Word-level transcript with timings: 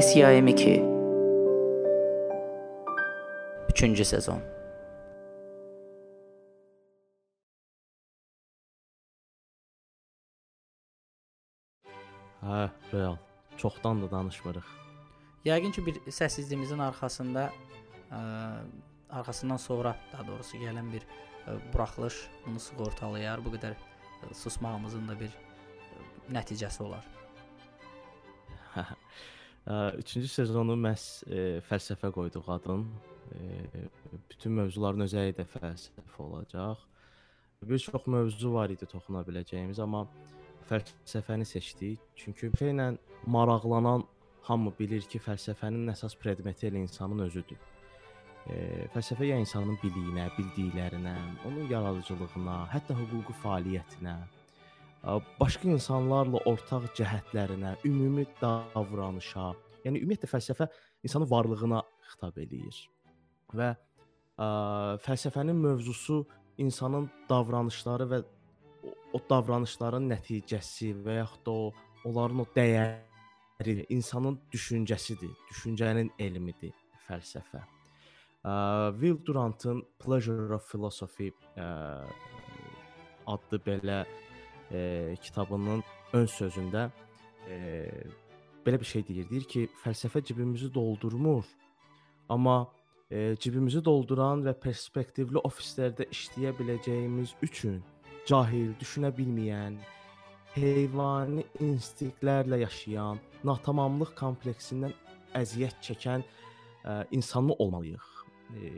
Tesiya 0.00 0.32
M2 0.32 0.80
3-cü 3.68 4.04
sezon 4.04 4.40
Hə, 12.40 12.70
real. 12.92 13.16
Çoxdandır 13.56 14.10
danışmırıq. 14.10 14.64
Yəqin 15.44 15.72
ki, 15.76 15.84
bir 15.86 16.00
səssizliyimizin 16.08 16.80
arxasında 16.80 17.50
ə, 18.08 18.20
arxasından 19.10 19.60
sonra, 19.60 19.92
daha 20.12 20.26
doğrusu 20.30 20.62
gələn 20.62 20.88
bir 20.94 21.04
ə, 21.04 21.58
buraxılış 21.74 22.22
bunu 22.46 22.60
sığortalayar. 22.68 23.44
Bu 23.44 23.52
qədər 23.58 23.76
ə, 23.76 24.32
susmağımızın 24.44 25.12
da 25.12 25.18
bir 25.20 25.36
ə, 25.36 25.36
nəticəsi 26.38 26.88
olar. 26.88 27.04
Üçüncü 29.68 30.28
sezonu 30.28 30.74
məhz 30.80 31.04
e, 31.28 31.40
fəlsəfə 31.68 32.10
qoyduq 32.14 32.48
adın. 32.50 32.86
E, 33.36 33.84
bütün 34.30 34.56
mövzuların 34.56 35.04
özəyi 35.06 35.36
də 35.36 35.44
fəlsəfə 35.46 36.22
olacaq. 36.24 36.86
Bir 37.62 37.78
çox 37.78 38.06
mövzu 38.06 38.52
var 38.54 38.72
idi 38.72 38.86
toxuna 38.88 39.20
biləcəyimiz, 39.26 39.82
amma 39.84 40.06
fəlsəfəni 40.70 41.44
seçdik. 41.44 42.00
Çünki 42.16 42.48
ilə 42.70 42.94
maraqlanan 43.26 44.06
hamı 44.48 44.72
bilir 44.78 45.04
ki, 45.12 45.20
fəlsəfənin 45.20 45.92
əsas 45.92 46.16
predmeti 46.16 46.70
elə 46.70 46.80
insanın 46.86 47.26
özüdür. 47.28 47.60
E, 48.48 48.56
fəlsəfə 48.94 49.28
ya 49.28 49.36
insanın 49.44 49.76
biliyinə, 49.84 50.30
bildiklərinə, 50.38 51.16
onun 51.46 51.68
yaradıcılığına, 51.70 52.56
hətta 52.72 52.96
hüquqi 52.96 53.36
fəaliyyətinə, 53.44 54.16
başqa 55.40 55.68
insanlarla 55.70 56.42
ortaq 56.48 56.90
cəhətlərinə, 56.98 57.76
ümumi 57.88 58.26
davranışa, 58.40 59.50
yəni 59.86 60.02
ümumiyyətlə 60.02 60.28
fəlsəfə 60.28 60.68
insanın 61.06 61.30
varlığına 61.30 61.80
xitab 62.10 62.36
eləyir. 62.42 62.82
Və 63.56 63.70
ə, 63.72 64.48
fəlsəfənin 65.06 65.56
mövzusu 65.56 66.20
insanın 66.60 67.08
davranışları 67.30 68.08
və 68.10 68.20
o 69.16 69.20
davranışların 69.30 70.06
nəticəsi 70.12 70.92
və 71.04 71.20
yaxud 71.22 71.46
da 71.46 71.50
o 71.50 71.72
onların 72.10 72.44
o 72.44 72.46
dəyəri, 72.54 73.86
insanın 73.92 74.38
düşüncəsidir, 74.52 75.32
düşüncənin 75.50 76.12
elmidir 76.18 76.76
fəlsəfə. 77.08 77.64
Ə, 78.44 78.52
Will 79.00 79.18
Durantın 79.24 79.82
Pleasure 80.00 80.54
of 80.56 80.68
Philosophy 80.68 81.32
ə, 81.56 81.70
adlı 83.28 83.60
belə 83.64 84.04
e, 84.72 85.14
kitabının 85.22 85.82
ön 86.12 86.26
sözündə 86.26 86.88
e, 87.48 87.56
belə 88.66 88.80
bir 88.80 88.84
şey 88.84 89.06
deyir. 89.08 89.30
Deyir 89.30 89.46
ki, 89.48 89.68
fəlsəfə 89.84 90.22
cibimizi 90.24 90.70
doldurmur, 90.74 91.44
amma 92.28 92.58
e, 93.10 93.36
cibimizi 93.40 93.84
dolduran 93.84 94.44
və 94.46 94.54
perspektivli 94.62 95.42
ofislərdə 95.44 96.08
işləyə 96.14 96.54
biləcəyimiz 96.58 97.34
üçün 97.46 97.80
cahil, 98.28 98.74
düşünə 98.80 99.10
bilməyən, 99.16 99.78
heyvani 100.54 101.44
instinktlərlə 101.62 102.60
yaşayan, 102.64 103.20
natamamlıq 103.46 104.14
kompleksindən 104.18 104.94
əziyyət 105.38 105.78
çəkən 105.86 106.24
ə, 106.26 107.04
insanmı 107.14 107.54
olmalıyıq? 107.62 108.08
E, 108.58 108.72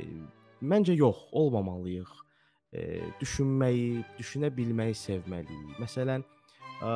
məncə 0.62 0.94
yox, 0.96 1.24
olmamalıyıq 1.32 2.21
e, 2.72 3.00
düşünməyi, 3.20 4.02
düşünə 4.18 4.50
bilməyi 4.56 4.96
sevməliyik. 4.96 5.78
Məsələn, 5.82 6.24
ə, 6.80 6.92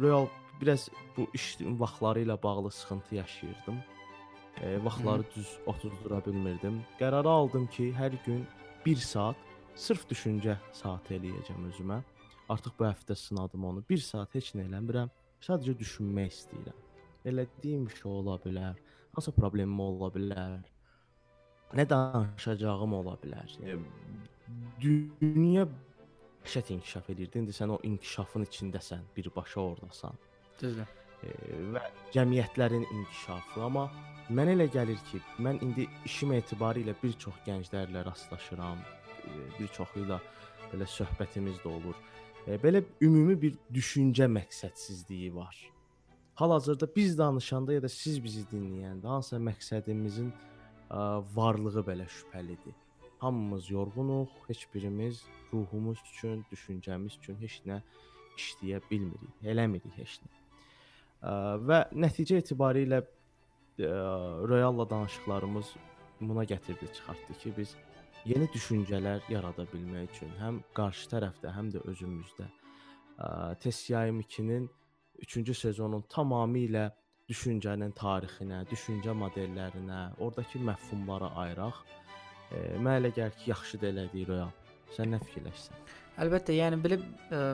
real 0.00 0.28
biraz 0.60 0.88
bu 1.16 1.26
iş 1.34 1.56
vaxtları 1.60 2.24
ilə 2.24 2.36
bağlı 2.42 2.70
sıxıntı 2.70 3.14
yaşayırdım. 3.14 3.78
E, 4.60 4.84
vaxtları 4.84 5.24
düz 5.36 5.58
oturdura 5.66 6.24
bilmirdim. 6.26 6.82
Qərarı 7.00 7.28
aldım 7.28 7.66
ki, 7.66 7.92
hər 7.96 8.16
gün 8.26 8.46
1 8.86 8.96
saat 8.96 9.36
sırf 9.74 10.06
düşüncə 10.10 10.56
saatı 10.72 11.16
eləyəcəm 11.16 11.68
özümə. 11.70 12.02
Artıq 12.48 12.76
bu 12.78 12.84
həftə 12.84 13.14
sınadım 13.14 13.64
onu. 13.64 13.84
1 13.90 14.04
saat 14.04 14.34
heç 14.34 14.54
nə 14.58 14.66
eləmirəm. 14.68 15.12
Sadəcə 15.40 15.76
düşünmək 15.78 16.34
istəyirəm. 16.34 16.80
Elədiyim 17.24 17.88
şey 17.92 18.10
ola 18.10 18.36
bilər. 18.44 18.76
Hansı 19.14 19.32
problemim 19.32 19.80
ola 19.80 20.10
bilər? 20.12 20.60
Nə 21.76 21.86
danışacağım 21.88 22.92
ola 22.98 23.14
bilər. 23.22 23.56
Yəni 23.62 23.78
dünya 24.80 25.66
şət 26.44 26.72
inkişaf 26.74 27.10
edirdi. 27.10 27.38
İndi 27.38 27.54
sən 27.56 27.74
o 27.74 27.78
inkişafın 27.82 28.46
içindəsən, 28.48 29.04
birbaşa 29.16 29.60
ordasan. 29.60 30.18
Düzdür. 30.62 30.88
E, 31.22 31.32
və 31.74 31.82
cəmiyyətlərin 32.14 32.86
inkişafı, 32.86 33.62
amma 33.66 33.88
mənə 34.32 34.56
elə 34.56 34.68
gəlir 34.72 35.00
ki, 35.10 35.20
mən 35.44 35.60
indi 35.64 35.86
işim 36.08 36.32
etibarilə 36.36 36.94
bir 37.02 37.12
çox 37.24 37.42
gənclərlə 37.46 38.04
rastlaşıram, 38.06 38.80
e, 39.24 39.34
bir 39.58 39.68
çoxu 39.76 40.04
ilə 40.06 40.20
belə 40.72 40.88
söhbətimiz 40.88 41.60
də 41.64 41.68
olur. 41.68 41.98
E, 42.46 42.56
belə 42.62 42.84
ümumi 43.04 43.36
bir 43.42 43.58
düşüncə 43.74 44.30
məqsədsizliyi 44.32 45.34
var. 45.34 45.56
Hal-hazırda 46.40 46.88
biz 46.96 47.18
danışanda 47.18 47.72
ya 47.72 47.82
da 47.82 47.88
siz 47.88 48.22
bizi 48.24 48.46
dinləyəndə 48.48 49.06
hansısa 49.06 49.36
məqsədimizin 49.44 50.30
ə, 50.32 51.00
varlığı 51.36 51.82
belə 51.84 52.06
şübhəlidir. 52.08 52.76
Hamımız 53.20 53.70
yorğunuq, 53.70 54.28
heç 54.48 54.66
birimiz 54.74 55.24
ruhumuz 55.52 55.98
üçün, 56.12 56.44
düşüncəmiz 56.52 57.18
üçün 57.20 57.36
heç 57.40 57.60
nə 57.68 57.80
işləyə 58.38 58.80
bilmirik, 58.90 59.34
eləmirik 59.44 59.96
heç 59.98 60.20
nə. 60.24 60.30
Ə, 61.20 61.32
və 61.68 61.80
nəticə 61.92 62.40
etibarilə 62.40 63.02
ə, 63.02 63.90
Royalla 64.48 64.88
danışıqlarımız 64.90 65.74
buna 66.20 66.44
gətirdi, 66.44 66.88
çıxartdı 66.96 67.38
ki, 67.42 67.52
biz 67.58 67.76
yeni 68.24 68.48
düşüncələr 68.54 69.28
yarada 69.32 69.68
bilmək 69.72 70.16
üçün 70.16 70.32
həm 70.40 70.64
qarşı 70.76 71.12
tərəfdə, 71.12 71.52
həm 71.56 71.70
də 71.76 71.84
özümüzdə 71.92 72.48
Tesiyaim 73.60 74.20
2-nin 74.20 74.68
3-cü 75.26 75.54
sezonun 75.54 76.04
tamamilə 76.08 76.88
düşüncənin 77.28 77.92
tarixinə, 77.96 78.62
düşüncə 78.70 79.12
modellərinə, 79.12 80.00
oradakı 80.24 80.62
məfhumlara 80.70 81.28
ayıraq 81.42 81.82
mənə 82.50 82.96
elə 83.00 83.12
gəlir 83.16 83.36
ki, 83.38 83.50
yaxşı 83.50 83.80
da 83.82 83.92
elədik 83.92 84.28
Royal. 84.28 84.50
Sən 84.96 85.12
nə 85.14 85.20
fikirləşirsən? 85.22 85.86
Əlbəttə, 86.20 86.56
yəni 86.56 86.80
belə 86.82 86.98
ə, 87.30 87.44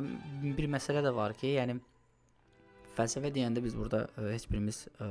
bir 0.57 0.67
məsələ 0.73 1.03
də 1.05 1.13
var 1.15 1.35
ki, 1.37 1.53
yəni 1.59 1.77
fəlsəfə 2.97 3.31
deyəndə 3.35 3.61
biz 3.65 3.77
burada 3.77 4.07
ə, 4.17 4.31
heç 4.33 4.47
birimiz 4.51 4.87
ə, 5.05 5.09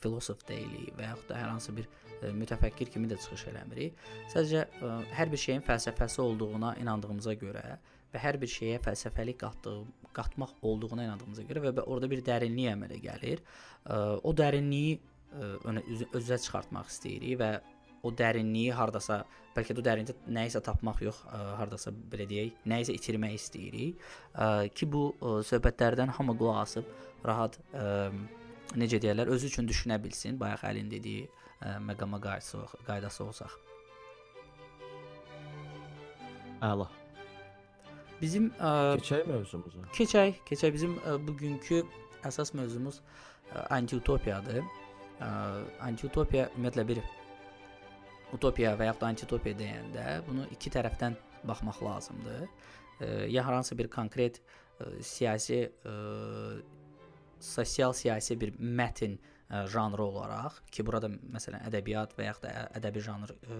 filosof 0.00 0.40
deyilik 0.48 0.96
və 0.96 1.10
yaxud 1.10 1.28
da 1.28 1.42
hər 1.42 1.52
hansı 1.52 1.74
bir 1.76 1.86
ə, 1.90 2.32
mütəfəkkir 2.40 2.90
kimi 2.94 3.10
də 3.10 3.20
çıxış 3.20 3.50
eləmirik. 3.52 4.00
Sadəcə 4.32 4.64
ə, 4.64 4.94
hər 5.18 5.30
bir 5.34 5.44
şeyin 5.44 5.64
fəlsəfəsi 5.68 6.22
olduğuna 6.24 6.74
inandığımıza 6.82 7.36
görə 7.42 7.76
və 8.14 8.24
hər 8.24 8.40
bir 8.40 8.48
şeyə 8.48 8.80
fəlsəfəlik 8.86 9.42
qatdığı, 9.44 9.78
qatmaq 10.16 10.56
olduğuna 10.64 11.04
inandığımıza 11.10 11.44
görə 11.50 11.68
və 11.68 11.84
orada 11.84 12.08
bir 12.10 12.24
dərinlik 12.24 12.72
əmələ 12.72 13.02
gəlir. 13.04 13.44
Ə, 13.84 14.00
o 14.24 14.32
dərinliyi 14.32 14.96
ə, 14.96 15.82
özə 16.16 16.40
çıxartmaq 16.40 16.88
istəyirik 16.88 17.42
və 17.44 17.52
o 18.02 18.12
dərinliyi 18.14 18.72
hardasa, 18.76 19.22
bəlkə 19.56 19.74
də 19.74 19.82
o 19.82 19.84
dərinlikdə 19.86 20.34
nəyisə 20.34 20.62
tapmaq 20.64 21.02
yox, 21.02 21.20
ə, 21.26 21.40
hardasa 21.58 21.92
belə 22.12 22.26
deyək, 22.30 22.60
nəyisə 22.70 22.94
itirmək 22.98 23.36
istəyirik. 23.38 24.04
Ə, 24.34 24.68
ki 24.74 24.88
bu 24.92 25.02
ə, 25.18 25.38
söhbətlərdən 25.48 26.14
hamı 26.18 26.36
qulaq 26.38 26.60
asıb 26.62 26.92
rahat 27.26 27.58
ə, 27.72 28.10
necə 28.78 29.00
deyirlər, 29.02 29.32
özü 29.34 29.50
üçün 29.52 29.68
düşünə 29.70 29.98
bilsin. 30.02 30.38
Bayaq 30.40 30.66
Əlin 30.70 30.90
dediyi 30.92 31.26
ə, 31.26 31.78
məqama 31.82 32.20
qaydası, 32.22 32.62
qaydası 32.86 33.24
olsaq. 33.26 33.58
Əla. 36.64 36.88
Bizim 38.18 38.50
ə, 38.58 38.98
keçək 38.98 39.26
mövzumuza. 39.30 39.86
Keçək, 39.94 40.42
keçək 40.48 40.74
bizim 40.74 40.98
ə, 41.02 41.18
bugünkü 41.22 41.84
əsas 42.26 42.54
mövzumuz 42.58 43.02
antiutopiyadır. 43.70 44.62
Antiutopiya 45.82 46.48
ümumiyyətlə 46.54 46.84
bir 46.86 46.98
utopiya 48.36 48.74
və 48.78 48.90
yaxud 48.90 49.04
da 49.04 49.12
antitopiya 49.12 49.58
deyəndə 49.58 50.06
bunu 50.26 50.48
iki 50.54 50.72
tərəfdən 50.74 51.16
baxmaq 51.48 51.80
lazımdır. 51.84 52.48
E, 53.00 53.06
ya 53.32 53.44
hər 53.46 53.60
hansı 53.60 53.78
bir 53.78 53.88
konkret 53.92 54.40
e, 54.40 55.02
siyasi 55.02 55.60
e, 55.68 55.96
sosial 57.40 57.94
siyasi 57.94 58.36
bir 58.40 58.54
mətn 58.58 59.16
ə, 59.48 59.64
janrı 59.70 60.02
olaraq 60.04 60.60
ki, 60.72 60.84
burada 60.86 61.10
məsələn 61.10 61.64
ədəbiyyat 61.68 62.16
və 62.18 62.26
yaxud 62.28 62.46
da 62.46 62.64
ədəbi 62.78 63.02
janr 63.04 63.32
ə, 63.34 63.58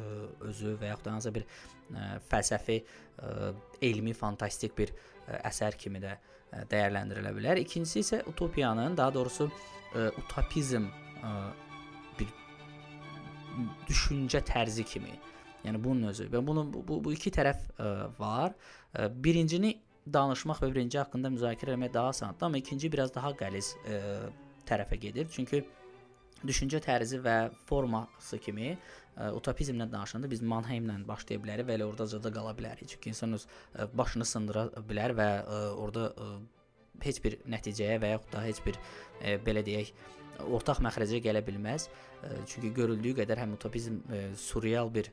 özü 0.51 0.75
və 0.81 0.93
yaxud 0.93 1.07
da 1.07 1.15
hansısa 1.15 1.35
bir 1.37 1.47
ə, 1.47 2.09
fəlsəfi, 2.31 2.79
ə, 2.83 3.53
elmi, 3.91 4.15
fantastik 4.17 4.77
bir 4.79 4.93
ə, 4.93 5.39
əsər 5.51 5.79
kimi 5.81 6.03
də 6.03 6.17
ə, 6.17 6.65
dəyərləndirilə 6.73 7.35
bilər. 7.37 7.63
İkincisi 7.63 8.03
isə 8.05 8.21
utopiyanın, 8.31 8.99
daha 8.99 9.15
doğrusu 9.15 9.49
ə, 9.49 10.11
utopizm 10.25 10.91
ə, 11.23 11.33
düşüncə 13.89 14.43
tərzi 14.47 14.85
kimi. 14.87 15.15
Yəni 15.65 15.81
bunun 15.83 16.13
özü 16.13 16.29
və 16.33 16.43
bunun 16.47 16.71
bu, 16.73 17.01
bu 17.05 17.13
iki 17.15 17.33
tərəf 17.35 17.65
ə, 17.77 17.89
var. 18.19 18.55
Ə, 18.95 19.09
birincini 19.25 19.75
danışmaq 20.09 20.63
və 20.63 20.71
birinci 20.73 21.01
haqqında 21.01 21.33
müzakirə 21.35 21.75
etmək 21.75 21.93
daha 21.95 22.13
asandır, 22.15 22.47
amma 22.47 22.61
ikinci 22.63 22.91
biraz 22.93 23.13
daha 23.15 23.35
qəliz 23.37 23.75
ə, 23.85 23.99
tərəfə 24.69 24.99
gedir. 25.03 25.29
Çünki 25.33 25.65
düşüncə 26.47 26.81
tərzi 26.85 27.19
və 27.25 27.37
forması 27.69 28.39
kimi 28.43 28.71
ə, 28.73 29.33
utopizmdən 29.35 29.91
danışanda 29.93 30.31
biz 30.31 30.45
Mannheimlə 30.47 31.01
başlaya 31.09 31.43
bilərik 31.43 31.69
və 31.69 31.79
elə 31.79 31.89
ordaca 31.91 32.23
da 32.23 32.33
qala 32.33 32.55
bilərik. 32.57 32.87
Çünki 32.95 33.13
insan 33.13 33.35
öz 33.39 33.49
ə, 33.49 33.89
başını 33.99 34.29
sındıra 34.29 34.69
bilər 34.89 35.17
və 35.19 35.29
ə, 35.43 35.59
orada 35.75 36.13
ə, 36.15 36.31
heç 37.03 37.21
bir 37.25 37.39
nəticəyə 37.51 37.99
və 38.03 38.15
yaxud 38.15 38.33
da 38.37 38.45
heç 38.47 38.63
bir 38.67 38.79
ə, 38.79 39.37
belə 39.45 39.65
deyək 39.67 39.93
ortaq 40.47 40.83
məxrəcə 40.85 41.23
gələ 41.25 41.43
bilməz. 41.47 41.89
Çünki 42.51 42.73
görüldüyü 42.75 43.17
qədər 43.21 43.43
həm 43.43 43.57
utopizm 43.57 44.01
surreal 44.39 44.91
bir 44.95 45.11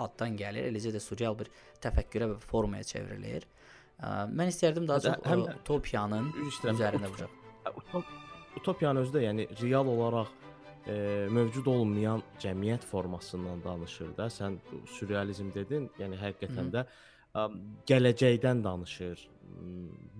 addan 0.00 0.36
gəlir, 0.36 0.68
eləcə 0.70 0.94
də 0.94 1.00
surreal 1.00 1.36
bir 1.38 1.50
təfəkkürə 1.84 2.30
və 2.32 2.38
formaya 2.44 2.86
çevrilir. 2.88 3.46
Mən 4.32 4.50
istərdim 4.50 4.88
daha 4.88 5.00
çox 5.04 5.26
həm 5.28 5.44
utopiyanın 5.52 6.30
üzərində 6.48 7.10
vuracaq. 7.12 8.08
Utopiyanın 8.58 9.04
özü 9.04 9.14
də 9.16 9.24
yəni 9.26 9.46
real 9.60 9.88
olaraq 9.88 10.32
e, 10.86 10.94
mövcud 11.30 11.66
olmayan 11.70 12.22
cəmiyyət 12.42 12.84
formasından 12.88 13.62
danışır 13.64 14.16
da. 14.16 14.28
Sən 14.32 14.58
surrealizm 14.96 15.52
dedin, 15.54 15.88
yəni 16.00 16.18
həqiqətən 16.20 16.58
Hı 16.58 16.68
-hı. 16.68 16.74
də 16.74 16.84
ə, 17.34 17.46
gələcəkdən 17.90 18.64
danışır. 18.64 19.28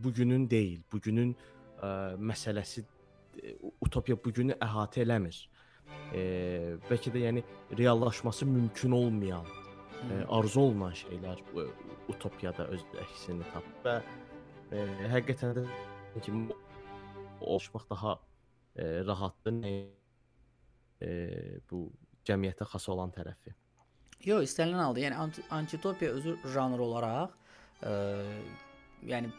Bugünün 0.04 0.50
deyil, 0.50 0.80
bugünün 0.92 1.34
ə, 1.34 2.16
məsələsi 2.18 2.84
utopiya 3.80 4.16
bu 4.24 4.32
günü 4.32 4.56
əhatə 4.60 5.02
eləmir. 5.04 5.38
E, 6.14 6.22
bəlkə 6.88 7.12
də 7.14 7.24
yəni 7.26 7.42
reallaşması 7.78 8.46
mümkün 8.46 8.90
olmayan, 8.96 9.46
e, 10.10 10.24
arzu 10.28 10.60
olunan 10.60 10.94
şeylər 10.96 11.40
e, 11.40 11.66
utopiyada 12.12 12.68
öz 12.74 12.84
əksini 13.04 13.48
tapır 13.52 13.80
və 13.84 13.96
e, 14.78 15.08
həqiqətən 15.14 15.56
də 15.58 15.66
ki 16.22 16.34
oluşmaq 17.40 17.88
daha 17.90 18.18
e, 18.76 18.84
rahatdır 19.06 19.58
nə 19.58 19.74
e, 21.02 21.10
bu 21.70 21.88
cəmiyyətə 22.28 22.68
xas 22.72 22.88
olan 22.92 23.12
tərəfi. 23.14 23.54
Yox, 24.22 24.46
istənilən 24.46 24.84
halda, 24.84 25.02
yəni 25.02 25.18
anti 25.18 25.42
antitopiya 25.50 26.12
özü 26.18 26.36
janr 26.54 26.82
olaraq, 26.84 27.32
e, 27.82 27.94
yəni 29.10 29.32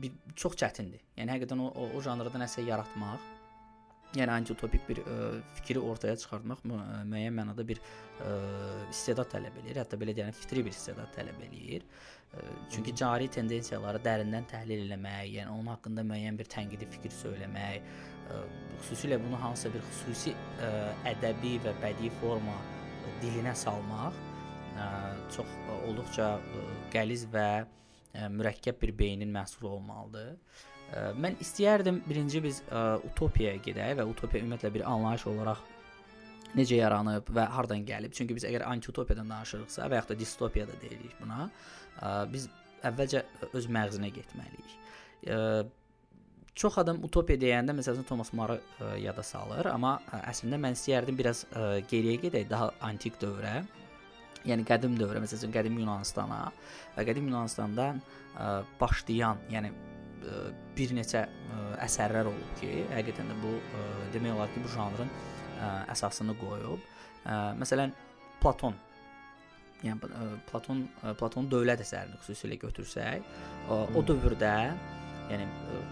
bir 0.00 0.34
çox 0.38 0.56
çətindir. 0.60 1.02
Yəni 1.18 1.36
həqiqətən 1.36 1.62
o, 1.62 1.68
o, 1.68 1.88
o 1.96 2.02
janrda 2.04 2.40
nəsə 2.40 2.64
yaratmaq, 2.66 3.30
yəni 4.16 4.32
antitopik 4.34 4.84
bir 4.88 5.00
ə, 5.02 5.16
fikri 5.56 5.80
ortaya 5.80 6.16
çıxartmaq 6.20 6.64
mü 6.68 6.78
müəyyən 7.08 7.36
mənada 7.36 7.64
bir 7.68 7.80
ə, 7.80 8.32
istedad 8.92 9.30
tələb 9.32 9.56
eləyir. 9.62 9.80
Hətta 9.82 9.98
belə 10.00 10.14
deyək, 10.16 10.36
fitri 10.42 10.64
bir 10.66 10.76
istedad 10.76 11.12
tələb 11.16 11.40
eləyir. 11.48 11.86
Ə, 12.32 12.44
çünki 12.74 12.94
cari 12.98 13.30
tendensiyaları 13.32 14.02
dərindən 14.04 14.48
təhlil 14.52 14.84
etmək, 14.88 15.32
yəni 15.38 15.52
onun 15.52 15.72
haqqında 15.72 16.04
müəyyən 16.10 16.40
bir 16.40 16.50
tənqidi 16.52 16.88
fikir 16.96 17.14
söyləmək, 17.22 17.92
ə, 18.28 18.42
xüsusilə 18.82 19.20
bunu 19.22 19.40
hansısa 19.40 19.72
bir 19.76 19.86
xüsusi 19.90 20.36
ə, 20.60 20.72
ədəbi 21.14 21.58
və 21.64 21.76
bədii 21.84 22.12
forma 22.20 22.58
ə, 22.58 23.16
dilinə 23.24 23.56
salmaq 23.64 24.18
ə, 24.76 24.90
çox 25.32 25.56
ə, 25.56 25.78
olduqca 25.88 26.34
ə, 26.36 26.66
qəliz 26.92 27.28
və 27.32 27.48
ə, 27.62 27.70
mürəkkəb 28.12 28.78
bir 28.82 28.92
beynin 28.98 29.32
məhsulu 29.32 29.70
olmalıdır. 29.76 30.36
Mən 31.16 31.38
istəyərdim 31.40 32.02
birinci 32.04 32.42
biz 32.44 32.60
ə, 32.68 32.98
utopiyaya 33.08 33.60
gedək 33.64 33.94
və 33.96 34.04
utopiya 34.10 34.42
ümumiyyətlə 34.44 34.70
bir 34.74 34.82
anlayış 34.84 35.24
olaraq 35.30 35.62
necə 36.58 36.76
yaranıb 36.82 37.30
və 37.32 37.46
hardan 37.54 37.86
gəlib? 37.88 38.12
Çünki 38.12 38.36
biz 38.36 38.44
əgər 38.44 38.66
antiutopiyadan 38.68 39.30
danışırıqsa 39.32 39.88
və 39.88 40.02
yaxud 40.02 40.12
da 40.12 40.18
distopiya 40.20 40.66
da 40.68 40.76
deyirik 40.82 41.14
buna, 41.22 41.46
ə, 41.96 42.10
biz 42.32 42.50
əvvəlcə 42.84 43.22
öz 43.56 43.70
məğzinə 43.78 44.12
getməliyik. 44.18 44.74
Ə, 45.32 45.38
çox 46.52 46.76
adam 46.82 47.00
utopiya 47.08 47.40
deyəndə 47.40 47.72
məsələn 47.78 48.04
Thomas 48.04 48.34
More 48.36 48.58
yada 49.00 49.24
salır, 49.24 49.70
amma 49.72 49.94
ə, 50.10 50.26
əslində 50.34 50.60
mən 50.60 50.76
istəyərdim 50.76 51.22
biraz 51.22 51.46
ə, 51.48 51.78
geriyə 51.88 52.20
gedək, 52.26 52.50
daha 52.52 52.68
antik 52.84 53.16
dövrə 53.22 53.62
yəni 54.48 54.66
qədim 54.66 54.96
dövrə, 54.98 55.22
məsələn, 55.22 55.52
qədim 55.54 55.78
Yunanıstana 55.82 56.44
və 56.96 57.06
qədim 57.08 57.28
Yunanıstandan 57.30 58.00
ə, 58.02 58.52
başlayan, 58.80 59.42
yəni 59.52 59.72
ə, 59.72 60.44
bir 60.76 60.94
neçə 60.98 61.24
ə, 61.26 61.64
əsərlər 61.86 62.30
olub 62.30 62.54
ki, 62.60 62.70
həqiqətən 62.92 63.30
də 63.32 63.38
bu 63.42 63.56
ə, 63.58 63.84
demək 64.14 64.36
olar 64.36 64.54
ki, 64.54 64.62
bu 64.64 64.72
janrın 64.74 65.12
ə, 65.12 65.68
əsasını 65.94 66.36
qoyub. 66.40 66.88
Ə, 67.24 67.42
məsələn, 67.60 67.94
Platon 68.42 68.78
yəni 69.82 70.10
ə, 70.10 70.28
Platon 70.50 70.84
ə, 71.02 71.14
Platonun 71.18 71.50
dövlət 71.52 71.84
əsərini 71.84 72.20
xüsusilə 72.22 72.58
götürsək, 72.62 73.26
ə, 73.68 73.82
o 73.94 74.04
dövrdə, 74.06 74.54
yəni 75.32 75.46
ə, 75.48 75.82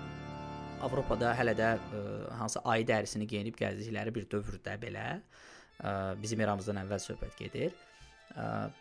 Avropada 0.80 1.34
hələ 1.36 1.52
də 1.52 1.74
ə, 1.76 2.02
hansı 2.38 2.62
ayı 2.72 2.86
dərisini 2.88 3.26
geyinib 3.28 3.58
gəzdikləri 3.58 4.14
bir 4.16 4.26
dövrdə 4.32 4.78
belə 4.80 5.06
ə, 5.12 5.92
bizim 6.22 6.40
eramızdan 6.40 6.80
əvvəl 6.80 7.02
söhbət 7.04 7.36
gedir. 7.36 7.74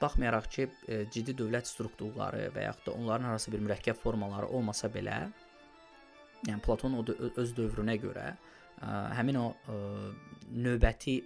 Baxmayaraq 0.02 0.48
ki, 0.54 0.68
ciddi 1.12 1.34
dövlət 1.34 1.68
strukturları 1.68 2.52
və 2.54 2.68
yaxud 2.68 2.86
da 2.86 2.92
onların 3.00 3.32
arası 3.32 3.52
bir 3.52 3.64
mürəkkəb 3.66 3.98
formaları 3.98 4.48
olmasa 4.54 4.88
belə, 4.94 5.18
yəni 6.48 6.62
Platon 6.64 7.00
o 7.00 7.04
öz 7.10 7.54
dövrünə 7.58 7.98
görə 8.00 8.28
həmin 9.18 9.40
o 9.42 9.48
növbəti 10.54 11.18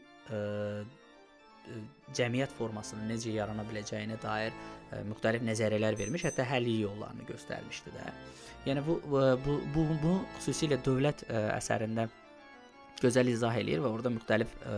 cəmiyyət 2.15 2.55
formasının 2.57 3.11
necə 3.11 3.35
yarana 3.35 3.63
biləcəyinə 3.67 4.17
dair 4.23 4.55
müxtəlif 5.09 5.43
nəzəriyyələr 5.47 5.99
vermiş, 5.99 6.25
hətta 6.27 6.47
həll 6.47 6.67
yollarını 6.71 7.27
göstərmişdi 7.27 7.93
də. 7.93 8.09
Yəni 8.67 8.83
bu 8.87 8.97
bu 9.11 9.59
bu, 9.75 9.85
bu 10.03 10.17
xüsusilə 10.39 10.79
dövlət 10.85 11.25
əsərində 11.29 12.07
gözəl 13.01 13.31
izah 13.31 13.55
eləyir 13.59 13.81
və 13.83 13.89
orada 13.91 14.11
müxtəlif 14.13 14.53
ə, 14.61 14.75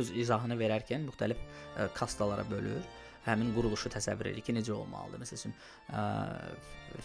öz 0.00 0.12
izahını 0.24 0.56
verərkən 0.58 1.04
müxtəlif 1.08 1.40
ə, 1.40 1.88
kastalara 1.96 2.46
bölür. 2.48 2.80
Həmin 3.26 3.50
quruluşu 3.52 3.90
təsəvvür 3.92 4.30
edir 4.30 4.44
ki, 4.46 4.54
necə 4.56 4.72
olmalıdır. 4.72 5.20
Məsələn, 5.24 5.54
ə, 5.92 6.04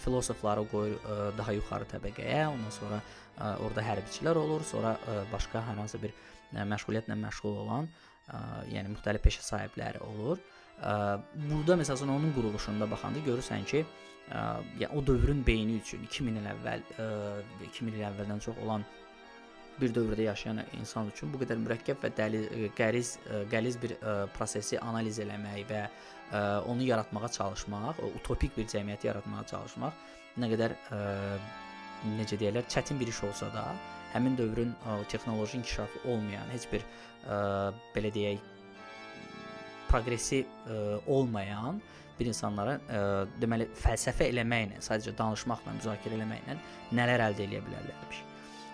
filosofları 0.06 0.64
qoyur 0.72 0.96
ə, 1.04 1.18
daha 1.38 1.56
yuxarı 1.58 1.90
təbəqəyə, 1.92 2.46
ondan 2.54 2.74
sonra 2.74 3.02
ə, 3.02 3.54
orada 3.66 3.84
hərbiçilər 3.90 4.40
olur, 4.40 4.64
sonra 4.68 4.96
ə, 4.96 5.20
başqa 5.34 5.66
hər 5.68 5.82
hansı 5.82 6.00
bir 6.02 6.14
ə, 6.14 6.64
məşğuliyyətlə 6.72 7.20
məşğul 7.26 7.60
olan, 7.66 7.90
ə, 8.30 8.42
yəni 8.72 8.94
müxtəlif 8.96 9.26
peşə 9.26 9.44
sahibləri 9.44 10.02
olur. 10.08 10.42
Ə, 10.80 10.96
burada 11.50 11.78
məsələn 11.82 12.16
onun 12.16 12.34
quruluşunda 12.38 12.88
baxanda 12.92 13.24
görürsən 13.28 13.68
ki, 13.70 13.84
ə, 14.32 14.46
yəni 14.80 14.94
o 14.96 15.04
dövrün 15.06 15.44
beyni 15.46 15.82
üçün 15.82 16.06
2000 16.08 16.40
il 16.40 16.52
əvvəl, 16.56 16.86
ə, 16.96 17.10
2000 17.68 17.98
il 18.00 18.06
əvvəldən 18.14 18.46
çox 18.48 18.64
olan 18.64 18.86
bir 19.82 19.94
dövrdə 19.96 20.28
yaşayan 20.28 20.62
insan 20.80 21.10
üçün 21.12 21.32
bu 21.34 21.40
qədər 21.42 21.60
mürəkkəb 21.62 22.02
və 22.04 22.12
dəli, 22.18 22.42
e, 22.46 22.70
qəriz, 22.78 23.16
e, 23.26 23.44
qəliz 23.52 23.80
bir 23.82 23.96
e, 23.96 24.14
prosesi 24.36 24.80
analiz 24.80 25.20
eləmək 25.24 25.64
və 25.70 25.86
onu 26.66 26.82
yaratmağa 26.82 27.28
çalışmaq, 27.30 28.00
utopik 28.18 28.56
bir 28.58 28.66
cəmiyyəti 28.72 29.06
yaratmağa 29.06 29.44
çalışmaq 29.52 30.00
nə 30.42 30.48
qədər 30.50 30.74
necə 32.18 32.40
deyirlər, 32.42 32.66
çətin 32.74 32.98
bir 32.98 33.12
iş 33.12 33.20
olsa 33.28 33.52
da, 33.54 33.68
həmin 34.16 34.38
dövrün 34.40 34.72
texnoloji 35.12 35.60
inkişafı 35.60 36.02
olmayan, 36.10 36.50
heç 36.56 36.66
bir 36.72 36.88
belə 37.94 38.10
deyək, 38.18 38.42
proqressiv 39.94 40.50
ə, 40.66 40.82
olmayan 41.06 41.78
bir 42.18 42.34
insanlara 42.34 42.80
ə, 42.90 43.06
deməli 43.38 43.70
fəlsəfə 43.78 44.32
eləməklə, 44.34 44.82
sadəcə 44.82 45.14
danışmaqla, 45.20 45.78
müzakirə 45.78 46.18
eləməklə 46.18 46.58
nələr 46.98 47.30
əldə 47.30 47.46
edə 47.46 47.62
bilərlərmiş. 47.68 48.30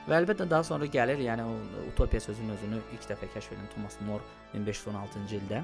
Və 0.09 0.17
əlbəttə 0.23 0.47
daha 0.49 0.65
sonra 0.65 0.87
gəlir, 0.89 1.19
yəni 1.21 1.43
o 1.45 1.83
utopiya 1.91 2.23
sözünün 2.23 2.55
özünü 2.55 2.79
ilk 2.95 3.03
dəfə 3.11 3.27
kəşf 3.35 3.53
edən 3.53 3.67
Thomas 3.75 3.99
More 4.07 4.25
1516-cı 4.55 5.37
ildə. 5.37 5.59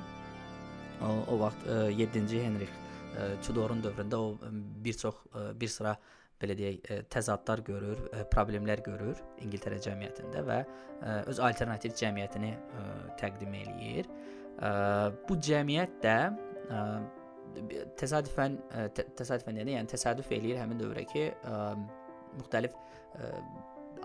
O, 1.02 1.10
o 1.34 1.40
vaxt 1.42 1.66
7-ci 1.98 2.44
Henrik 2.44 2.75
Tudorun 3.42 3.82
dövründə 3.82 4.20
o 4.22 4.38
bir 4.86 5.00
çox 5.02 5.18
bir 5.58 5.72
sıra 5.72 5.96
belə 6.42 6.56
deyək, 6.60 6.94
təzadlar 7.10 7.64
görür, 7.66 8.00
problemlər 8.30 8.84
görür 8.86 9.20
İngiltərə 9.42 9.80
cəmiyyətində 9.82 10.46
və 10.46 10.62
öz 11.32 11.40
alternativ 11.50 11.96
cəmiyyətini 11.98 12.54
təqdim 13.20 13.56
eləyir. 13.64 14.10
Bu 15.25 15.40
cəmiyyət 15.50 16.02
də 16.06 16.18
təsadüfən 17.98 18.60
təsadüfən 19.18 19.64
yəni, 19.64 19.80
yəni 19.80 19.90
təsadüf 19.96 20.30
eləyir 20.36 20.60
həmin 20.62 20.86
dövrə 20.86 21.08
ki, 21.10 21.32
müxtəlif 22.36 22.75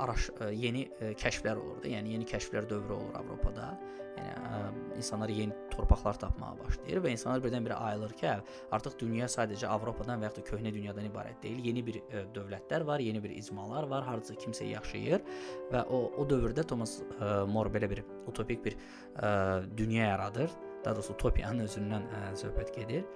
araş 0.00 0.30
e, 0.40 0.50
yeni 0.56 0.86
e, 1.00 1.12
kəşflər 1.18 1.58
olur 1.60 1.80
da, 1.82 1.88
yəni 1.92 2.14
yeni 2.16 2.26
kəşflər 2.28 2.68
dövrü 2.70 2.96
olur 2.96 3.16
Avropada. 3.20 3.70
Yəni 4.16 4.30
ə, 4.50 4.60
e, 4.60 4.98
insanlar 5.00 5.32
yeni 5.32 5.56
torpaqlar 5.72 6.18
tapmağa 6.20 6.52
başlayır 6.60 7.02
və 7.04 7.12
insanlar 7.14 7.42
birdən-birə 7.44 7.76
ayılır 7.88 8.14
ki, 8.18 8.26
hə, 8.28 8.56
artıq 8.76 8.96
dünya 9.00 9.28
sadəcə 9.30 9.68
Avropadan 9.70 10.20
və 10.20 10.28
ya 10.28 10.32
da 10.36 10.44
köhnə 10.48 10.72
dünyadan 10.74 11.08
ibarət 11.08 11.40
deyil. 11.44 11.60
Yeni 11.70 11.84
bir 11.86 12.00
ə, 12.02 12.24
dövlətlər 12.36 12.86
var, 12.88 13.04
yeni 13.04 13.22
bir 13.22 13.34
icmalar 13.36 13.88
var, 13.92 14.06
hardasa 14.08 14.36
kimsə 14.40 14.68
yaşayır 14.70 15.24
və 15.72 15.84
o 15.88 16.02
o 16.20 16.26
dövrdə 16.28 16.66
Thomas 16.66 17.00
ə, 17.18 17.46
More 17.50 17.72
belə 17.72 17.90
bir 17.92 18.04
utopik 18.30 18.64
bir 18.64 18.76
ə, 18.76 19.62
dünya 19.76 20.10
yaradır. 20.12 20.50
Daha 20.84 20.96
doğrusu 20.96 21.12
utopiyanın 21.16 21.66
özündən 21.68 22.08
ə, 22.08 22.26
söhbət 22.40 22.74
gedir. 22.76 23.06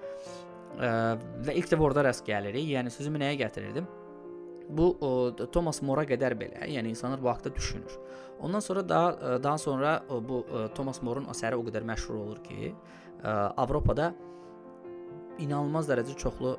Ə, 0.79 0.89
və 1.45 1.59
ilk 1.59 1.69
dəfə 1.71 1.89
orada 1.89 2.07
rast 2.09 2.25
gəlirik. 2.27 2.73
Yəni 2.77 2.93
sözümü 2.93 3.21
nəyə 3.25 3.39
gətirirdim? 3.45 3.87
Bu 4.69 4.97
o, 5.01 5.09
Thomas 5.53 5.81
More-a 5.85 6.07
qədər 6.09 6.33
belə, 6.39 6.65
yəni 6.71 6.93
insanlar 6.95 7.21
bu 7.21 7.29
haqqda 7.29 7.53
düşünür. 7.55 7.97
Ondan 8.39 8.59
sonra 8.59 8.89
daha 8.89 9.43
daha 9.43 9.57
sonra 9.57 9.91
bu 10.09 10.43
Thomas 10.75 11.01
More-un 11.01 11.29
əsəri 11.31 11.55
o 11.55 11.63
qədər 11.67 11.85
məşhur 11.87 12.17
olur 12.19 12.41
ki, 12.43 12.73
Avropada 13.23 14.13
inanılmaz 15.39 15.87
dərəcə 15.89 16.15
çoxlu 16.19 16.55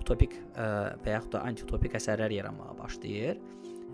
utopik 0.00 0.36
və 0.56 1.14
yaxud 1.14 1.36
da 1.36 1.44
antiutopik 1.48 1.94
əsərlər 2.00 2.34
yaranmağa 2.34 2.74
başlayır. 2.78 3.38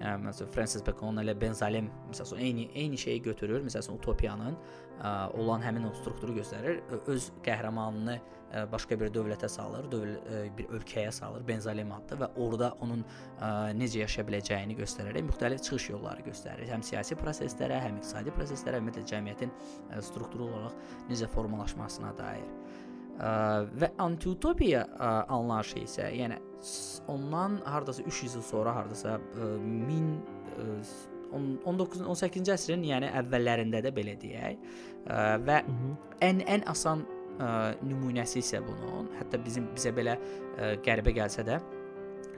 Yəni 0.00 0.24
məsələn 0.24 0.52
Francis 0.54 0.84
Bacon 0.84 1.20
ilə 1.20 1.34
Benzalem 1.36 1.90
məsələn 2.08 2.40
eyni 2.40 2.68
eyni 2.74 2.98
şeyi 2.98 3.20
götürür. 3.22 3.60
Məsələn 3.66 3.98
utopiyanın 3.98 4.54
ə, 4.56 5.10
olan 5.36 5.60
həmin 5.60 5.90
o 5.90 5.92
strukturu 5.98 6.38
göstərir. 6.38 6.80
Öz 7.04 7.26
qəhrəmanını 7.44 8.16
ə, 8.16 8.39
başqa 8.72 8.98
bir 9.00 9.12
dövlətə 9.14 9.48
salır, 9.50 9.86
dövl 9.92 10.14
ə, 10.18 10.42
bir 10.56 10.72
ölkəyə 10.78 11.12
salır, 11.14 11.44
Benzalem 11.46 11.92
adlı 11.94 12.20
və 12.24 12.30
orada 12.42 12.72
onun 12.84 13.04
ə, 13.04 13.50
necə 13.78 14.02
yaşaya 14.02 14.26
biləcəyini 14.28 14.76
göstərərək 14.80 15.26
müxtəlif 15.28 15.64
çıxış 15.66 15.90
yolları 15.94 16.26
göstərir. 16.26 16.68
Həm 16.72 16.84
siyasi 16.86 17.18
proseslərə, 17.20 17.80
həm 17.86 18.00
iqtisadi 18.00 18.34
proseslərə, 18.36 18.82
ümumiyyətlə 18.82 19.06
cəmiyyətin 19.14 19.54
ə, 19.54 20.02
strukturu 20.10 20.50
olaraq 20.50 21.10
necə 21.10 21.30
formalaşmasına 21.34 22.14
dair 22.18 22.48
və 23.20 23.90
antiutopiya 24.00 24.86
anlayışı 25.28 25.82
isə, 25.84 26.06
yəni 26.16 26.38
ondan 27.12 27.58
hardasa 27.68 28.02
300 28.02 28.36
il 28.38 28.42
sonra 28.42 28.74
hardasa 28.74 29.18
1000 29.36 30.22
19 31.30 32.02
18-ci 32.10 32.52
əsrin, 32.54 32.84
yəni 32.88 33.10
əvvəllərində 33.20 33.82
də 33.84 33.92
belə 33.94 34.16
deyək. 34.18 34.64
Və 35.46 35.58
ən 36.26 36.42
ən 36.42 36.64
asan 36.70 37.04
nümunəsi 37.86 38.42
isə 38.44 38.62
bunun, 38.64 39.10
hətta 39.18 39.40
bizim 39.44 39.70
bizə 39.74 39.94
belə 39.96 40.16
ə, 40.16 40.74
qəribə 40.84 41.14
gəlsə 41.16 41.46
də 41.46 41.60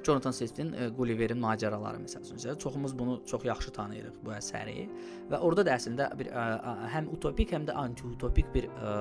Jonathan 0.02 0.34
Swift'in 0.34 0.72
Gulliver'in 0.96 1.38
macəraları 1.38 2.00
məsələn. 2.02 2.58
Çoxumuz 2.58 2.98
bunu 2.98 3.20
çox 3.26 3.44
yaxşı 3.44 3.70
tanıyırıq 3.72 4.18
bu 4.24 4.32
əsəri 4.34 4.88
və 5.30 5.38
orada 5.38 5.64
da 5.66 5.76
əslində 5.78 6.08
bir 6.18 6.32
ə, 6.34 6.46
həm 6.94 7.10
utopik, 7.14 7.54
həm 7.54 7.68
də 7.68 7.76
antiutopik 7.78 8.50
bir 8.54 8.66
ə, 8.66 8.94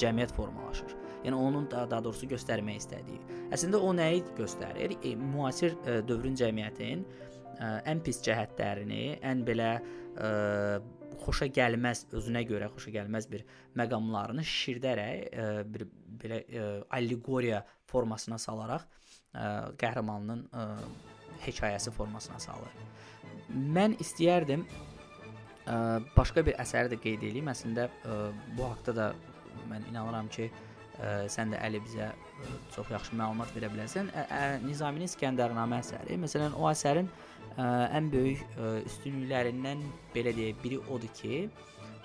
cəmiyyət 0.00 0.32
formalaşır. 0.36 0.96
Yəni 1.26 1.36
onun 1.36 1.70
daha, 1.70 1.90
daha 1.90 2.04
doğrusu 2.06 2.28
göstərmək 2.30 2.82
istədiyi. 2.82 3.20
Əslində 3.54 3.80
o 3.82 3.92
nəyi 3.96 4.22
göstərir? 4.38 4.96
E, 5.02 5.14
müasir 5.20 5.76
e, 5.84 6.00
dövrün 6.08 6.36
cəmiyyətin 6.38 7.04
e, 7.04 7.70
ən 7.92 8.02
pis 8.06 8.22
cəhətlərini, 8.24 9.18
ən 9.26 9.42
belə 9.46 9.72
e, 9.76 10.30
xoşa 11.24 11.48
gəlməz, 11.54 12.06
özünə 12.16 12.42
görə 12.48 12.70
xoşa 12.74 12.92
gəlməz 12.98 13.28
bir 13.30 13.44
məqamlarını 13.78 14.44
şişirdərək 14.46 15.22
e, 15.26 15.46
bir 15.74 15.86
belə 16.22 16.40
e, 16.46 16.66
allegoriya 16.98 17.62
formasına 17.90 18.38
salaraq 18.42 18.86
e, 18.86 19.46
qəhrəmanının 19.82 20.44
e, 20.46 20.66
hekayəsi 21.46 21.92
formasına 21.94 22.38
salır. 22.42 22.76
Mən 23.50 23.96
istəyərdim 24.02 24.64
ə, 24.66 25.76
başqa 26.16 26.44
bir 26.46 26.56
əsəri 26.62 26.92
də 26.92 27.00
qeyd 27.02 27.26
edeyim. 27.28 27.50
Əslində 27.52 27.88
ə, 27.88 28.16
bu 28.56 28.66
haqqda 28.70 28.94
da 28.96 29.08
mən 29.70 29.86
inanıram 29.90 30.30
ki, 30.32 30.48
ə, 30.48 31.12
sən 31.32 31.54
də 31.54 31.60
Əli 31.68 31.82
bizə 31.84 32.10
ə, 32.10 32.56
çox 32.74 32.90
yaxşı 32.94 33.18
məlumat 33.18 33.52
verə 33.56 33.70
bilərsən. 33.74 34.10
Ə, 34.10 34.26
ə, 34.26 34.42
Nizaminin 34.64 35.10
İskəndərnamə 35.10 35.80
əsəri, 35.84 36.18
məsələn, 36.22 36.56
o 36.58 36.66
əsərin 36.70 37.10
ə, 37.10 37.35
ən 37.56 38.10
böyük 38.12 38.42
ə, 38.56 38.72
üstünlüklərindən 38.88 39.84
belə 40.14 40.34
deyək, 40.36 40.60
biri 40.62 40.80
odur 40.92 41.12
ki, 41.16 41.46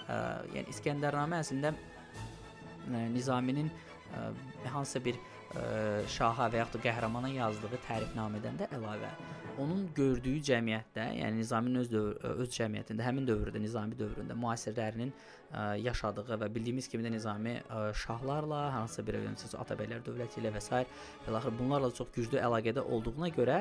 ə, 0.08 0.17
yəni 0.55 0.72
İskəndərnamə 0.72 1.41
əslində 1.43 1.74
ə, 1.74 3.03
Nizaminin 3.12 3.67
ə, 3.72 4.29
hansısa 4.72 5.03
bir 5.03 5.20
ə, 5.20 6.08
şaha 6.08 6.50
və 6.53 6.63
yaxud 6.63 6.79
da 6.79 6.86
qəhrəmana 6.88 7.34
yazdığı 7.36 7.84
tərifnamədən 7.88 8.63
də 8.63 8.72
əlavə 8.77 9.12
onun 9.60 9.88
gördüyü 9.96 10.41
cəmiyyətdə, 10.48 11.05
yəni 11.20 11.41
Nizaminin 11.41 11.81
öz 11.81 11.89
dövr, 11.91 12.13
öz 12.43 12.50
cəmiyyətində, 12.55 13.03
həmin 13.05 13.27
dövrdə, 13.27 13.60
Nizami 13.62 13.98
dövründə 14.00 14.36
müasirlərinin 14.38 15.12
ə, 15.12 15.65
yaşadığı 15.84 16.38
və 16.41 16.50
bildiyimiz 16.55 16.88
kimi 16.91 17.05
də 17.05 17.12
Nizami 17.13 17.58
ə, 17.60 17.81
şahlarla, 18.03 18.62
hansısa 18.77 19.05
bir 19.08 19.20
məsələn 19.25 19.60
Atabəylər 19.65 20.05
dövləti 20.05 20.39
ilə 20.41 20.53
və 20.55 20.63
s. 20.63 20.86
beləxir 21.27 21.58
bunlarla 21.60 21.91
çox 21.98 22.13
güclü 22.15 22.39
əlaqədə 22.41 22.86
olduğuna 22.88 23.31
görə 23.36 23.60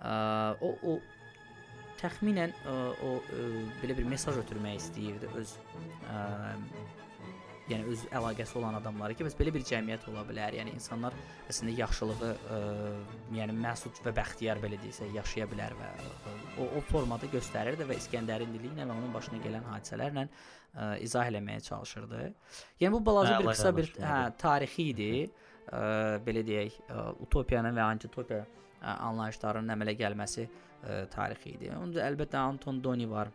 ə, 0.00 0.14
o 0.60 0.72
o 0.94 0.98
təxminən 2.00 2.52
ə, 2.52 2.76
o 3.06 3.16
ə, 3.20 3.48
belə 3.82 3.96
bir 3.98 4.06
mesaj 4.10 4.40
ötürmək 4.42 4.78
istəyirdi 4.80 5.30
öz 5.40 5.56
ə, 6.12 6.22
yəni 7.70 7.86
öz 7.90 8.02
əlaqəsi 8.14 8.56
olan 8.60 8.76
adamları 8.78 9.16
ki, 9.18 9.24
bəs 9.26 9.36
belə 9.38 9.52
bir 9.54 9.64
cəmiyyət 9.66 10.06
ola 10.10 10.22
bilər. 10.28 10.54
Yəni 10.60 10.74
insanlar 10.76 11.14
əslində 11.50 11.74
yaxşılığı, 11.80 12.28
ə, 12.56 12.58
yəni 13.38 13.56
məsud 13.58 14.02
və 14.04 14.12
bəxtiyar 14.16 14.60
belə 14.62 14.78
deyirsə, 14.82 15.08
yaşaya 15.14 15.48
bilər 15.50 15.74
və 15.78 15.88
ə, 15.90 16.34
o 16.62 16.68
o 16.78 16.82
formada 16.90 17.28
göstərirdi 17.32 17.88
və 17.88 17.98
İskəndərin 18.02 18.54
dili 18.54 18.70
ilə 18.70 18.86
və 18.86 18.94
onun 18.94 19.10
başına 19.14 19.40
gələn 19.42 19.66
hadisələrlə 19.72 20.26
ə, 20.28 20.92
izah 21.06 21.32
eləməyə 21.32 21.64
çalışırdı. 21.66 22.22
Yəni 22.84 22.94
bu 22.94 23.02
balaca 23.08 23.34
hə, 23.34 23.42
bir 23.42 23.50
qısa 23.50 23.74
bir 23.76 23.90
hə, 23.98 24.20
tarixi 24.38 24.90
idi. 24.92 25.10
Ə, 25.66 26.22
belə 26.22 26.46
deyək, 26.46 26.78
ə, 26.86 27.08
utopiyanın 27.26 27.74
və 27.74 27.88
antitopiya 27.96 28.44
ə, 28.44 28.94
anlayışlarının 28.94 29.74
əmələ 29.74 29.96
gəlməsi 29.98 30.46
ə, 30.46 30.65
tarixi 31.12 31.54
idi. 31.56 31.70
Onda 31.76 32.04
əlbəttə 32.06 32.40
Anton 32.40 32.82
Doni 32.84 33.08
var. 33.10 33.30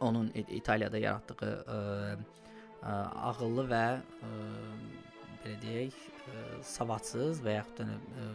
Onun 0.00 0.30
İtaliyada 0.34 0.98
yaratdığı 0.98 1.50
ə, 1.70 1.78
ə, 2.82 2.94
ağıllı 3.30 3.64
və 3.70 3.84
ə, 4.28 4.30
belə 5.44 5.60
deyək, 5.62 6.00
ə, 6.28 6.42
savadsız 6.74 7.40
və 7.44 7.58
yaxud 7.58 7.80
da 7.80 7.86
ə, 8.24 8.26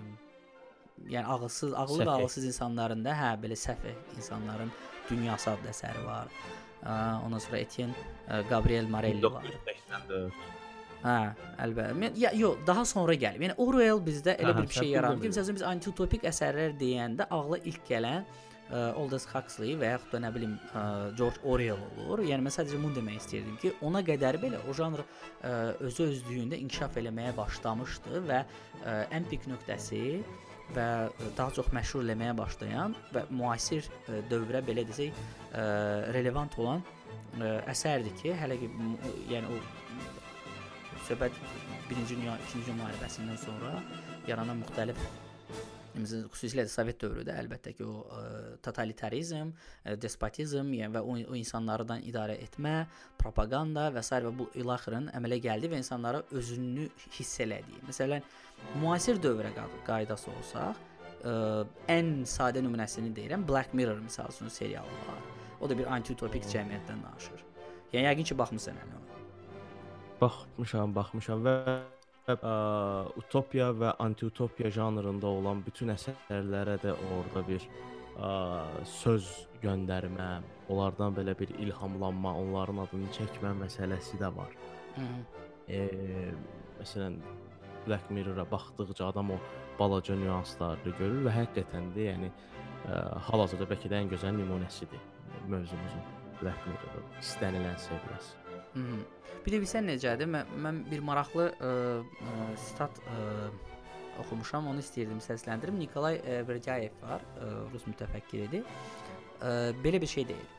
yəni 1.16 1.26
ağılsız, 1.36 1.74
ağıllı 1.74 2.08
və 2.08 2.16
ağılsız 2.16 2.48
insanların 2.54 3.04
da 3.06 3.18
hə 3.18 3.34
belə 3.44 3.58
səfeh 3.60 4.16
insanların 4.18 4.72
dünyası 5.10 5.52
adlı 5.52 5.74
əsəri 5.74 6.06
var. 6.08 6.32
Ə, 6.80 6.96
ondan 7.26 7.44
sonra 7.44 7.60
Etienne 7.60 8.08
ə, 8.28 8.42
Gabriel 8.50 8.90
Marelli 8.90 9.34
var. 9.36 9.46
1984. 9.46 10.59
Hə, 11.00 11.16
əlbəttə. 11.64 12.12
Ya 12.20 12.34
yox, 12.36 12.60
daha 12.68 12.84
sonra 12.88 13.16
gəlib. 13.20 13.46
Yəni 13.48 13.56
Orwell 13.64 14.02
bizdə 14.04 14.36
elə 14.36 14.52
hə, 14.52 14.66
bir 14.66 14.76
şey 14.82 14.90
yarandı 14.98 15.24
ki, 15.24 15.32
məsələn 15.32 15.60
biz 15.60 15.66
antiutopik 15.70 16.28
əsərlər 16.28 16.76
deyəndə 16.80 17.30
ağla 17.36 17.60
ilk 17.72 17.86
gələn 17.88 18.26
ə, 18.26 18.82
Aldous 19.00 19.28
Huxley 19.32 19.78
və 19.80 19.94
yaxud 19.94 20.18
da 20.18 20.22
nə 20.26 20.34
bilim 20.36 20.58
ə, 20.74 20.84
George 21.16 21.40
Orwell 21.48 21.80
olur. 22.04 22.26
Yəni 22.28 22.46
mən 22.46 22.56
sadəcə 22.58 22.82
bunu 22.82 22.98
demək 23.00 23.22
istəyirdim 23.24 23.58
ki, 23.64 23.74
ona 23.88 24.04
qədər 24.06 24.42
belə 24.44 24.60
o 24.68 24.76
janr 24.76 25.06
ə, 25.06 25.56
özü 25.88 26.10
özlüyündə 26.10 26.60
inkişaf 26.66 27.00
eləməyə 27.00 27.34
başlamışdı 27.40 28.24
və 28.28 28.44
ə, 28.44 29.00
ən 29.16 29.32
pik 29.32 29.48
nöqtəsi 29.54 30.04
və 30.76 30.88
daha 31.38 31.50
çox 31.56 31.72
məşhur 31.74 32.04
eləməyə 32.04 32.36
başlayan 32.38 32.98
və 33.16 33.24
müasir 33.34 33.88
ə, 33.88 34.20
dövrə 34.30 34.62
belə 34.68 34.84
desək 34.92 35.16
ə, 35.16 35.64
relevant 36.12 36.60
olan 36.60 36.84
ə, 37.40 37.56
əsərdir 37.72 38.20
ki, 38.20 38.36
hələ 38.36 38.60
ki 38.60 38.74
yəni 39.32 39.48
o 39.56 39.64
söhbət 41.08 41.40
1-ci 41.90 42.16
dünya, 42.16 42.36
2-ci 42.50 42.62
dünya 42.66 42.78
müharibəsindən 42.84 43.42
sonra 43.46 43.74
yaranan 44.28 44.62
müxtəlif 44.64 45.02
Məsələn, 45.98 46.28
xüsusilə 46.32 46.66
də 46.68 46.72
Sovet 46.72 47.00
dövründə 47.02 47.36
əlbəttə 47.42 47.74
ki, 47.78 47.86
o 47.88 48.04
ə, 48.04 48.20
e, 48.20 48.52
totalitarizm, 48.66 49.52
ə, 49.52 49.94
e, 49.94 49.96
despotizm, 50.02 50.70
yəni 50.78 50.96
və 50.96 51.02
o, 51.02 51.16
o 51.32 51.38
insanlardan 51.38 52.04
idarə 52.08 52.38
etmə, 52.46 52.76
propaganda 53.20 53.88
və 53.96 54.04
s. 54.04 54.22
və 54.26 54.34
bu 54.42 54.50
ilaxırın 54.60 55.10
əmələ 55.18 55.40
gəldi 55.44 55.72
və 55.72 55.82
insanlara 55.82 56.22
özünü 56.36 56.88
hiss 57.18 57.42
elədiyi. 57.46 57.82
Məsələn, 57.90 58.26
müasir 58.84 59.20
dövrə 59.24 59.52
qaydası 59.88 60.32
olsaq, 60.36 60.80
ə, 60.80 61.34
e, 61.34 61.36
ən 61.98 62.16
sadə 62.30 62.64
nümunəsini 62.66 63.12
deyirəm, 63.16 63.48
Black 63.50 63.74
Mirror 63.74 64.02
məsəl 64.06 64.32
üçün 64.36 64.54
serialı 64.54 65.04
var. 65.10 65.24
O 65.60 65.68
da 65.68 65.76
bir 65.76 65.90
antiutopik 65.92 66.46
cəmiyyətdən 66.54 67.04
danışır. 67.08 67.48
Yəni 67.92 68.06
yəqin 68.12 68.32
ki, 68.32 68.38
baxmısan 68.38 68.78
ona. 68.86 69.19
Baxmışam, 70.20 70.94
baxmışam 70.96 71.44
və 71.46 71.56
ə, 72.28 72.54
utopiya 73.22 73.70
və 73.72 73.94
antiutopiya 74.04 74.72
janrında 74.76 75.28
olan 75.28 75.64
bütün 75.66 75.94
əsərlərə 75.96 76.78
də 76.84 76.96
orada 77.16 77.44
bir 77.48 77.64
ə, 77.64 78.32
söz 79.00 79.30
göndərmə, 79.64 80.30
onlardan 80.70 81.16
belə 81.16 81.36
bir 81.40 81.54
ilhamlanma, 81.60 82.36
onların 82.44 82.84
adını 82.86 83.12
çəkmə 83.16 83.54
məsələsi 83.64 84.20
də 84.20 84.32
var. 84.36 84.52
Hı. 84.96 85.08
E, 85.70 85.82
məsələn 86.80 87.20
Black 87.88 88.12
Mirror-a 88.12 88.46
baxdıqca 88.52 89.08
adam 89.08 89.32
o 89.36 89.40
balaca 89.80 90.16
nüansları 90.16 90.96
görür 91.00 91.24
və 91.28 91.36
həqiqətən 91.36 91.92
də, 91.96 92.10
yəni 92.12 92.32
hal-hazırda 93.30 93.68
bəlkə 93.70 93.92
də 93.92 94.04
ən 94.04 94.12
gözəl 94.12 94.36
nümunəsidir 94.40 95.02
mövzumuzun 95.50 96.06
Black 96.42 96.68
Mirror 96.68 97.02
istənilən 97.20 97.78
seriyası. 97.78 98.39
Hı 98.74 98.80
-hı. 98.80 99.00
Bir 99.46 99.54
də 99.54 99.62
bilsən 99.64 99.88
necədir? 99.88 100.28
Mən, 100.28 100.46
mən 100.64 100.80
bir 100.92 101.00
maraqlı 101.00 101.46
ə, 101.52 101.72
ə, 102.04 102.58
stat 102.58 103.00
ə, 103.00 103.50
oxumuşam, 104.20 104.68
onu 104.68 104.84
istəyirdim 104.84 105.22
səsləndirim. 105.24 105.80
Nikolay 105.80 106.20
ə, 106.20 106.48
Verdiyev 106.48 106.92
var, 107.02 107.22
ə, 107.40 107.50
rus 107.74 107.86
mütəfəkkiridir. 107.88 108.64
Ə, 109.42 109.74
belə 109.84 110.02
bir 110.02 110.08
şey 110.08 110.28
deyir. 110.28 110.50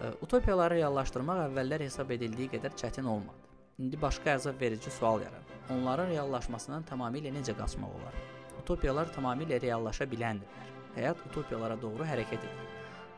Ə, 0.00 0.12
utopiyaları 0.24 0.74
reallaşdırmaq 0.80 1.44
əvvəllər 1.48 1.86
hesab 1.86 2.10
edildiyi 2.10 2.48
qədər 2.56 2.76
çətin 2.82 3.04
olmadı. 3.04 3.38
İndi 3.78 4.00
başqa 4.00 4.36
əzab 4.36 4.60
verici 4.60 4.90
sual 4.90 5.20
yaranır. 5.20 5.56
Onların 5.70 6.08
reallaşmasından 6.10 6.84
tamamilə 6.90 7.32
necə 7.32 7.54
qaçmaq 7.58 7.94
olar? 8.00 8.14
Utopiyalar 8.62 9.12
tamamilə 9.14 9.60
reallaşa 9.62 10.04
biləndirlər. 10.04 10.72
həyat 10.96 11.20
utopiyalara 11.30 11.76
doğru 11.80 12.04
hərəkət 12.04 12.42
edir. 12.44 12.72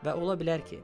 Və 0.05 0.13
ola 0.15 0.35
bilər 0.39 0.63
ki, 0.65 0.79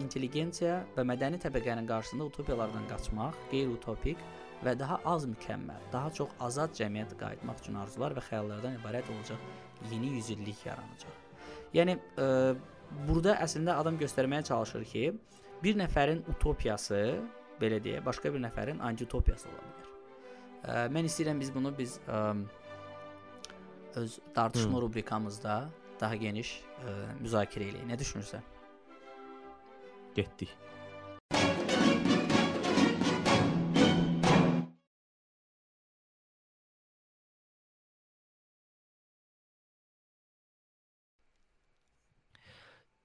intelligensiya 0.00 0.78
və 0.96 1.04
mədəni 1.08 1.40
təbəqənin 1.42 1.88
qarşısında 1.88 2.28
utopiyalardan 2.30 2.86
qaçmaq 2.90 3.36
qeyri-utopik 3.50 4.22
və 4.64 4.74
daha 4.78 5.00
az 5.08 5.26
mükəmməl, 5.26 5.82
daha 5.92 6.12
çox 6.16 6.32
azad 6.40 6.74
cəmiyyətə 6.78 7.18
qayıtmaq 7.20 7.60
üçün 7.64 7.78
arzular 7.82 8.14
və 8.16 8.22
xəyallardan 8.28 8.78
ibarət 8.78 9.10
olacaq 9.12 9.90
yeni 9.90 10.14
yüzillik 10.16 10.64
yaranacaq. 10.66 11.18
Yəni 11.74 11.96
e, 11.98 12.28
burada 13.08 13.36
əslində 13.42 13.76
adam 13.82 13.98
göstərməyə 14.00 14.46
çalışır 14.48 14.86
ki, 14.92 15.04
bir 15.62 15.78
nəfərin 15.80 16.22
utopiyası, 16.30 17.02
belə 17.60 17.82
deyə, 17.82 18.02
başqa 18.06 18.32
bir 18.34 18.42
nəfərin 18.46 18.82
antiutopiyası 18.86 19.50
ola 19.50 19.66
bilər. 19.66 19.92
E, 20.62 20.88
mən 20.94 21.10
istəyirəm 21.10 21.42
biz 21.42 21.54
bunu 21.54 21.74
biz 21.78 21.98
e, 22.06 22.22
öz 24.00 24.18
tartışma 24.34 24.76
Hı. 24.78 24.82
rubrikamızda 24.86 25.60
daha 26.00 26.16
geniş 26.16 26.60
e, 26.62 26.96
müzakirə 27.22 27.72
eləyək. 27.72 27.88
Nə 27.90 27.98
düşünürsən? 27.98 28.52
Getdik. 30.14 30.50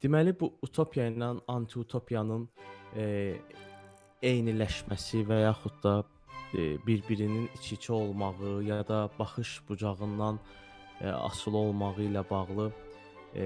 Deməli 0.04 0.32
bu 0.40 0.52
utopiya 0.62 1.08
ilə 1.10 1.32
anti-utopiyanın 1.50 2.44
e, 3.02 3.06
eyniləşməsi 4.30 5.24
və 5.26 5.40
yaxud 5.42 5.80
da 5.84 5.94
e, 6.54 6.76
bir-birinin 6.86 7.48
iç-içə 7.58 7.96
olmağı 7.96 8.60
ya 8.68 8.78
da 8.88 9.00
baxış 9.20 9.62
bucağından 9.70 10.40
e, 11.02 11.10
asılı 11.10 11.58
olmağı 11.58 12.06
ilə 12.06 12.24
bağlı 12.30 12.68
e, 13.36 13.46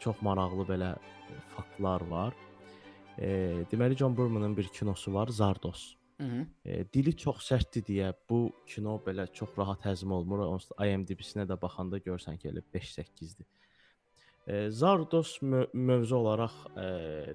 çox 0.00 0.18
maraqlı 0.22 0.66
belə 0.72 0.96
faktlar 1.54 2.10
var. 2.10 2.34
E, 3.22 3.64
deməli 3.70 3.96
John 3.96 4.16
Burmanın 4.16 4.56
bir 4.56 4.68
kinosu 4.68 5.14
var, 5.14 5.28
Zardos. 5.28 5.96
Hı 6.20 6.24
-hı. 6.24 6.46
E, 6.64 6.92
dili 6.92 7.16
çox 7.16 7.36
sərtdir 7.50 7.82
deyə 7.90 8.12
bu 8.30 8.52
kino 8.66 9.00
belə 9.06 9.26
çox 9.32 9.50
rahat 9.58 9.84
həzm 9.84 10.10
olmur. 10.12 10.38
Onsuz 10.38 10.70
IMDb-sinə 10.78 11.46
də 11.50 11.60
baxanda 11.62 11.98
görsən 11.98 12.38
ki, 12.38 12.48
elə 12.48 12.62
5-8-dir. 12.74 13.46
E, 14.46 14.70
Zardos 14.70 15.42
mö 15.42 15.66
mövzu 15.72 16.16
olaraq 16.16 16.56
e, 16.76 16.86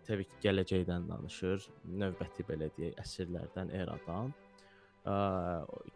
təbii 0.07 0.27
ki, 0.31 0.37
gələcəkdən 0.47 1.07
danışır. 1.11 1.69
Növbəti 2.01 2.43
belə 2.49 2.67
deyək, 2.77 2.93
əsrlərdən, 3.03 3.71
eradan. 3.81 4.33
E, 5.11 5.13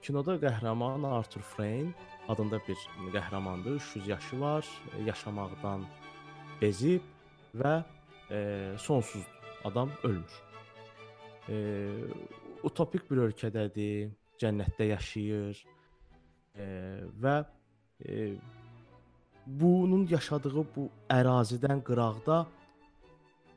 kinoda 0.01 0.35
qəhrəman 0.45 1.03
Arthur 1.17 1.41
Frayne 1.41 1.91
adında 2.27 2.59
bir 2.67 2.79
qəhrəmandır. 3.17 3.75
300 3.75 4.07
yaşı 4.07 4.39
var, 4.39 4.65
yaşamaqdan 5.05 5.85
bezib 6.61 7.01
və 7.55 7.83
e, 8.31 8.39
sonsuzdur. 8.77 9.40
Adam 9.65 9.91
ölmür. 10.03 10.37
E, 11.49 11.57
utopik 12.63 13.09
bir 13.11 13.25
ölkədədir, 13.27 14.11
cənnətdə 14.41 14.91
yaşayır 14.91 15.61
e, 16.55 16.65
və 17.21 17.35
e, 18.05 18.33
bunun 19.45 20.07
yaşadığı 20.09 20.65
bu 20.75 20.87
ərazidən 21.09 21.83
qıraqda 21.85 22.45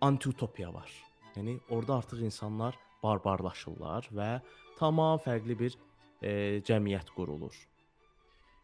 antiutopiya 0.05 0.73
var. 0.75 0.91
Yəni 1.37 1.59
orada 1.71 1.99
artıq 2.01 2.25
insanlar 2.25 2.79
barbarlaşırlar 3.03 4.09
və 4.15 4.31
tamam 4.79 5.19
fərqli 5.21 5.59
bir 5.59 5.77
e, 6.23 6.61
cəmiyyət 6.65 7.13
qurulur. 7.17 7.55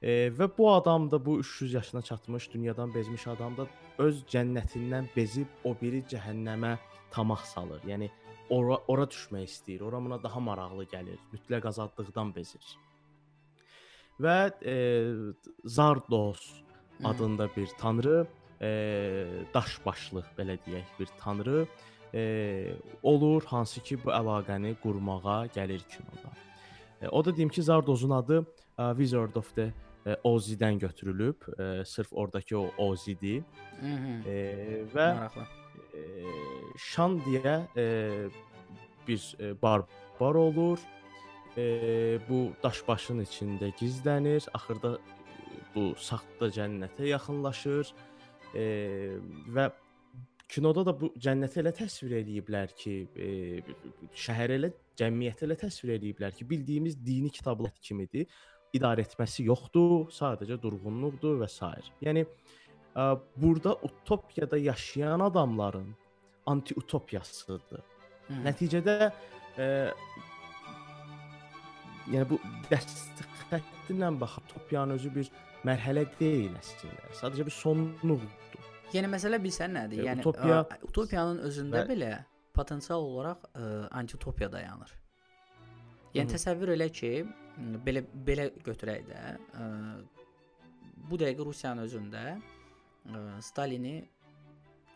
E, 0.02 0.30
və 0.33 0.49
bu 0.57 0.71
adam 0.73 1.11
da 1.11 1.19
bu 1.25 1.38
300 1.40 1.73
yaşına 1.73 2.02
çatmış, 2.02 2.52
dünyadan 2.54 2.95
bezmiş 2.95 3.26
adam 3.26 3.56
da 3.56 3.67
öz 3.99 4.23
cənnətindən 4.32 5.10
bezib 5.17 5.47
o 5.65 5.75
biri 5.80 6.00
cəhənnəmə 6.08 6.76
tamah 7.13 7.43
salır. 7.45 7.82
Yəni 7.84 8.08
ora 8.50 8.78
ora 8.89 9.04
düşmək 9.10 9.45
istəyir. 9.45 9.84
Ora 9.84 10.00
buna 10.00 10.23
daha 10.23 10.41
maraqlı 10.41 10.86
gəlir. 10.89 11.21
Mütləq 11.34 11.69
azadlıqdan 11.69 12.32
bezir. 12.36 12.65
Və 14.21 14.52
e, 14.65 14.76
Zardos 15.65 16.41
adında 17.04 17.49
bir 17.56 17.69
tanrı, 17.78 18.26
e, 18.60 18.71
daş 19.54 19.78
başlı 19.84 20.25
belə 20.39 20.56
deyək 20.65 20.97
bir 21.00 21.13
tanrı 21.21 21.67
e, 22.15 22.73
olur, 23.02 23.45
hansı 23.45 23.80
ki 23.80 24.00
bu 24.04 24.13
əlaqəni 24.17 24.75
qurmağa 24.82 25.47
gəlir 25.54 25.84
kinoda. 25.93 26.32
E, 27.02 27.08
o 27.08 27.25
da 27.25 27.36
deyim 27.36 27.49
ki, 27.49 27.63
Zardozun 27.63 28.10
adı 28.10 28.47
e, 28.78 28.91
Wizard 28.97 29.36
of 29.36 29.54
the 29.54 29.73
e, 30.06 30.17
Oz-dən 30.25 30.78
götürülüb. 30.78 31.49
E, 31.58 31.84
sırf 31.84 32.13
oradakı 32.13 32.58
o 32.58 32.71
Oz-dir. 32.78 33.43
E, 34.26 34.36
və 34.95 35.08
maraqlı. 35.17 35.47
E, 35.95 36.02
Şan 36.78 37.19
deyə 37.26 37.56
e, 37.76 37.86
bir 39.08 39.36
e, 39.41 39.63
barbar 39.63 40.34
olur. 40.34 40.78
E, 41.56 42.19
bu 42.28 42.52
daş 42.63 42.82
başın 42.89 43.25
içində 43.25 43.73
gizlənir. 43.80 44.47
Axırda 44.54 44.99
bu 45.75 45.95
saxta 45.99 46.50
cənnətə 46.54 47.10
yaxınlaşır 47.10 47.93
e, 48.54 48.65
və 49.54 49.71
kinoda 50.50 50.84
da 50.86 50.95
bu 51.00 51.13
cənnəti 51.23 51.60
elə 51.63 51.73
təsvir 51.76 52.17
eləyiblər 52.21 52.73
ki, 52.78 52.95
e, 53.15 53.28
şəhər 54.25 54.56
elə 54.56 54.73
cəmiyyəti 54.99 55.47
elə 55.47 55.56
təsvir 55.60 55.95
eləyiblər 55.99 56.34
ki, 56.34 56.47
bildiyimiz 56.50 56.99
dini 57.06 57.30
kitablar 57.30 57.75
kimidir. 57.82 58.26
İdarə 58.76 59.02
etməsi 59.02 59.45
yoxdur, 59.49 60.11
sadəcə 60.15 60.61
durğunluqdur 60.63 61.41
və 61.41 61.49
s. 61.50 61.71
Yəni 62.04 62.23
ə, 62.25 63.19
burada 63.37 63.75
utopiyada 63.87 64.59
yaşayan 64.59 65.21
adamların 65.26 65.89
anti-utopiyasıdır. 66.47 67.83
Hı. 68.28 68.39
Nəticədə 68.47 68.97
ə, 69.59 69.67
yəni 72.15 72.28
bu 72.30 72.39
dəst 72.71 73.25
xəttinlə 73.50 74.13
baxıb 74.21 74.47
utopiyanın 74.50 74.99
özü 74.99 75.15
bir 75.15 75.33
mərhələ 75.67 76.06
deyil 76.21 76.54
əslində. 76.61 77.11
Sadəcə 77.19 77.47
bir 77.49 77.56
sonluqdur. 77.56 78.71
Yəni 78.95 79.11
məsələ 79.11 79.39
bilsən 79.43 79.76
nədir? 79.76 80.06
Yəni 80.06 80.25
utopiya 80.25 80.63
ə, 80.63 80.80
utopiyanın 80.89 81.43
özündə 81.50 81.83
və... 81.83 81.91
belə 81.91 82.15
potensial 82.54 83.04
olaraq 83.06 83.45
ə, 83.50 83.67
antitopiya 84.00 84.50
dayanır. 84.52 84.95
Yəni 86.15 86.26
Hı 86.26 86.30
-hı. 86.30 86.35
təsəvvür 86.35 86.75
elə 86.75 86.89
ki, 86.91 87.13
belə 87.85 88.03
belə 88.27 88.49
götürək 88.65 89.05
də, 89.09 89.21
ə, 89.61 89.67
bu 91.11 91.19
dəqiqə 91.21 91.47
Rusiyanın 91.47 91.87
özündə 91.87 92.25
ə, 92.35 93.23
Stalini 93.45 94.01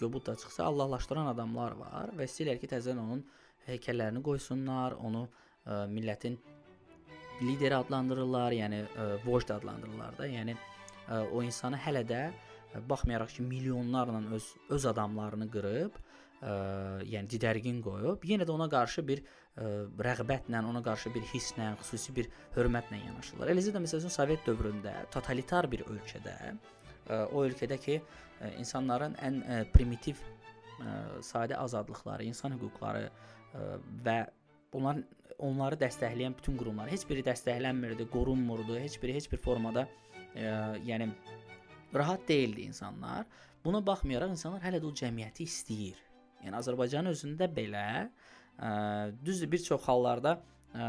göbutda 0.00 0.36
çıxsa 0.36 0.64
Allahlaşdıran 0.70 1.30
adamlar 1.32 1.76
var 1.78 2.12
və 2.16 2.28
istəyirlər 2.28 2.60
ki, 2.62 2.70
təzədən 2.72 3.02
onun 3.04 3.24
heykəllərini 3.68 4.22
qoysunlar, 4.24 4.96
onu 5.00 5.26
ə, 5.26 5.84
millətin 5.92 6.38
lideri 7.42 7.76
adlandırırlar, 7.76 8.54
yəni 8.54 8.80
ə, 8.84 8.88
e, 8.94 9.20
vojd 9.24 9.54
adlandırırlar 9.56 10.18
da. 10.18 10.26
Yəni 10.30 10.54
ə, 10.54 10.58
e, 11.08 11.20
o 11.34 11.42
insanı 11.42 11.78
hələ 11.86 12.04
də 12.06 12.20
ə, 12.30 12.34
e, 12.74 12.82
baxmayaraq 12.90 13.36
ki, 13.38 13.46
milyonlarla 13.48 14.22
öz 14.36 14.50
öz 14.76 14.86
adamlarını 14.92 15.48
qırıb, 15.50 15.98
ə, 15.98 16.52
yəni 17.10 17.30
didərgin 17.34 17.80
qoyub, 17.84 18.24
yenə 18.30 18.46
də 18.46 18.54
ona 18.54 18.68
qarşı 18.70 19.06
bir 19.08 19.24
ə, 19.24 19.43
rəğbətlə, 19.54 20.60
ona 20.66 20.82
qarşı 20.82 21.12
bir 21.14 21.22
hisslə, 21.30 21.68
xüsusi 21.78 22.14
bir 22.16 22.30
hörmətlə 22.56 22.98
yanaşırlar. 22.98 23.52
Eləcə 23.52 23.74
də 23.74 23.82
məsələn 23.84 24.10
Sovet 24.10 24.42
dövründə 24.48 24.94
totalitar 25.14 25.68
bir 25.70 25.84
ölkədə, 25.86 26.34
o 27.30 27.44
ölkədə 27.44 27.78
ki, 27.78 28.00
ə, 28.40 28.50
insanların 28.58 29.14
ən 29.22 29.42
primitiv 29.74 30.18
sadə 31.22 31.54
azadlıqları, 31.54 32.26
insan 32.26 32.56
hüquqları 32.56 33.06
və 34.02 34.16
bunların 34.72 35.04
onları 35.38 35.78
dəstəkləyən 35.78 36.34
bütün 36.34 36.58
qurumlar 36.58 36.90
heç 36.90 37.06
biri 37.06 37.22
dəstəklənmirdi, 37.26 38.08
qorunmurdu, 38.10 38.74
heç 38.82 38.98
biri 39.02 39.14
heç 39.14 39.30
bir 39.30 39.38
formada 39.38 39.86
yəni 40.34 41.12
rahat 41.94 42.26
değildi 42.28 42.66
insanlar. 42.72 43.22
Buna 43.64 43.86
baxmayaraq 43.86 44.34
insanlar 44.34 44.66
hələ 44.66 44.82
də 44.82 44.90
o 44.90 44.92
cəmiyyəti 44.98 45.46
istəyir. 45.46 46.00
Yəni 46.42 46.58
Azərbaycanın 46.58 47.14
özündə 47.14 47.46
belə 47.54 47.84
ə, 48.02 48.08
düzdür 49.24 49.50
bir 49.52 49.62
çox 49.64 49.88
hallarda 49.88 50.38
ə, 50.74 50.88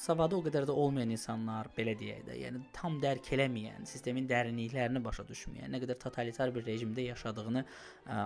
savadı 0.00 0.38
o 0.38 0.42
qədər 0.44 0.66
də 0.68 0.74
olmayan 0.82 1.12
insanlar, 1.14 1.68
belə 1.76 1.94
deyək 1.98 2.24
də, 2.28 2.36
yəni 2.40 2.62
tam 2.76 2.98
dərk 3.02 3.32
eləməyən, 3.36 3.86
sistemin 3.88 4.28
dərinliklərini 4.30 5.02
başa 5.04 5.24
düşməyən, 5.28 5.70
nə 5.72 5.80
qədər 5.82 6.00
totalitar 6.00 6.52
bir 6.54 6.66
rejimdə 6.66 7.04
yaşadığını 7.10 7.64
ə, 7.64 7.70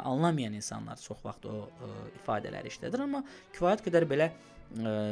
anlamayan 0.01 0.55
insanlar 0.59 1.03
çox 1.03 1.23
vaxt 1.27 1.47
o 1.51 1.65
ə, 1.67 1.93
ifadələri 2.21 2.73
işlədir, 2.73 3.07
amma 3.07 3.25
kifayət 3.55 3.87
qədər 3.89 4.09
belə 4.11 4.31
ə, 4.31 4.54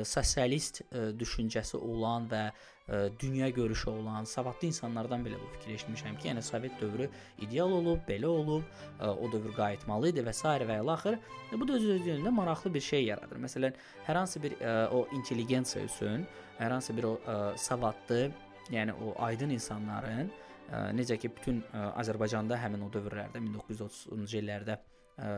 sosialist 0.05 0.83
ə, 0.91 1.11
düşüncəsi 1.19 1.79
olan 1.79 2.29
və 2.31 2.43
ə, 2.51 3.01
dünya 3.21 3.49
görüşü 3.49 3.91
olan 3.91 4.25
savadlı 4.25 4.69
insanlardan 4.69 5.25
belə 5.25 5.39
bu 5.41 5.49
fikri 5.57 5.77
eşitmişəm 5.79 6.19
ki, 6.19 6.29
yəni 6.29 6.43
Sovet 6.43 6.81
dövrü 6.81 7.09
ideal 7.39 7.73
olub, 7.73 8.03
belə 8.09 8.27
olub, 8.27 8.67
ə, 8.99 9.11
o 9.13 9.33
dövr 9.33 9.55
qayıtmalı 9.57 10.13
idi 10.13 10.25
və 10.27 10.35
s. 10.35 10.45
və 10.69 10.79
ilaxır. 10.83 11.19
Bu 11.53 11.69
da 11.69 11.79
öz 11.79 11.89
özlüyündə 11.97 12.31
maraqlı 12.31 12.75
bir 12.75 12.81
şey 12.81 13.05
yaradır. 13.05 13.43
Məsələn, 13.47 13.77
hər 14.07 14.23
hansı 14.23 14.43
bir 14.43 14.57
ə, 14.61 14.89
o 14.91 15.07
intelligensiya 15.19 15.85
üçün, 15.85 16.27
hər 16.59 16.71
hansı 16.77 16.97
bir 16.97 17.11
o 17.11 17.17
ə, 17.27 17.57
savadlı, 17.57 18.31
yəni 18.71 18.95
o 19.03 19.15
aydın 19.29 19.51
insanların 19.59 20.31
ə, 20.71 20.89
necə 20.97 21.19
ki 21.19 21.33
bütün 21.37 21.63
ə, 21.73 21.93
Azərbaycanda 22.03 22.59
həmin 22.61 22.87
o 22.87 22.91
dövrlərdə 22.93 23.43
1930-cu 23.43 24.43
illərdə 24.43 24.79
ə, 25.19 25.31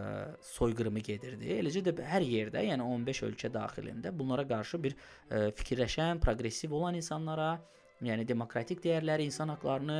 soyqırımı 0.54 1.02
gedirdi. 1.04 1.50
Eləcə 1.58 1.82
də 1.86 1.94
hər 2.08 2.24
yerdə, 2.26 2.62
yəni 2.68 2.84
15 2.84 3.22
ölkə 3.28 3.50
daxilində 3.52 4.12
bunlara 4.14 4.46
qarşı 4.48 4.80
bir 4.82 4.94
ə, 4.94 5.48
fikirləşən, 5.58 6.20
proqressiv 6.24 6.74
olan 6.76 6.98
insanlara, 6.98 7.54
yəni 8.04 8.26
demokratik 8.28 8.82
dəyərləri, 8.84 9.28
insan 9.30 9.52
hüquqlarını 9.54 9.98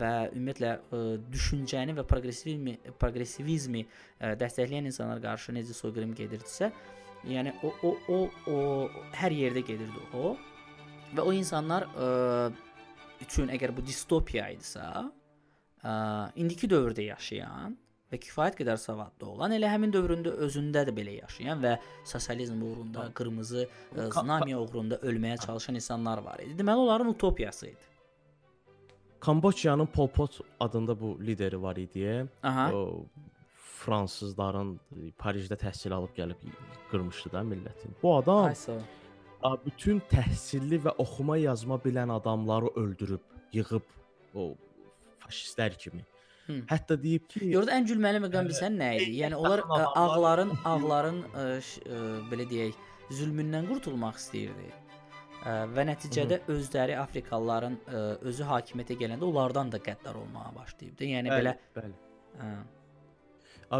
və 0.00 0.12
ümumiyyətlə 0.32 0.72
ə, 0.72 1.02
düşüncəni 1.32 1.96
və 1.98 2.06
proqressivizmi, 2.08 2.76
proqressivizmi 3.02 3.84
ə, 3.86 4.34
dəstəkləyən 4.40 4.90
insanlara 4.90 5.22
qarşı 5.22 5.54
necə 5.58 5.76
soyqırım 5.76 6.16
gedirdisə, 6.18 6.72
yəni 7.28 7.54
o 7.62 7.72
o 7.86 7.94
o 8.10 8.20
o 8.50 8.58
hər 9.18 9.34
yerdə 9.36 9.62
gedirdi 9.66 10.06
o. 10.18 10.34
Və 11.12 11.24
o 11.28 11.32
insanlar 11.36 11.84
ə, 11.92 12.50
üçün 13.22 13.52
əgər 13.52 13.74
bu 13.76 13.84
distopiya 13.84 14.48
idisə, 14.54 14.86
ə, 15.84 15.94
indiki 16.40 16.70
dövrdə 16.70 17.10
yaşayan 17.10 17.76
və 18.12 18.18
kifayət 18.20 18.58
qədər 18.60 18.76
savadlı 18.80 19.30
olan, 19.32 19.54
elə 19.56 19.70
həmin 19.72 19.92
dövründə 19.94 20.34
özündə 20.46 20.84
də 20.88 20.92
belə 20.96 21.14
yaşayan 21.22 21.62
və 21.64 21.78
sosializm 22.04 22.60
uğrunda, 22.62 23.08
qırmızı 23.16 23.64
ə, 23.64 24.10
znamiya 24.12 24.60
uğrunda 24.60 24.98
ölməyə 25.00 25.38
çalışan 25.46 25.80
insanlar 25.80 26.20
var 26.26 26.42
idi. 26.44 26.58
Deməli 26.58 26.84
onların 26.84 27.08
utopiyası 27.14 27.66
idi. 27.72 27.88
Kamboçyanın 29.20 29.86
Pol 29.86 30.08
Pot 30.08 30.40
adında 30.60 31.00
bu 31.00 31.18
lideri 31.20 31.62
var 31.62 31.76
idi. 31.76 32.26
Aha. 32.42 32.72
O 32.74 33.04
fransızların 33.82 34.74
Parisdə 35.18 35.56
təhsil 35.58 35.94
alıb 35.94 36.12
gəlib 36.16 36.42
qırmışdı 36.90 37.32
da 37.32 37.40
millətin. 37.46 37.94
Bu 38.02 38.16
adam 38.16 38.44
Ay 38.44 38.54
sağ 38.54 38.72
ol. 38.72 38.82
a, 39.42 39.56
bütün 39.64 40.02
təhsilli 40.10 40.78
və 40.84 40.94
oxuma 40.98 41.36
yazma 41.36 41.78
bilən 41.84 42.12
adamları 42.12 42.70
öldürüb, 42.82 43.22
yığıb 43.52 43.82
o 44.34 44.52
faşistlər 45.24 45.78
kimi. 45.78 46.04
Hı. 46.46 46.58
Hətta 46.70 46.96
deyib 47.02 47.28
ki, 47.30 47.44
Yorda 47.52 47.76
ən 47.78 47.86
gülməli 47.86 48.22
məqam 48.24 48.48
bilsən 48.50 48.74
nə 48.80 48.92
idi? 48.98 49.20
Yəni 49.20 49.38
onlar 49.38 49.62
ə, 49.62 49.84
ağların, 50.00 50.52
ağların 50.66 51.20
ə, 51.30 51.46
ə, 51.62 52.00
belə 52.30 52.46
deyək, 52.50 52.78
zülmündən 53.14 53.68
qurtulmaq 53.70 54.18
istəyirdi. 54.18 54.72
Ə, 55.42 55.54
və 55.74 55.86
nəticədə 55.86 56.42
özləri 56.52 56.98
Afrikalıların 56.98 57.78
ə, 57.86 58.04
özü 58.30 58.46
hakimiyyətə 58.50 58.98
gələndə 58.98 59.26
onlardan 59.28 59.72
da 59.72 59.82
qəddar 59.82 60.18
olmağa 60.18 60.52
başlayıbdı. 60.58 61.10
Yəni 61.14 61.34
belə 61.34 61.56
bəli. 61.78 61.98
hə. 62.42 62.52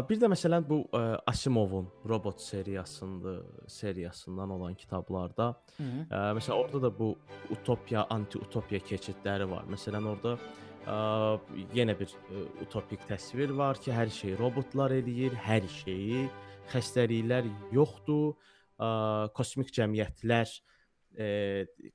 Bir 0.09 0.17
də 0.17 0.25
məsələn 0.31 0.63
bu 0.65 0.79
ə, 0.89 1.03
Asimovun 1.29 1.85
robot 2.09 2.41
seriyasında 2.41 3.35
seriyasından 3.67 4.49
olan 4.49 4.73
kitablarda 4.75 5.55
Hı 5.77 5.83
-hı. 5.83 6.07
Ə, 6.09 6.37
məsələn 6.37 6.53
orada 6.63 6.81
da 6.81 6.99
bu 6.99 7.15
utopiya, 7.49 8.07
anti-utopiya 8.09 8.79
keçidləri 8.79 9.49
var. 9.49 9.63
Məsələn 9.69 10.07
orada 10.07 10.37
yenə 11.75 11.95
bir 11.99 12.11
ə, 12.11 12.43
utopik 12.65 13.05
təsvir 13.09 13.53
var 13.57 13.79
ki, 13.79 13.93
hər 13.95 14.11
şey 14.11 14.35
robotlar 14.39 14.95
eləyir, 14.95 15.35
hər 15.45 15.67
şeyi, 15.81 16.25
xəstəliklər 16.73 17.47
yoxdur, 17.75 18.33
kosmik 19.37 19.71
cəmiyyətlər 19.75 20.49
ə, 20.49 21.27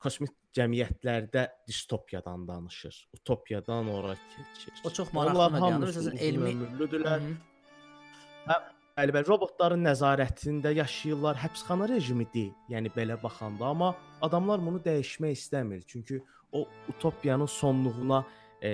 kosmik 0.01 0.33
cəmiyyətlərdə 0.57 1.44
distopiyadan 1.68 2.46
danışır. 2.48 2.96
Utopiyadan 3.18 3.90
ora 3.92 4.16
keçir. 4.33 4.81
O 4.85 4.90
çox 4.90 5.12
maraqlı 5.12 5.53
məqamdır. 5.59 5.92
Məsələn, 5.92 6.18
elmi 6.29 6.51
ömürlüdürlər. 6.55 7.22
-hı. 7.29 8.64
Bəli, 8.98 9.12
bəli, 9.14 9.29
robotların 9.29 9.85
nəzarətində 9.87 10.72
yaşayırlar. 10.74 11.37
Həbsxana 11.38 11.87
rejimidir. 11.87 12.48
Yəni 12.72 12.90
belə 12.96 13.14
baxanda, 13.22 13.68
amma 13.70 13.92
adamlar 14.27 14.59
bunu 14.59 14.81
dəyişmək 14.83 15.37
istəmir. 15.38 15.85
Çünki 15.87 16.18
o 16.53 16.64
utopiyanın 16.88 17.46
sonluğuna 17.46 18.24
e, 18.62 18.71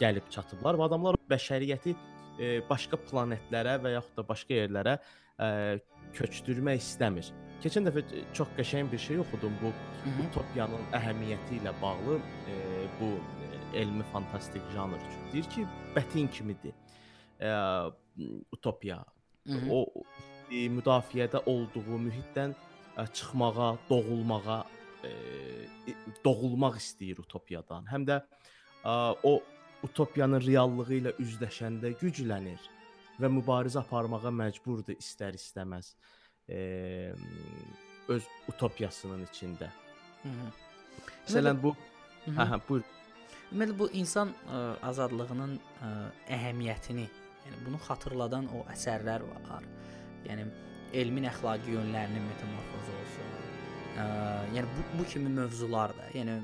gəlib 0.00 0.28
çatıblar 0.30 0.78
və 0.78 0.86
adamlar 0.88 1.18
bəşəriyyəti 1.30 1.94
e, 2.38 2.50
başqa 2.68 2.98
planetlərə 3.08 3.78
və 3.82 3.94
yaxud 3.96 4.20
da 4.20 4.24
başqa 4.28 4.60
yerlərə 4.60 4.96
e, 4.98 5.48
köçdürmək 6.16 6.82
istəmir. 6.82 7.30
Keçən 7.62 7.88
dəfə 7.88 8.04
çox 8.36 8.50
qəşəng 8.58 8.90
bir 8.92 9.02
şey 9.02 9.18
oxudum 9.24 9.54
bu 9.62 9.72
utopiyanın 10.28 10.84
əhəmiyyəti 10.94 11.58
ilə 11.58 11.74
bağlı 11.82 12.18
e, 12.52 12.58
bu 13.00 13.12
e, 13.18 13.50
elmi 13.82 14.06
fantastik 14.12 14.62
janr 14.74 15.00
üçün. 15.00 15.24
Deyir 15.32 15.50
ki, 15.54 15.66
bətin 15.96 16.30
kimidir. 16.32 16.76
E, 17.40 17.50
utopiya 18.52 19.04
Hı 19.46 19.52
-hı. 19.52 19.70
o 19.70 20.04
e, 20.50 20.68
müdafiədə 20.68 21.42
olduğu 21.46 21.98
mühitdən 22.06 22.54
ə, 22.96 23.12
çıxmağa, 23.12 23.78
doğulmağa, 23.90 24.66
e, 25.04 25.10
doğulmaq 26.24 26.76
istəyir 26.76 27.20
utopiyadan. 27.20 27.86
Həm 27.86 28.04
də 28.06 28.16
ə, 28.20 28.24
o 28.84 29.42
utopiyanın 29.82 30.42
reallığı 30.42 30.94
ilə 31.00 31.14
üzləşəndə 31.22 31.94
güclənir 32.00 32.62
və 33.18 33.30
mübarizə 33.30 33.82
aparmağa 33.82 34.30
məcburdur 34.30 34.98
istər-istəməz. 34.98 35.92
E, 36.48 36.58
öz 38.08 38.28
utopiyasının 38.48 39.26
içində. 39.26 39.68
Hı 40.22 40.28
-hı. 40.28 40.48
Məsələn 41.26 41.62
bu 41.62 41.76
Hı 42.24 42.30
-hı. 42.30 42.36
hə 42.36 42.44
hə 42.52 42.60
buyur. 42.68 42.84
Deməli 43.50 43.78
bu 43.78 43.90
insan 43.92 44.28
ə, 44.28 44.76
azadlığının 44.82 45.58
ə, 45.58 45.90
əhəmiyyətini, 46.36 47.06
yəni 47.46 47.56
bunu 47.66 47.78
xatırladan 47.88 48.48
o 48.56 48.64
əsərlər 48.74 49.22
var. 49.48 49.62
Yəni 50.28 50.44
elmin 50.92 51.24
əxlaqi 51.24 51.70
yönlərinin 51.70 52.24
metamorfozu 52.32 52.92
olsun. 53.00 53.47
Ə, 53.98 54.02
yəni 54.54 54.68
bu, 54.76 54.84
bu 54.98 55.04
kimi 55.10 55.30
mövzular 55.32 55.90
da, 55.96 56.06
yəni 56.14 56.38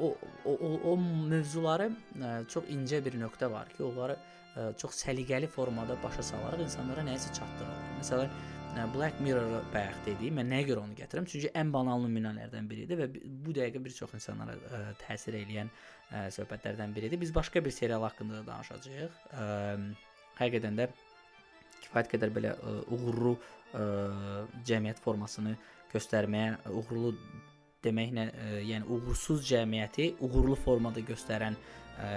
o 0.00 0.08
o 0.44 0.52
o, 0.54 0.70
o 0.90 0.96
mövzuları 0.98 1.90
ə, 2.18 2.30
çox 2.50 2.66
incə 2.74 2.98
bir 3.04 3.14
nöqtə 3.20 3.50
var 3.52 3.68
ki, 3.74 3.84
onları 3.86 4.16
ə, 4.18 4.72
çox 4.80 4.96
səliqəli 5.04 5.46
formada 5.52 5.94
başa 6.02 6.24
salaraq 6.32 6.64
insanlara 6.64 7.04
nəyisə 7.06 7.30
çatdırırlar. 7.36 7.92
Məsələn, 8.00 8.34
ə, 8.74 8.86
Black 8.94 9.20
Mirror 9.22 9.62
bayaq 9.74 10.00
dedik. 10.08 10.32
Mən 10.40 10.50
nəyə 10.54 10.70
görə 10.72 10.82
onu 10.86 10.98
gətirirəm? 10.98 11.28
Çünki 11.30 11.52
ən 11.62 11.70
banal 11.76 12.02
nümunələrdən 12.06 12.66
biridir 12.72 13.02
və 13.04 13.10
bi- 13.14 13.22
bu 13.46 13.54
dəqiqə 13.60 13.84
bir 13.84 13.94
çox 14.00 14.16
insanlara 14.18 14.56
ə, 14.58 14.82
təsir 15.04 15.38
edən 15.38 15.70
ə, 15.70 16.26
söhbətlərdən 16.34 16.96
biridir. 16.96 17.20
Biz 17.20 17.34
başqa 17.36 17.62
bir 17.64 17.78
serial 17.78 18.02
haqqında 18.08 18.40
da 18.40 18.46
danışacağıq. 18.50 19.22
Ə, 19.38 19.48
həqiqətən 20.42 20.82
də 20.82 20.90
kifayət 21.84 22.14
qədər 22.16 22.34
belə 22.34 22.56
ə, 22.58 22.78
uğurlu 22.96 23.36
ə, 23.38 23.88
cəmiyyət 24.66 25.04
formasını 25.04 25.54
göstərməyə, 25.92 26.56
uğurlu 26.70 27.12
deməklə, 27.84 28.24
ə, 28.28 28.48
yəni 28.68 28.88
uğursuz 28.90 29.44
cəmiyyəti 29.48 30.10
uğurlu 30.24 30.56
formada 30.58 31.02
göstərən 31.04 31.56
ə, 31.58 32.10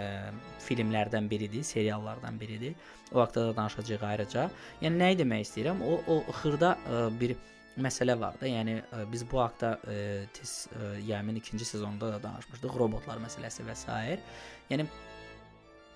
filmlərdən 0.66 1.30
biridir, 1.32 1.64
seriallardan 1.68 2.40
biridir. 2.42 2.76
O 3.12 3.22
haqqda 3.22 3.48
da 3.50 3.56
danışacağıq 3.62 4.04
ayrıca. 4.08 4.50
Yəni 4.82 5.02
nəyi 5.04 5.22
demək 5.22 5.48
istəyirəm? 5.48 5.84
O 5.86 6.00
o 6.08 6.22
xırda 6.42 6.76
ə, 6.78 7.04
bir 7.22 7.36
məsələ 7.82 8.18
var 8.20 8.40
da. 8.42 8.50
Yəni 8.50 8.80
ə, 8.82 9.06
biz 9.12 9.26
bu 9.28 9.44
haqqda 9.44 9.76
tez 10.38 10.58
ə, 10.72 10.96
Yamin 11.08 11.40
ikinci 11.44 11.68
sezonda 11.68 12.16
da 12.16 12.22
danışmışdıq, 12.24 12.76
robotlar 12.84 13.22
məsələsi 13.24 13.68
və 13.68 13.78
s. 13.78 14.02
Yəni 14.72 14.88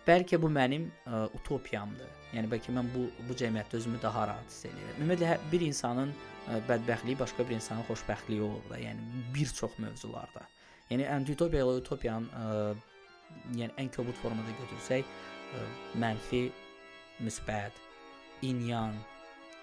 bəlkə 0.05 0.39
bu 0.41 0.49
mənim 0.53 0.87
ə, 1.05 1.25
utopiyamdır. 1.37 2.11
Yəni 2.35 2.49
bəlkə 2.51 2.73
mən 2.75 2.89
bu 2.93 3.05
bu 3.27 3.37
cəmiyyətdə 3.39 3.79
özümü 3.79 4.01
daha 4.03 4.27
rahat 4.31 4.51
hiss 4.51 4.67
edirəm. 4.69 4.99
Ümumiyyətlə 4.99 5.51
bir 5.51 5.65
insanın 5.65 6.11
ə, 6.11 6.59
bədbəxtliyi 6.69 7.19
başqa 7.19 7.47
bir 7.47 7.57
insanın 7.57 7.87
xoşbəxtliyi 7.89 8.43
olur 8.45 8.67
da. 8.69 8.79
Yəni 8.81 9.23
bir 9.35 9.55
çox 9.61 9.79
mövzularda. 9.81 10.45
Yəni 10.91 11.07
anti-utopiya 11.15 11.65
ilə 11.65 11.79
utopiyanın 11.81 12.29
ə, 12.29 12.75
yəni 13.61 13.73
ən 13.81 13.91
kobud 13.95 14.17
formada 14.21 14.53
götürsək, 14.61 15.09
ə, 15.57 15.65
mənfi, 16.03 16.45
müsbət, 17.25 17.81
inyan, 18.45 18.97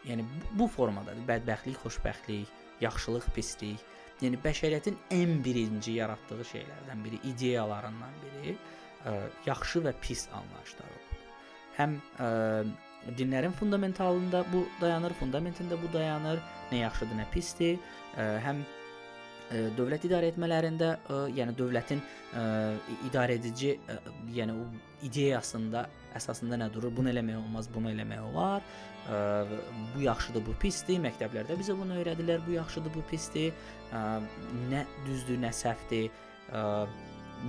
yəni 0.09 0.27
bu 0.59 0.67
formadadır. 0.67 1.23
Bədbəxtlik, 1.29 1.79
xoşbəxtlik, 1.85 2.61
yaxşılıq, 2.83 3.31
pislik. 3.37 3.89
Yəni 4.23 4.39
bəşəriyyətin 4.43 4.99
ən 5.15 5.41
birinci 5.43 5.97
yaratdığı 5.99 6.45
şeylərdən 6.53 7.01
biri, 7.03 7.19
ideyalarından 7.33 8.21
biri 8.23 8.55
ə, 9.07 9.17
yaxşı 9.47 9.85
və 9.87 9.95
pis 10.03 10.29
anlayışlar 10.35 10.91
olur. 10.91 11.25
Həm 11.79 11.97
ə, 12.21 12.29
dinlərin 13.19 13.55
fundamentalında 13.57 14.45
bu 14.53 14.67
dayanır, 14.81 15.17
fundamentində 15.21 15.79
bu 15.81 15.91
dayanır. 15.93 16.43
Nə 16.71 16.85
yaxşıdır, 16.85 17.19
nə 17.19 17.27
pisdir. 17.33 17.81
Ə, 18.17 18.29
həm 18.47 18.62
ə, 18.62 19.65
dövlət 19.79 20.07
idarə 20.09 20.31
etmələrində, 20.33 20.95
ə, 21.09 21.25
yəni 21.35 21.57
dövlətin 21.59 22.03
ə, 22.03 22.45
idarə 23.09 23.38
edici, 23.41 23.75
ə, 23.91 23.99
yəni 24.37 24.57
o 24.57 24.69
ideyasında 25.07 25.87
əsasında 26.19 26.61
nə 26.61 26.71
durur? 26.73 26.93
Bunu 26.95 27.11
eləmək 27.12 27.41
olmaz, 27.41 27.71
bunu 27.75 27.91
eləmək 27.95 28.27
olar. 28.31 28.67
Ə, 29.11 29.23
bu 29.95 30.05
yaxşıdır, 30.05 30.45
bu 30.47 30.55
pisdir. 30.62 31.01
Məktəblərdə 31.03 31.57
bizə 31.59 31.77
bunu 31.79 31.99
öyrədirlər. 32.03 32.45
Bu 32.47 32.59
yaxşıdır, 32.59 32.95
bu 32.95 33.03
pisdir. 33.11 33.57
Ə, 33.91 34.05
nə 34.71 34.85
düzdür, 35.09 35.41
nə 35.43 35.51
səhvdir. 35.57 36.12
Ə, 36.53 36.62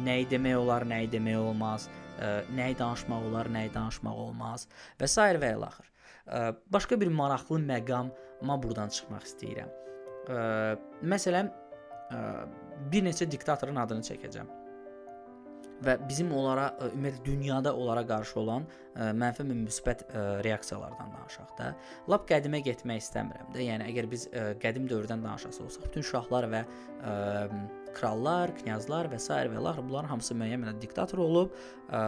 nəyi 0.06 0.28
demək 0.32 0.58
olar, 0.60 0.86
nəyi 0.90 1.12
demək 1.12 1.40
olmaz. 1.42 1.90
Ə, 2.14 2.34
nəyi 2.56 2.78
danışmaq 2.80 3.30
olar, 3.30 3.50
nəyi 3.52 3.72
danışmaq 3.74 4.20
olmaz 4.28 4.68
və 5.00 5.10
s. 5.10 5.18
və 5.18 5.54
ilaxır. 5.58 5.88
Ə, 6.26 6.42
başqa 6.72 7.00
bir 7.02 7.12
maraqlı 7.14 7.60
məqama 7.68 8.60
burdan 8.64 8.94
çıxmaq 8.94 9.30
istəyirəm. 9.30 9.72
Ə, 10.30 10.44
məsələn, 11.14 11.50
ə, 12.14 12.20
bir 12.92 13.08
neçə 13.10 13.30
diktatorun 13.30 13.82
adını 13.82 14.06
çəkəcəm. 14.12 14.60
və 15.84 15.96
bizim 16.08 16.32
onlara 16.32 16.70
ümumiyyətlə 16.94 17.26
dünyada 17.26 17.74
onlara 17.76 18.04
qarşı 18.08 18.40
olan 18.40 18.66
ə, 18.96 19.10
mənfi 19.20 19.44
və 19.44 19.58
müsbət 19.66 20.04
ə, 20.06 20.24
reaksiyalardan 20.46 21.12
danışaq 21.18 21.54
da. 21.58 21.72
Lap 22.12 22.28
qədimə 22.30 22.62
getmək 22.64 23.02
istəmirəm 23.04 23.52
də. 23.56 23.64
Yəni 23.68 23.90
əgər 23.92 24.10
biz 24.12 24.28
ə, 24.30 24.46
qədim 24.64 24.88
dövrdən 24.92 25.26
danışaq 25.26 25.60
olsaq, 25.66 25.88
bütün 25.90 26.08
şahlar 26.08 26.48
və 26.54 26.64
ə, 26.64 27.16
krallar, 27.96 28.54
knyazlar 28.62 29.10
və 29.12 29.20
s. 29.22 29.30
və 29.34 29.62
lar 29.62 29.80
bunların 29.82 30.12
hamısı 30.12 30.36
müəyyən 30.38 30.62
mənada 30.64 30.82
diktator 30.82 31.22
olub 31.24 31.54
ə, 31.54 32.02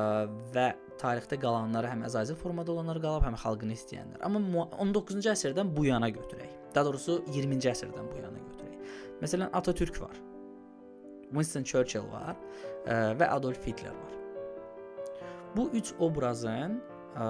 və 0.56 0.68
tarixdə 1.02 1.40
qalanları 1.42 1.92
həm 1.92 2.06
əzazi 2.08 2.36
formada 2.40 2.74
olanlar 2.74 3.00
qalıb, 3.04 3.26
həm 3.28 3.38
xalqını 3.42 3.76
istəyənlər. 3.76 4.22
Amma 4.26 4.68
19-cu 4.86 5.32
əsrdən 5.34 5.74
bu 5.76 5.88
yana 5.90 6.10
götürək. 6.14 6.52
Daha 6.76 6.90
doğrusu 6.90 7.22
20-ci 7.32 7.72
əsrdən 7.72 8.10
bu 8.12 8.22
yana 8.22 8.40
götürək. 8.40 8.92
Məsələn, 9.22 9.52
Atatürk 9.54 10.00
var. 10.02 10.18
Winston 11.32 11.66
Churchill 11.68 12.06
var 12.12 12.36
ə, 12.86 13.16
və 13.20 13.30
Adolf 13.32 13.66
Hitler 13.68 13.96
var. 13.96 14.14
Bu 15.56 15.70
üç 15.78 15.94
obrazın 16.04 16.80
ə, 17.16 17.28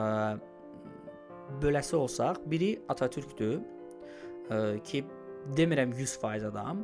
böləsi 1.62 1.96
olsaq, 1.98 2.42
biri 2.50 2.76
Atatürkdür 2.90 3.60
ə, 3.60 4.60
ki, 4.86 5.06
demirəm 5.58 5.94
100% 5.94 6.50
adam, 6.50 6.82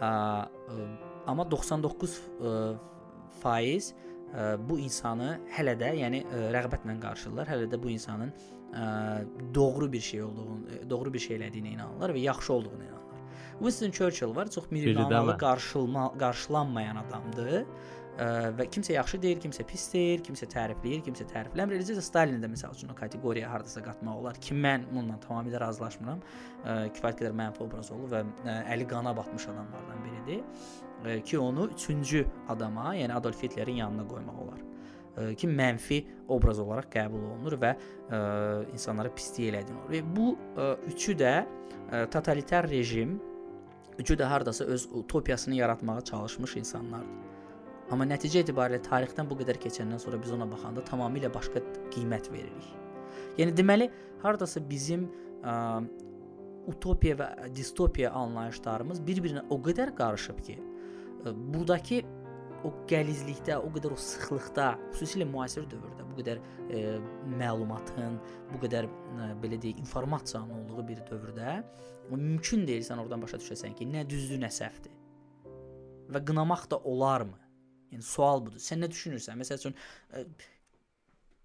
ə, 0.00 0.10
ə, 0.10 1.09
amma 1.30 1.46
99 1.50 2.16
ə, 2.20 2.54
faiz 3.42 3.92
ə, 3.92 4.54
bu 4.68 4.78
insanı 4.82 5.36
hələ 5.56 5.76
də, 5.80 5.92
yəni 6.02 6.24
ə, 6.26 6.46
rəğbətlə 6.56 6.96
qarşılayırlar. 7.02 7.52
Hələ 7.54 7.68
də 7.72 7.82
bu 7.82 7.92
insanın 7.94 8.32
ə, 8.32 8.86
doğru 9.54 9.92
bir 9.92 10.00
şey 10.00 10.22
olduğunu, 10.22 10.80
doğru 10.90 11.12
bir 11.12 11.26
şey 11.26 11.38
elədiyinə 11.40 11.76
inanırlar 11.76 12.14
və 12.16 12.26
yaxşı 12.26 12.52
olduğunu 12.52 12.84
inanırlar. 12.84 13.00
Winston 13.60 13.90
Churchill 13.90 14.36
var, 14.36 14.50
çox 14.50 14.70
mirinamalı, 14.70 15.38
qarşılma, 15.38 16.12
qarşılanmayan 16.18 16.96
adamdır. 16.96 17.64
Ə, 18.20 18.26
və 18.58 18.66
kimsə 18.68 18.92
yaxşı 18.96 19.20
deyir, 19.22 19.38
kimsə 19.40 19.64
pis 19.68 19.86
deyir, 19.92 20.20
kimsə 20.24 20.48
tərifləyir, 20.50 21.00
kimsə 21.06 21.24
tərifləmir. 21.30 21.78
Eləcə 21.78 21.96
də 21.96 22.04
Stalini 22.04 22.40
də 22.42 22.50
məsəl 22.52 22.74
üçün 22.76 22.92
o 22.92 22.96
kateqoriyaya 22.98 23.52
hardasa 23.52 23.80
qatmaq 23.84 24.20
olar 24.20 24.40
ki, 24.44 24.56
mən 24.56 24.84
bununla 24.90 25.16
tamamilə 25.24 25.60
razılaşmıram. 25.62 26.20
Ə, 26.64 26.76
kifayət 26.96 27.22
qədər 27.22 27.36
mənfi 27.40 27.64
obraz 27.64 27.92
olub 27.94 28.12
və 28.12 28.24
ə, 28.44 28.56
əli 28.74 28.88
qana 28.90 29.14
batmış 29.16 29.48
adamlardan 29.54 30.04
biridir. 30.04 30.42
Ki 31.24 31.38
onu 31.38 31.70
3-cü 31.72 32.26
adama, 32.52 32.94
yəni 32.94 33.14
Adolf 33.16 33.42
Hitlerin 33.42 33.80
yanına 33.80 34.04
qoymaq 34.08 34.42
olar 34.44 34.60
ki, 35.36 35.48
mənfi 35.48 35.98
obraz 36.28 36.60
olaraq 36.62 36.86
qəbul 36.92 37.24
olunur 37.32 37.56
və 37.60 37.70
ə, 37.74 38.20
insanlara 38.72 39.10
pislik 39.12 39.50
elədiyini 39.50 39.80
olur. 39.80 39.90
Və 39.92 40.00
bu 40.16 40.28
ə, 40.54 40.68
üçü 40.92 41.16
də 41.18 41.32
ə, 41.40 42.04
totalitar 42.12 42.68
rejim 42.70 43.18
Üçü 44.00 44.14
də 44.16 44.24
hardasa 44.24 44.64
öz 44.64 44.88
utopiyasını 44.92 45.54
yaratmağa 45.54 46.00
çalışmış 46.00 46.56
insanlardır. 46.56 47.16
Amma 47.90 48.06
nəticə 48.06 48.40
etibarilə 48.44 48.78
tarixdən 48.86 49.28
bu 49.28 49.36
qədər 49.36 49.58
keçəndən 49.60 50.00
sonra 50.00 50.20
biz 50.22 50.32
ona 50.32 50.46
baxanda 50.48 50.80
tamamilə 50.86 51.28
başqa 51.34 51.60
qiymət 51.92 52.30
veririk. 52.32 52.70
Yəni 53.36 53.52
deməli, 53.56 53.90
hardasa 54.22 54.62
bizim 54.70 55.08
ə, 55.42 55.54
utopiya 56.70 57.18
və 57.18 57.28
distopiya 57.56 58.12
anlayışlarımız 58.22 59.02
bir-birinə 59.04 59.44
o 59.50 59.58
qədər 59.68 59.92
qarışıb 59.98 60.40
ki, 60.46 60.56
buradakı 61.24 62.00
o 62.66 62.72
qəlizlikdə, 62.90 63.56
o 63.56 63.70
qədər 63.72 63.94
o 63.94 63.98
sıxlıqda, 64.00 64.66
xüsusilə 64.92 65.26
müasir 65.28 65.64
dövrdə 65.70 66.04
bu 66.10 66.18
qədər 66.18 66.40
e, 66.68 66.82
məlumatın, 67.40 68.18
bu 68.50 68.60
qədər 68.64 68.88
e, 68.88 69.28
belə 69.40 69.60
deyək, 69.62 69.80
informasiyanın 69.80 70.58
olduğu 70.58 70.86
bir 70.90 71.00
dövrdə 71.08 71.60
mümkün 72.10 72.66
deyil 72.66 72.82
sən 72.86 73.00
oradan 73.02 73.22
başa 73.22 73.38
düşəsən 73.40 73.76
ki, 73.78 73.86
nə 73.86 74.02
düzdür, 74.08 74.40
nə 74.42 74.50
səhvdir. 74.52 74.92
Və 76.10 76.22
qınamaq 76.26 76.66
da 76.72 76.80
olarmı? 76.90 77.38
Yəni 77.94 78.06
sual 78.06 78.42
budur. 78.44 78.62
Sən 78.62 78.82
nə 78.82 78.90
düşünürsən? 78.90 79.38
Məsəl 79.38 79.60
üçün 79.60 79.76
ə, 80.10 80.24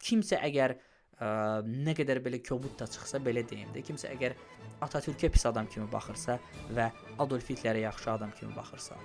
kimsə 0.02 0.40
əgər 0.46 0.76
ə, 0.76 1.30
nə 1.66 1.96
qədər 1.98 2.22
belə 2.26 2.42
kobud 2.46 2.74
da 2.80 2.90
çıxsa, 2.90 3.22
belə 3.26 3.46
deyim 3.48 3.72
də, 3.76 3.86
kimsə 3.86 4.12
əgər 4.14 4.38
Atatürkə 4.86 5.30
pis 5.32 5.46
adam 5.48 5.70
kimi 5.72 5.86
baxırsa 5.92 6.36
və 6.76 6.90
Adolf 7.24 7.48
Hitlerə 7.50 7.86
yaxşı 7.86 8.10
adam 8.12 8.34
kimi 8.36 8.52
baxırsa, 8.58 8.98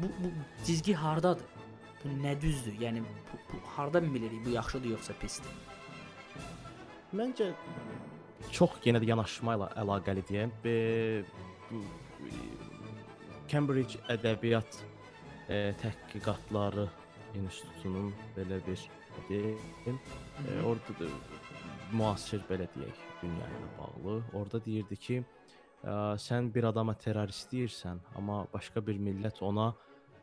bu 0.00 0.06
bu 0.22 0.30
cizgi 0.64 0.94
hardadır? 0.94 1.44
Bu 2.04 2.14
nə 2.22 2.34
düzdür? 2.40 2.74
Yəni 2.80 3.02
bu, 3.06 3.38
bu 3.52 3.60
hardan 3.76 4.14
bilirik 4.14 4.46
bu 4.46 4.54
yaxşıdır 4.56 4.94
yoxsa 4.96 5.14
pisdir? 5.20 5.52
Məncə 7.14 7.52
çox 8.56 8.78
yenə 8.86 9.02
də 9.02 9.10
yanaşma 9.12 9.58
ilə 9.58 9.68
əlaqəli 9.82 10.24
deyəm. 10.30 10.54
E, 10.64 10.74
bu 11.70 11.82
Cambridge 13.52 14.00
ədəbiyyat 14.14 14.80
e, 15.48 15.74
təhqiqatları 15.82 16.88
institutunun 17.36 18.12
belə 18.36 18.58
bir 18.66 18.88
deyim, 19.28 19.58
e, 20.48 20.62
orada 20.64 20.96
da 21.00 21.10
müasir 21.92 22.42
belə 22.48 22.68
deyək, 22.74 23.04
dünya 23.22 23.48
ilə 23.58 23.70
bağlı. 23.78 24.16
Orada 24.32 24.64
deyirdi 24.64 24.96
ki, 24.96 25.22
ə, 25.84 25.94
sən 26.18 26.50
bir 26.54 26.68
adama 26.70 26.94
terrorist 26.94 27.52
deyirsən, 27.52 28.00
amma 28.16 28.44
başqa 28.52 28.84
bir 28.86 28.98
millət 28.98 29.42
ona 29.42 29.72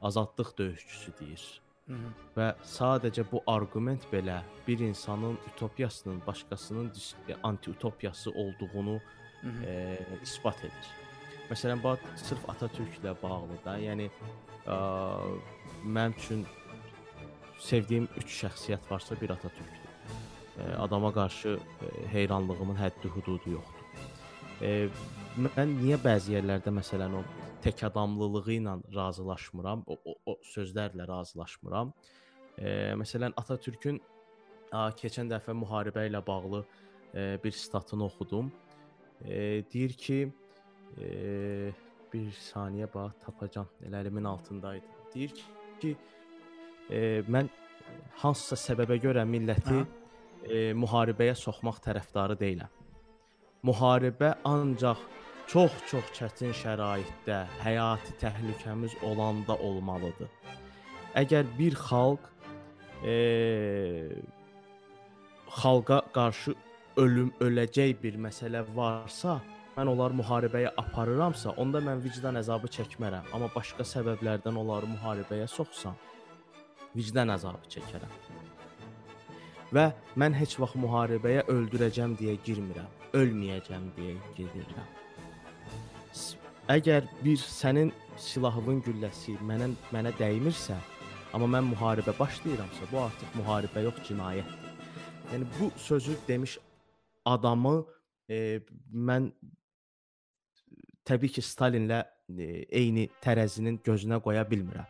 azadlıq 0.01 0.57
döyüşçüsü 0.57 1.13
deyir. 1.19 1.61
Hı 1.87 1.93
-hı. 1.93 2.11
Və 2.37 2.47
sadəcə 2.63 3.25
bu 3.31 3.43
arqument 3.47 4.03
belə 4.13 4.41
bir 4.67 4.79
insanın 4.79 5.37
utopiyasının 5.53 6.21
başqasının 6.27 6.91
anti-utopiyası 7.43 8.31
olduğunu 8.31 8.99
Hı 9.41 9.47
-hı. 9.47 9.65
E, 9.65 9.99
isbat 10.21 10.59
edir. 10.59 10.87
Məsələn, 11.49 11.83
bax 11.83 11.99
sırf 12.15 12.49
Atatürklə 12.49 13.15
bağlı 13.23 13.55
da, 13.65 13.77
yəni 13.79 14.09
ə, 14.67 14.77
mənim 15.85 16.13
üçün 16.17 16.45
sevdiyim 17.59 18.07
3 18.17 18.43
şəxsiyyət 18.43 18.91
varsa 18.91 19.21
bir 19.21 19.29
Atatürkdür. 19.29 19.89
E, 20.59 20.75
adama 20.75 21.13
qarşı 21.13 21.59
e, 21.81 22.07
heyranlığımın 22.13 22.75
həddi-hududu 22.75 23.49
yoxdur. 23.49 23.85
E, 24.61 24.89
mən 25.47 25.75
niyə 25.79 25.99
bəzi 26.03 26.35
yerlərdə 26.35 26.71
məsələn 26.73 27.15
o 27.19 27.23
tək 27.63 27.85
adamlılığı 27.89 28.55
ilə 28.57 28.75
razılaşmıram, 28.95 29.83
o, 29.87 29.97
o, 30.05 30.15
o 30.31 30.35
sözlərlə 30.53 31.07
razılaşmıram. 31.07 31.91
E, 32.57 32.95
məsələn 32.99 33.35
Atatürkün 33.39 33.99
a, 34.71 34.89
keçən 34.99 35.29
dəfə 35.31 35.55
müharibə 35.55 36.05
ilə 36.09 36.21
bağlı 36.25 36.63
e, 37.13 37.37
bir 37.43 37.51
statını 37.51 38.05
oxudum. 38.05 38.51
E, 39.25 39.63
deyir 39.73 39.95
ki, 39.99 40.19
e, 40.97 41.71
bir 42.13 42.31
saniyə 42.49 42.89
bax 42.93 43.15
tapacam. 43.25 43.69
Elə 43.85 44.03
əlimin 44.03 44.27
altındaydı. 44.29 44.97
Deyir 45.13 45.35
ki, 45.81 45.95
e, 46.89 47.21
mən 47.27 47.49
hansısa 48.23 48.57
səbəbə 48.69 48.99
görə 49.03 49.23
milləti 49.27 49.79
e, 49.79 50.73
müharibəyə 50.73 51.35
soxmaq 51.37 51.79
tərəfdarı 51.85 52.39
deyiləm. 52.39 52.75
Müharibə 53.67 54.37
ancaq 54.47 55.18
çox-çox 55.49 56.11
çətin 56.13 56.51
şəraitdə 56.53 57.39
həyati 57.63 58.13
təhlükəmiz 58.21 58.93
olanda 59.05 59.55
olmalıdır. 59.57 60.29
Əgər 61.17 61.47
bir 61.57 61.77
xalq 61.87 62.27
e, 63.01 63.15
xalqa 65.61 66.03
qarşı 66.13 66.53
ölüm 67.01 67.31
öləcək 67.41 67.95
bir 68.03 68.19
məsələ 68.27 68.61
varsa, 68.75 69.39
mən 69.77 69.89
onları 69.89 70.19
müharibəyə 70.21 70.75
aparıramsa, 70.77 71.55
onda 71.57 71.81
mən 71.81 72.03
vicdan 72.03 72.37
əzabı 72.43 72.69
çəkmərəm. 72.77 73.33
Amma 73.33 73.49
başqa 73.55 73.87
səbəblərdən 73.95 74.61
onları 74.61 74.91
müharibəyə 74.93 75.49
soxsam, 75.49 75.97
vicdan 76.95 77.33
əzabı 77.33 77.73
çəkərəm. 77.73 78.15
Və 79.73 79.89
mən 80.17 80.37
heç 80.37 80.59
vaxt 80.61 80.77
müharibəyə 80.81 81.47
öldürəcəm 81.49 82.17
deyə 82.21 82.37
girmirəm, 82.45 82.89
ölməyəcəm 83.17 83.93
deyə 83.97 84.17
gedirəm. 84.37 84.89
Əgər 86.69 87.07
bir 87.23 87.41
sənin 87.41 87.91
silahının 88.19 88.81
gülləsi 88.85 89.35
mənə 89.45 89.71
mənə 89.93 90.13
dəymirsə, 90.19 90.77
amma 91.33 91.47
mən 91.57 91.69
müharibə 91.71 92.13
başlayıramsa, 92.19 92.89
bu 92.91 92.99
artıq 93.03 93.37
müharibə 93.39 93.83
yox, 93.85 94.01
cinayətdir. 94.07 94.73
Yəni 95.33 95.47
bu 95.59 95.71
sözü 95.77 96.17
demiş 96.27 96.57
adamı 97.25 97.85
e, 98.29 98.59
mən 98.93 99.31
təbii 101.05 101.33
ki, 101.33 101.41
Stalinlə 101.45 102.03
e, 102.29 102.49
eyni 102.81 103.07
tərəzinin 103.21 103.79
gözünə 103.85 104.21
qoya 104.25 104.45
bilmirəm. 104.49 104.89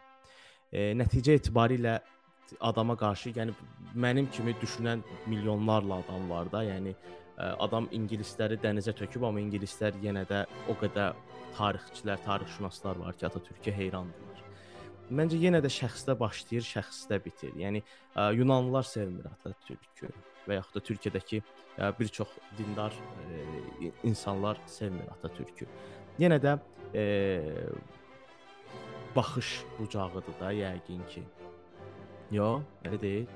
E, 0.71 0.91
nəticə 0.99 1.35
etibarilə 1.39 1.99
adama 2.59 2.95
qarşı, 2.99 3.33
yəni 3.35 3.55
mənim 3.95 4.27
kimi 4.31 4.55
düşünən 4.61 5.03
milyonlarla 5.27 6.01
adam 6.03 6.29
var 6.29 6.51
da, 6.51 6.63
yəni 6.63 6.95
adam 7.39 7.87
ingilisləri 7.95 8.57
dənizə 8.59 8.93
töküb, 8.97 9.23
amma 9.23 9.39
ingilislər 9.39 9.95
yenə 10.03 10.25
də 10.27 10.43
o 10.69 10.75
qədər 10.79 11.15
tarixçilər, 11.57 12.19
tarixşünaslar 12.25 12.99
var 12.99 13.15
ki, 13.17 13.27
Atatürkə 13.29 13.73
heyrandılar. 13.73 14.41
Məncə 15.09 15.39
yenə 15.41 15.61
də 15.63 15.71
şəxsdə 15.73 16.13
başlayır, 16.19 16.65
şəxsdə 16.67 17.17
bitir. 17.23 17.55
Yəni 17.57 17.81
Yunanlılar 18.37 18.85
sevmir 18.85 19.25
Atatürkü 19.31 20.11
və 20.45 20.59
yaxud 20.59 20.75
da 20.77 20.83
Türkiyədəki 20.85 21.41
bir 21.99 22.11
çox 22.13 22.35
dindar 22.57 22.93
insanlar 24.03 24.59
sevmir 24.69 25.07
Atatürkü. 25.15 25.65
Yenə 26.19 26.37
də 26.43 26.57
ə, 26.93 27.05
baxış 29.15 29.63
bucağıdır 29.79 30.35
da 30.41 30.51
yəqin 30.53 31.01
ki. 31.09 31.23
Yox, 32.35 32.61
elə 32.85 33.01
deyil. 33.01 33.29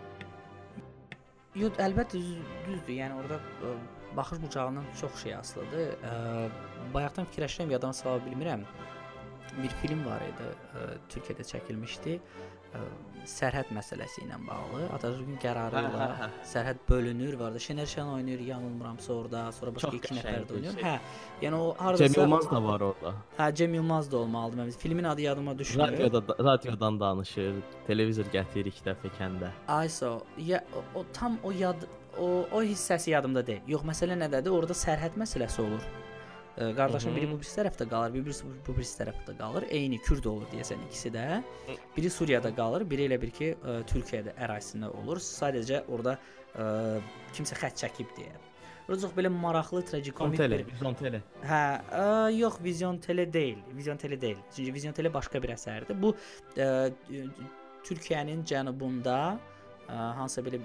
Yox, 1.59 1.77
əlbəttə 1.85 2.17
düz, 2.17 2.31
düzdür. 2.65 2.95
Yəni 2.97 3.19
orada 3.21 3.37
ə, 3.37 3.75
baxış 4.17 4.41
bucağından 4.41 4.87
çox 5.01 5.19
şey 5.23 5.35
asılıdır. 5.37 5.93
Ə, 6.09 6.13
bayaqdan 6.95 7.29
fikirləşirəm, 7.29 7.73
yadan 7.75 7.93
sala 7.97 8.21
bilmirəm. 8.25 8.65
Bir 9.59 9.75
film 9.83 10.01
var 10.07 10.23
idi, 10.25 10.49
ə, 10.49 10.87
Türkiyədə 11.13 11.45
çəkilmişdi. 11.51 12.17
Ə, 12.17 12.52
sərhəd 13.29 13.69
məsələsi 13.71 14.25
ilə 14.25 14.37
bağlı. 14.43 14.87
Atatürkün 14.97 15.37
qərarı 15.39 15.79
Hə, 15.79 15.83
ilə 15.87 15.99
hə, 16.01 16.07
hə. 16.19 16.27
sərhəd 16.49 16.81
bölünür, 16.89 17.37
var 17.39 17.53
da 17.55 17.61
Şener 17.63 17.87
Şən 17.87 18.09
oynayır, 18.17 18.41
yanılmıramsa 18.49 19.13
orada, 19.13 19.43
sonra 19.55 19.71
başqa 19.77 19.91
Çox 19.91 19.99
iki 20.01 20.17
nəfər 20.17 20.27
qəşəngdir 20.27 20.49
də 20.49 20.57
oynayır. 20.57 20.81
Hə, 20.83 20.95
yəni 21.45 21.59
o 21.61 21.69
Cem 21.71 21.85
hardasa 21.85 22.21
Yılmaz 22.21 22.49
da 22.51 22.63
var 22.63 22.85
orada. 22.89 23.15
Hə, 23.37 23.49
Cem 23.55 23.73
Yılmaz 23.79 24.11
da 24.11 24.17
olmalıdır. 24.17 24.63
Mən 24.63 24.77
filmin 24.83 25.03
adı 25.13 25.21
yadıma 25.21 25.57
düşmür. 25.59 25.83
Radioda 25.83 26.35
radiodan 26.51 26.99
danışır, 26.99 27.63
televizor 27.87 28.31
gətirir 28.35 28.71
iki 28.73 28.83
dəfə 28.89 29.15
kəndə. 29.19 29.51
Ayso, 29.67 30.17
ya 30.37 30.63
o, 30.75 30.83
o 30.99 31.05
tam 31.13 31.39
o 31.43 31.51
yad 31.51 31.87
o 32.19 32.45
o 32.51 32.63
hissəsi 32.63 33.15
yadımda 33.15 33.45
deyil. 33.47 33.61
Yox, 33.67 33.87
məsələ 33.87 34.19
nədədir? 34.19 34.51
Orada 34.51 34.75
sərhəd 34.77 35.15
məsələsi 35.17 35.61
olur. 35.63 35.87
Ə, 36.57 36.75
qardaşım 36.77 37.11
Mhm. 37.11 37.17
biri 37.17 37.27
bu 37.31 37.37
birisi 37.41 37.55
tərəfdə 37.61 37.85
qalır, 37.89 38.13
biri 38.13 38.23
bu- 38.67 38.75
birisi 38.77 38.97
tərəfdə 39.03 39.37
qalır. 39.39 39.63
Eyni 39.73 39.97
Kürd 40.05 40.25
olur 40.29 40.45
deyəsən 40.53 40.83
ikisi 40.87 41.09
də. 41.11 41.43
Biri 41.97 42.09
Suriyada 42.09 42.51
qalır, 42.55 42.85
biri 42.89 43.07
elə 43.09 43.17
bir 43.21 43.31
ki, 43.31 43.55
ə, 43.65 43.83
Türkiyədə 43.89 44.35
ərazisində 44.37 44.91
olur. 45.01 45.17
Sadəcə 45.17 45.83
orada 45.89 46.17
ə, 46.55 47.01
kimsə 47.33 47.57
xətt 47.57 47.81
çəkib 47.83 48.13
deyə. 48.17 48.35
Çox 48.87 49.13
belə 49.15 49.29
maraqlı, 49.31 49.81
tragikomik 49.87 50.37
Kontele, 50.37 50.57
bir 50.67 50.79
Kontele. 50.83 51.21
Hə, 51.41 51.81
ə, 51.89 52.37
yox, 52.37 52.59
Vizyon 52.61 52.97
Tele 52.99 53.25
deyil. 53.33 53.57
Vizyon 53.73 53.97
Tele 53.97 54.21
deyil. 54.21 54.37
Çünki 54.55 54.73
Vizyon 54.73 54.93
Tele 54.93 55.09
başqa 55.13 55.41
bir 55.41 55.49
əsərdir. 55.55 55.95
Bu 56.01 56.13
ə, 56.57 56.91
Türkiyənin 57.83 58.43
cənubunda 58.47 59.17
ə, 59.89 59.95
hansısa 60.19 60.43
belə 60.45 60.59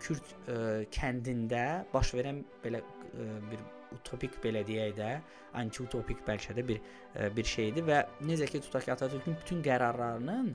Kürd 0.00 0.22
ə, 0.48 0.86
kəndində 0.92 1.84
baş 1.92 2.14
verən 2.14 2.42
belə 2.64 2.80
ə, 2.80 3.26
bir 3.50 3.58
utopik 3.94 4.40
belə 4.42 4.64
deyək 4.66 4.96
də, 4.98 5.12
anti-utopik 5.60 6.24
bəlkə 6.26 6.56
də 6.56 6.64
bir 6.66 6.82
ə, 6.82 7.30
bir 7.36 7.46
şeydir 7.48 7.86
və 7.86 8.02
necə 8.26 8.48
ki 8.50 8.60
tutaq 8.66 8.86
ki 8.86 8.92
Atatürkün 8.96 9.38
bütün 9.40 9.62
qərarlarının 9.64 10.52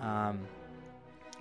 ə, 0.00 0.14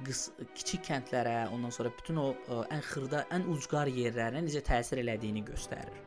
qıs 0.06 0.30
kiçik 0.56 0.86
kəndlərə, 0.88 1.50
ondan 1.54 1.74
sonra 1.76 1.92
bütün 1.98 2.22
o 2.22 2.30
ə, 2.34 2.62
ən 2.76 2.84
xırda, 2.92 3.26
ən 3.36 3.48
ucqar 3.54 3.92
yerlərinə 3.92 4.46
necə 4.46 4.62
təsir 4.66 5.02
elədiyini 5.04 5.44
göstərir. 5.48 6.00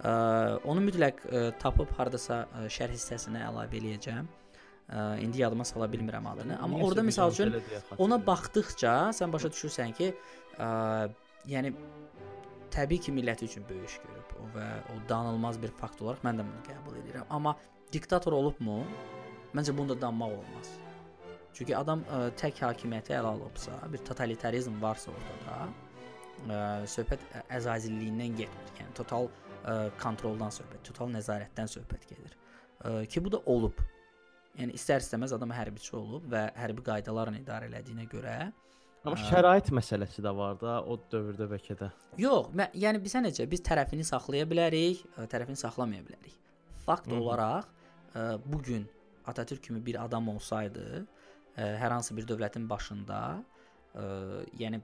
Ə, 0.00 0.14
onu 0.68 0.84
mütləq 0.86 1.22
ə, 1.26 1.44
tapıb 1.60 1.92
hardasa 1.98 2.44
ə, 2.46 2.66
şərh 2.72 2.96
hissəsinə 2.96 3.44
əlavə 3.48 3.80
eləyəcəm. 3.80 4.32
Ə, 4.86 5.04
indi 5.24 5.42
yadıma 5.42 5.64
sala 5.66 5.88
bilmirəm 5.90 6.28
adını, 6.30 6.60
amma 6.62 6.78
Niyəsə 6.78 6.86
orada 6.86 7.04
məsəl 7.08 7.32
üçün 7.34 7.56
ona 8.04 8.20
baxdıqca 8.22 8.92
sən 9.18 9.32
başa 9.34 9.50
düşürsən 9.50 9.94
ki, 9.98 10.12
ə, 10.62 10.68
yəni 11.50 11.72
təbii 12.74 13.00
ki, 13.06 13.14
millət 13.16 13.44
üçün 13.46 13.64
böyük 13.68 14.00
görüb 14.04 14.34
və 14.56 14.66
o 14.92 14.98
danılmaz 15.08 15.58
bir 15.62 15.72
fakt 15.80 16.02
olaraq 16.02 16.24
mən 16.26 16.40
də 16.40 16.46
bunu 16.46 16.64
qəbul 16.66 16.98
edirəm. 17.02 17.26
Amma 17.30 17.56
diktator 17.92 18.36
olubmu? 18.36 18.82
Məncə 19.56 19.72
bunda 19.76 19.96
danmaq 20.00 20.36
olmaz. 20.36 20.70
Çünki 21.56 21.72
adam 21.76 22.02
ə, 22.12 22.26
tək 22.36 22.60
hakimiyyəti 22.66 23.14
ələ 23.16 23.32
alıbsa, 23.32 23.78
bir 23.92 24.02
totalitarizm 24.04 24.76
varsa 24.82 25.12
ortada, 25.14 25.68
ə, 26.44 26.58
söhbət 26.92 27.22
ə, 27.32 27.42
əzazilliyindən 27.56 28.36
getmir. 28.42 28.72
Yəni 28.82 28.96
total 28.98 29.30
ə, 29.30 29.76
kontroldan 30.02 30.52
söhbət, 30.52 30.82
total 30.90 31.14
nəzarətdən 31.14 31.72
söhbət 31.72 32.04
gedir. 32.10 32.36
Ə, 32.82 33.06
ki 33.08 33.24
bu 33.24 33.32
da 33.32 33.40
olub. 33.48 33.80
Yəni 34.60 34.76
istər-istəməz 34.76 35.32
adam 35.36 35.52
hərbiçi 35.56 35.96
olub 35.96 36.28
və 36.32 36.46
hərbi 36.60 36.84
qaydalarla 36.84 37.40
idarə 37.40 37.70
elədiyinə 37.70 38.04
görə 38.12 38.36
Amma 39.04 39.16
Hə. 39.20 39.28
şərait 39.30 39.70
məsələsi 39.74 40.22
də 40.24 40.32
var 40.34 40.56
da 40.60 40.80
o 40.82 40.96
dövrdə 41.12 41.46
bəlkə 41.50 41.76
də. 41.78 41.90
Yox, 42.18 42.50
mən, 42.58 42.72
yəni 42.74 43.00
bizə 43.04 43.22
necə 43.22 43.46
biz 43.50 43.62
tərəfini 43.66 44.06
saxlaya 44.06 44.46
bilərik, 44.50 45.04
ə, 45.14 45.28
tərəfini 45.30 45.60
saxlamaya 45.60 46.02
bilərik. 46.06 46.34
Fakt 46.86 47.06
Hı 47.06 47.14
-hı. 47.14 47.20
olaraq 47.20 47.68
ə, 48.14 48.38
bu 48.44 48.62
gün 48.62 48.88
Atatürk 49.26 49.62
kimi 49.62 49.86
bir 49.86 50.04
adam 50.04 50.28
olsaydı, 50.28 51.06
ə, 51.56 51.62
hər 51.82 51.90
hansı 51.90 52.16
bir 52.16 52.26
dövlətin 52.26 52.68
başında, 52.68 53.42
ə, 53.94 54.04
yəni 54.58 54.82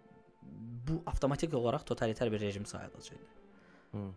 bu 0.88 1.02
avtomatik 1.06 1.54
olaraq 1.54 1.84
totalitar 1.86 2.32
bir 2.32 2.40
rejim 2.40 2.66
sayılacaqdı. 2.66 3.31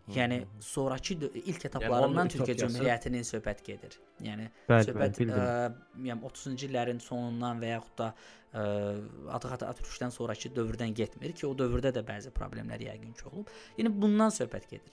Yəni 0.08 0.38
sonrakı 0.60 1.14
ilk 1.14 1.26
onun 1.26 1.66
etaplarından 1.68 2.28
Türkiyə 2.28 2.54
ütopiyası- 2.54 2.78
Cümhuriyyətinin 2.78 3.24
söhbət 3.28 3.58
gedir. 3.64 3.98
Yəni 4.24 4.46
Bəli, 4.68 4.86
söhbət 4.88 5.18
bəli, 5.20 5.34
ə, 5.36 5.74
yəni 6.06 6.24
30-cu 6.30 6.68
illərin 6.70 7.00
sonundan 7.00 7.60
və 7.60 7.74
yaxud 7.74 7.98
da 7.98 8.14
Atatürk 8.56 9.62
Atatürkdən 9.68 10.10
sonrakı 10.10 10.48
dövrdən 10.56 10.94
getmir 10.96 11.32
ki, 11.36 11.46
o 11.46 11.52
dövrdə 11.58 11.92
də 11.92 12.02
bəzi 12.08 12.32
problemlər 12.32 12.80
yəqin 12.88 13.12
ki 13.18 13.28
olub. 13.32 13.52
Yəni 13.76 13.92
bundan 14.02 14.32
söhbət 14.32 14.68
gedir. 14.70 14.92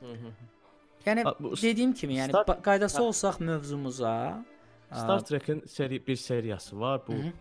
Hı, 0.00 0.12
hı. 0.12 0.32
Yəni 1.06 1.24
Ha, 1.24 1.34
bu 1.40 1.56
dediyim 1.56 1.94
kimi, 1.94 2.18
yəni 2.18 2.28
Star- 2.28 2.62
qaydası 2.62 3.02
olsaq 3.02 3.40
mövzumuza 3.40 4.44
Star 4.92 5.20
Trek-in 5.24 5.62
seri 5.66 6.06
bir 6.06 6.16
seriyası 6.16 6.80
var. 6.80 7.00
Bu 7.06 7.12
-hı. 7.12 7.32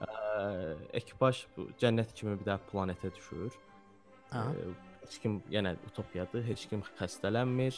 ə, 0.00 0.76
ekipaj 0.92 1.46
bu 1.56 1.68
cənnət 1.80 2.14
kimi 2.14 2.40
bir 2.40 2.44
də 2.44 2.58
planetə 2.72 3.14
düşür. 3.14 3.52
Aha. 4.32 4.52
Ə, 4.52 4.89
Heç 5.10 5.18
kim 5.18 5.40
yenə 5.50 5.72
utopiyadır, 5.88 6.44
heç 6.46 6.68
kim 6.70 6.84
xəstələnmir. 6.94 7.74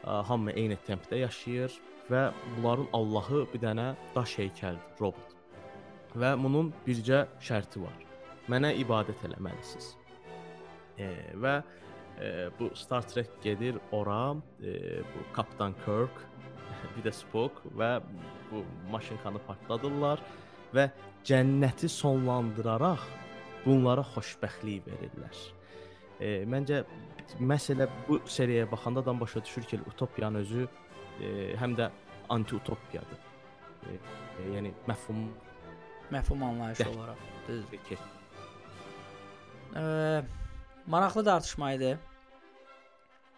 Hamı 0.00 0.54
eyni 0.56 0.78
tempdə 0.86 1.18
yaşayır 1.20 1.74
və 2.08 2.22
bunların 2.54 2.86
Allahı 2.96 3.42
bir 3.52 3.60
dənə 3.60 3.84
daş 4.14 4.38
heykəldir, 4.40 4.94
robot. 4.96 5.34
Və 6.16 6.30
bunun 6.40 6.70
bircə 6.86 7.26
şərti 7.44 7.82
var. 7.82 8.00
Mənə 8.48 8.72
ibadət 8.80 9.26
eləməlisiniz. 9.28 9.90
E, 10.96 11.10
və 11.44 11.54
e, 11.60 12.48
bu 12.56 12.70
Star 12.72 13.04
Trek 13.12 13.36
gedir 13.44 13.76
ora, 13.92 14.32
e, 14.64 15.04
bu 15.12 15.28
Kapitan 15.36 15.76
Kirk, 15.84 16.24
bir 16.96 17.10
də 17.10 17.12
Spock 17.12 17.60
və 17.76 17.92
bu 18.48 18.64
maşınkanı 18.88 19.44
partladırlar 19.44 20.24
və 20.72 20.88
cənnəti 21.28 21.92
sonlandıraraq 21.92 23.04
bunlara 23.68 24.08
xoşbəxtlik 24.16 24.88
verirlər. 24.88 25.48
E, 26.20 26.44
məncə 26.44 26.84
məsələ 27.40 27.88
bu 28.08 28.20
seriyaya 28.28 28.70
baxanda 28.70 29.00
adam 29.00 29.20
başa 29.20 29.44
düşür 29.44 29.62
ki, 29.62 29.80
utopiyanın 29.86 30.44
özü 30.44 30.66
e, 31.20 31.28
həm 31.60 31.76
də 31.78 31.90
anti-utopiyadır. 32.28 33.20
E, 33.88 33.94
e, 33.94 34.48
yəni 34.56 34.72
məfhum 34.88 35.28
məfhum 36.10 36.44
anlayışı 36.44 36.82
Dəh. 36.82 36.96
olaraq. 36.96 37.24
Düzdür. 37.48 37.70
fikir. 37.70 37.98
Ə, 39.74 39.84
maraqlı 40.86 41.24
tartışma 41.24 41.72
idi. 41.78 41.92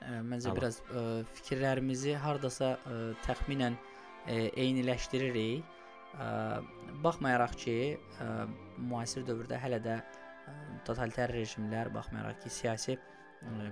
Ə, 0.03 0.19
məncə 0.27 0.51
Allah. 0.51 0.59
biraz 0.59 0.81
ə, 0.89 1.05
fikirlərimizi 1.39 2.17
hardasa 2.19 2.75
ə, 2.77 2.99
təxminən 3.27 3.77
ə, 3.77 4.41
eyniləşdiririk. 4.65 5.79
Ə, 6.13 6.27
baxmayaraq 7.05 7.55
ki, 7.61 7.77
ə, 8.21 8.33
müasir 8.91 9.25
dövrdə 9.29 9.61
hələ 9.61 9.79
də 9.85 10.01
totalitar 10.87 11.33
rejimlər 11.33 11.91
baxmayaraq 11.95 12.43
ki, 12.43 12.51
siyasi 12.51 12.99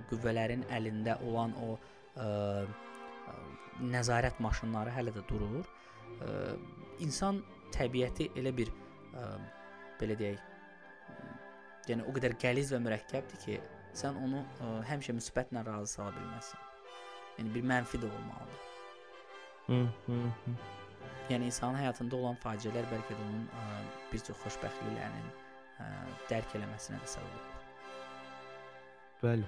qüvvələrin 0.09 0.65
əlində 0.75 1.17
olan 1.27 1.53
o 1.63 1.73
ə, 2.19 2.27
nəzarət 3.81 4.39
maşınları 4.43 4.93
hələ 4.95 5.13
də 5.15 5.23
durur. 5.29 5.67
Ə, 6.21 6.31
insan 7.05 7.41
təbiəti 7.75 8.31
elə 8.39 8.53
bir 8.55 8.71
ə, 8.71 9.27
belə 10.01 10.17
deyək, 10.19 10.41
yəni 11.91 12.07
o 12.07 12.15
qədər 12.15 12.35
qəliz 12.41 12.73
və 12.75 12.81
mürəkkəbdir 12.87 13.45
ki, 13.45 13.61
sən 13.97 14.19
onu 14.23 14.43
ə, 14.43 14.73
həmişə 14.91 15.15
müsbətlə 15.17 15.63
razı 15.67 15.95
sala 15.97 16.11
bilməzsən. 16.17 16.67
Yəni 17.39 17.55
bir 17.55 17.63
mənfi 17.71 18.01
də 18.01 18.11
olmalıdır. 18.11 18.67
Yəni 21.31 21.47
insanın 21.47 21.79
həyatında 21.79 22.17
olan 22.17 22.37
faciələr 22.43 22.85
bəlkə 22.91 23.15
də 23.15 23.23
onun 23.29 23.47
ə, 23.55 23.69
bir 24.11 24.23
çox 24.27 24.37
xoşbəxtliklərinin 24.43 25.31
ə, 25.79 25.87
dərk 26.29 26.55
eləməsinə 26.59 26.99
də 27.01 27.09
səbəb 27.15 27.39
olur. 27.39 27.47
Bəli. 29.21 29.45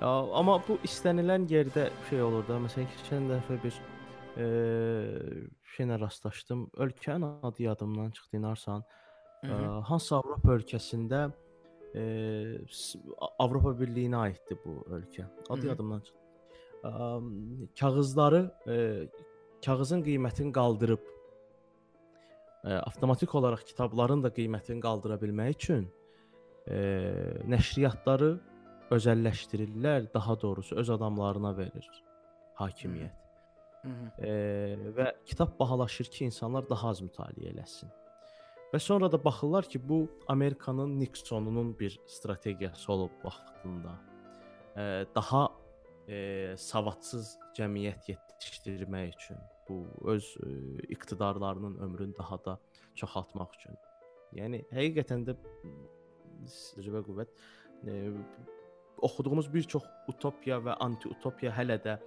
Ya, 0.00 0.10
amma 0.38 0.60
bu 0.68 0.78
istənilən 0.86 1.48
yerdə 1.50 1.88
şey 2.08 2.22
olur 2.22 2.44
da, 2.48 2.60
məsələn 2.62 2.86
keçən 2.92 3.26
dəfə 3.32 3.58
bir 3.64 3.80
e, 4.38 4.46
şeylə 5.74 5.98
rastlaşdım. 6.00 6.68
Ölkənin 6.78 7.42
adı 7.42 7.62
yadımdan 7.62 8.10
çıxdı, 8.10 8.36
inarsan. 8.36 8.84
Hı 9.40 9.46
-hı. 9.46 9.80
Hansı 9.82 10.16
Avropa 10.16 10.52
ölkəsində 10.52 11.30
e, 11.94 12.02
Avropa 13.38 13.74
Birliyinə 13.80 14.16
aiddir 14.16 14.58
bu 14.64 14.84
ölkə. 14.96 15.24
Adı 15.50 15.60
Hı 15.60 15.64
-hı. 15.64 15.68
yadımdan 15.68 16.00
çıxdı. 16.00 16.18
Ə, 16.82 17.70
kağızları, 17.80 18.42
e, 18.68 18.74
kağızın 19.64 20.02
qiymətini 20.02 20.52
qaldırıb 20.52 21.17
e, 22.64 22.74
avtomatik 22.74 23.34
olaraq 23.34 23.64
kitabların 23.66 24.22
da 24.22 24.32
qiymətini 24.34 24.80
qaldıra 24.82 25.18
bilmək 25.22 25.54
üçün 25.56 25.86
e, 26.66 26.78
nəşriyyatları 27.48 28.32
özəlləşdirirlər, 28.94 30.08
daha 30.14 30.40
doğrusu 30.40 30.76
öz 30.76 30.90
adamlarına 30.90 31.56
verir 31.56 31.88
hakimiyyət. 32.58 33.16
Hı 33.82 33.88
-hı. 33.88 34.26
E, 34.26 34.30
və 34.96 35.12
kitab 35.24 35.58
bahalaşır 35.60 36.04
ki, 36.04 36.24
insanlar 36.24 36.68
daha 36.70 36.88
az 36.88 37.02
mütaliə 37.02 37.52
eləsin. 37.52 37.90
Və 38.72 38.78
sonra 38.78 39.12
da 39.12 39.24
baxırlar 39.24 39.64
ki, 39.64 39.88
bu 39.88 40.08
Amerikanın 40.28 41.00
Nixonunun 41.00 41.78
bir 41.78 42.00
strategiyası 42.06 42.92
olub 42.92 43.10
vaxtında. 43.24 43.92
E, 44.76 45.06
daha 45.14 45.48
e, 46.08 46.54
savadsız 46.58 47.36
cəmiyyət 47.58 48.10
yetişdirmək 48.12 49.14
üçün, 49.14 49.40
bu 49.68 49.84
öz 50.12 50.36
e, 50.42 50.50
iqtidarlarının 50.94 51.78
ömrünü 51.84 52.16
daha 52.18 52.44
da 52.44 52.58
çoxaltmaq 52.94 53.54
üçün. 53.58 53.78
Yəni 54.36 54.62
həqiqətən 54.72 55.24
də 55.28 55.36
təcrübə 56.76 57.04
qüvvət 57.06 57.34
e, 57.86 57.98
oxuduğumuz 58.98 59.52
bir 59.54 59.68
çox 59.74 59.84
utopiya 60.08 60.58
və 60.64 60.76
anti-utopiya 60.84 61.52
hələ 61.56 61.78
də 61.84 61.98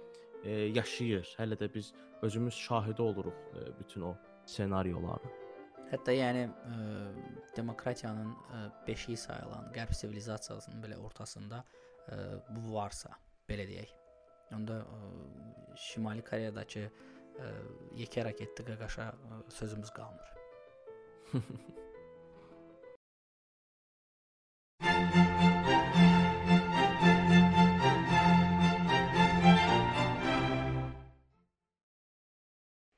e, 0.44 0.50
yaşayır. 0.78 1.36
Hələ 1.38 1.58
də 1.58 1.70
biz 1.74 1.92
özümüz 2.22 2.54
şahidi 2.54 3.02
oluruq 3.02 3.38
e, 3.54 3.78
bütün 3.78 4.02
o 4.10 4.16
ssenarioların. 4.46 5.38
Hətta 5.92 6.14
yəni 6.16 6.46
ə, 6.48 6.76
demokratiyanın 7.56 8.30
ə, 8.32 8.60
beşiyi 8.86 9.16
sayılan 9.20 9.66
qərb 9.74 9.92
sivilizasiyasının 9.92 10.80
belə 10.80 10.96
ortasında 11.04 11.58
ə, 12.08 12.16
bu 12.48 12.72
varsa, 12.74 13.12
belə 13.48 13.66
deyək. 13.68 13.92
Onda 14.56 14.82
ə, 14.82 15.02
Şimali 15.88 16.24
Koreyadakı 16.26 16.84
ə, 16.88 17.52
yekə 18.00 18.26
raketli 18.28 18.66
qaqaşa 18.72 19.12
ə, 19.12 19.42
sözümüz 19.60 19.94
qalmır. 19.96 20.28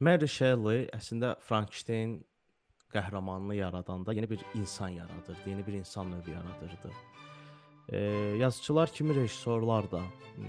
Mary 0.04 0.26
Shelley 0.28 0.88
əslində 0.92 1.36
Frankenstein 1.46 2.18
qəhrəmanını 2.92 3.56
yaradanda 3.56 4.12
yeni 4.12 4.28
bir 4.30 4.42
insan 4.58 4.88
yaradırdı, 4.88 5.46
yeni 5.46 5.66
bir 5.66 5.72
insan 5.72 6.10
növü 6.10 6.30
yaradırdı. 6.30 6.90
E, 7.88 7.98
yazıçılar 8.38 8.92
kimi 8.92 9.14
rejissorlar 9.14 9.90
da 9.90 10.02
e, 10.38 10.48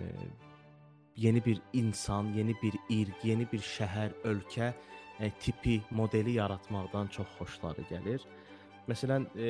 yeni 1.16 1.46
bir 1.46 1.62
insan, 1.74 2.34
yeni 2.34 2.56
bir 2.64 2.74
irq, 2.90 3.24
yeni 3.24 3.48
bir 3.52 3.60
şəhər, 3.60 4.16
ölkə 4.24 4.74
e, 5.20 5.30
tipi, 5.40 5.82
modeli 5.92 6.38
yaratmaqdan 6.40 7.08
çox 7.08 7.28
xoşları 7.40 7.86
gəlir. 7.92 8.24
Məsələn, 8.88 9.28
e, 9.36 9.48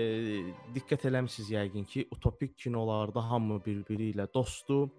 diqqət 0.76 1.10
eləmisiniz 1.10 1.52
yəqin 1.52 1.86
ki, 1.86 2.08
utopik 2.12 2.58
kinolarda 2.58 3.22
hamı 3.32 3.60
bir-biri 3.66 4.12
ilə 4.14 4.28
dostdur, 4.34 4.90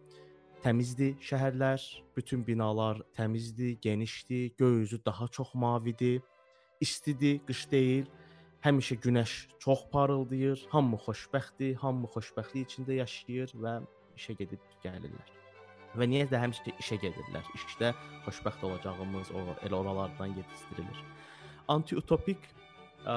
təmizdir 0.63 1.17
şəhərlər, 1.23 1.83
bütün 2.17 2.47
binalar 2.47 3.03
təmizdir, 3.17 3.79
genişdir, 3.83 4.51
göy 4.59 4.83
üzü 4.83 5.05
daha 5.05 5.29
çox 5.29 5.55
mavidir 5.55 6.23
istidir, 6.81 7.41
qış 7.47 7.71
deyil. 7.71 8.07
Həmişə 8.67 8.97
günəş 8.99 9.33
çox 9.63 9.85
parıldayır, 9.93 10.65
hamı 10.73 10.99
xoşbəxtdir, 11.05 11.77
hamı 11.79 12.09
xoşbəxtlik 12.11 12.65
içində 12.67 12.97
yaşayır 12.97 13.53
və 13.63 13.75
işə 14.19 14.35
gedib 14.41 14.65
gəlirlər. 14.83 15.29
Və 15.95 16.09
niyə 16.11 16.25
də 16.33 16.41
həmişə 16.43 16.75
işə 16.83 16.99
gedirlər? 17.05 17.47
İşdə 17.55 17.93
xoşbəxt 18.25 18.67
olacağımız 18.67 19.31
o 19.39 19.45
elə 19.69 19.79
oralardan 19.79 20.35
yetişdirilir. 20.41 21.05
Anti-utopik 21.77 22.51
ə, 23.07 23.17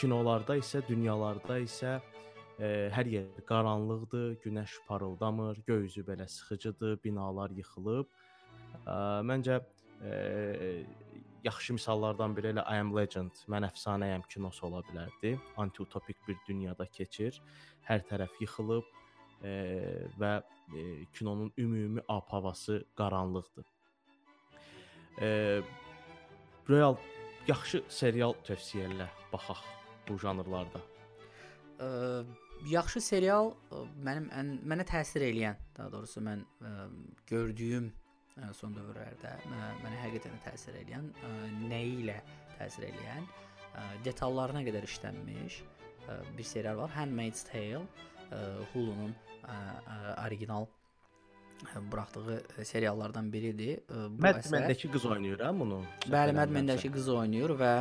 kinolarda 0.00 0.56
isə, 0.56 0.80
dünyalarda 0.88 1.60
isə 1.66 1.98
ə, 2.00 2.72
hər 2.96 3.12
yer 3.18 3.46
qaranlıqdır, 3.52 4.38
günəş 4.46 4.80
parıldamır, 4.88 5.60
göy 5.68 5.84
üzü 5.90 6.08
belə 6.08 6.24
sıxıcıdır, 6.38 6.96
binalar 7.04 7.52
yıxılıb. 7.60 8.08
Ə, 8.88 8.96
məncə 9.28 9.60
ə, 9.60 10.16
yaxşı 11.44 11.72
misallardan 11.72 12.36
biri 12.36 12.52
elə 12.54 12.64
I 12.64 12.80
am 12.80 12.92
Legend, 12.96 13.44
mən 13.52 13.66
əfsanəyəm 13.68 14.24
kinosu 14.32 14.66
ola 14.68 14.80
bilərdi. 14.88 15.34
Anti-utopik 15.60 16.16
bir 16.28 16.38
dünyada 16.48 16.86
keçir. 16.86 17.40
Hər 17.84 18.04
tərəf 18.08 18.38
yıxılıb 18.40 18.86
e, 19.44 19.52
və 20.20 20.34
e, 20.40 20.84
kinonun 21.12 21.52
ümumi 21.58 22.04
ab-havası 22.08 22.84
qaranlıqdır. 22.96 23.66
E, 25.20 25.28
real 26.70 26.96
yaxşı 27.48 27.82
serial 27.88 28.36
tövsiyə 28.46 28.88
elə 28.88 29.10
baxaq 29.32 29.60
bu 30.08 30.16
janrlarda. 30.20 30.80
Ə, 31.76 31.90
yaxşı 32.70 33.04
serial 33.04 33.52
mənim 34.00 34.30
ən 34.32 34.56
mənə 34.64 34.88
təsir 34.88 35.26
eləyən, 35.28 35.60
daha 35.76 35.92
doğrusu 35.92 36.24
mən 36.24 36.46
ə, 36.64 36.72
gördüyüm 37.28 37.92
son 38.52 38.74
dövrlərdə 38.74 39.32
mənə 39.46 39.98
həqiqətən 40.02 40.40
təsir 40.44 40.78
edən, 40.80 41.10
nəyi 41.70 42.00
ilə 42.02 42.16
təsir 42.58 42.88
edən, 42.88 43.28
detallarına 44.06 44.64
qədər 44.66 44.86
işlənmiş 44.88 45.60
bir 46.36 46.46
serial 46.46 46.80
var. 46.82 46.90
Handmaid's 46.96 47.44
Tale, 47.46 47.84
Hulu-nun 48.72 49.14
orijinal 50.26 50.66
buraxdığı 51.92 52.64
seriallardan 52.64 53.32
biridir. 53.32 53.80
Bu 53.88 54.22
Mad 54.22 54.44
Men-dəki 54.52 54.90
qız 54.92 55.06
oynayır 55.06 55.44
hə 55.46 55.52
bunu? 55.60 55.80
Bəli, 56.10 56.34
Mad 56.36 56.50
Men-dəki 56.52 56.90
qız 56.92 57.08
oynayır 57.14 57.54
və 57.60 57.72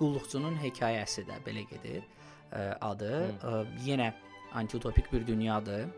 qulluqçunun 0.00 0.56
hekayəsi 0.62 1.26
də 1.28 1.38
belə 1.46 1.66
gedir. 1.68 2.02
Adı 2.80 3.12
hmm. 3.28 3.76
yenə 3.84 4.12
antiutopik 4.56 5.12
bir 5.12 5.26
dünyadır 5.26 5.88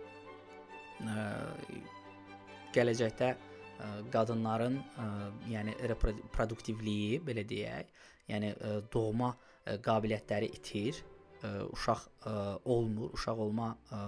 gələcəkdə 2.75 3.31
ə, 3.31 3.37
e, 3.37 3.89
qadınların 4.12 4.79
ə, 4.81 5.05
e, 5.05 5.31
yəni 5.55 5.77
reproduktivliyi 5.91 7.21
belə 7.27 7.45
deyək, 7.49 7.91
yəni 8.31 8.53
ə, 8.55 8.59
e, 8.59 8.83
doğma 8.93 9.33
ə, 9.35 9.79
qabiliyyətləri 9.85 10.51
itir, 10.59 11.01
ə, 11.43 11.53
uşaq 11.71 12.07
ə, 12.07 12.35
olmur, 12.71 13.14
uşaq 13.18 13.43
olma 13.47 13.73
ə, 13.91 14.03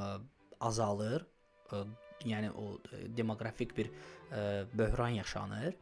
azalır. 0.69 1.27
Ə, 1.73 1.85
yəni 2.29 2.53
o 2.55 2.77
ə, 2.77 3.03
demoqrafik 3.19 3.75
bir 3.79 3.91
ə, 3.91 4.63
böhran 4.79 5.19
yaşanır. 5.19 5.75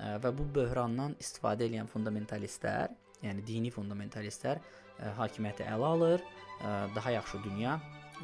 Ə, 0.00 0.16
və 0.24 0.34
bu 0.34 0.48
böhrandan 0.56 1.16
istifadə 1.22 1.68
edən 1.68 1.90
fundamentalistlər, 1.90 2.96
yəni 3.22 3.46
dini 3.46 3.70
fundamentalistlər 3.74 4.60
ə, 4.60 5.14
hakimiyyəti 5.20 5.68
ələ 5.68 5.94
alır, 5.94 6.26
ə, 6.58 6.74
daha 6.96 7.16
yaxşı 7.20 7.42
dünya 7.46 7.78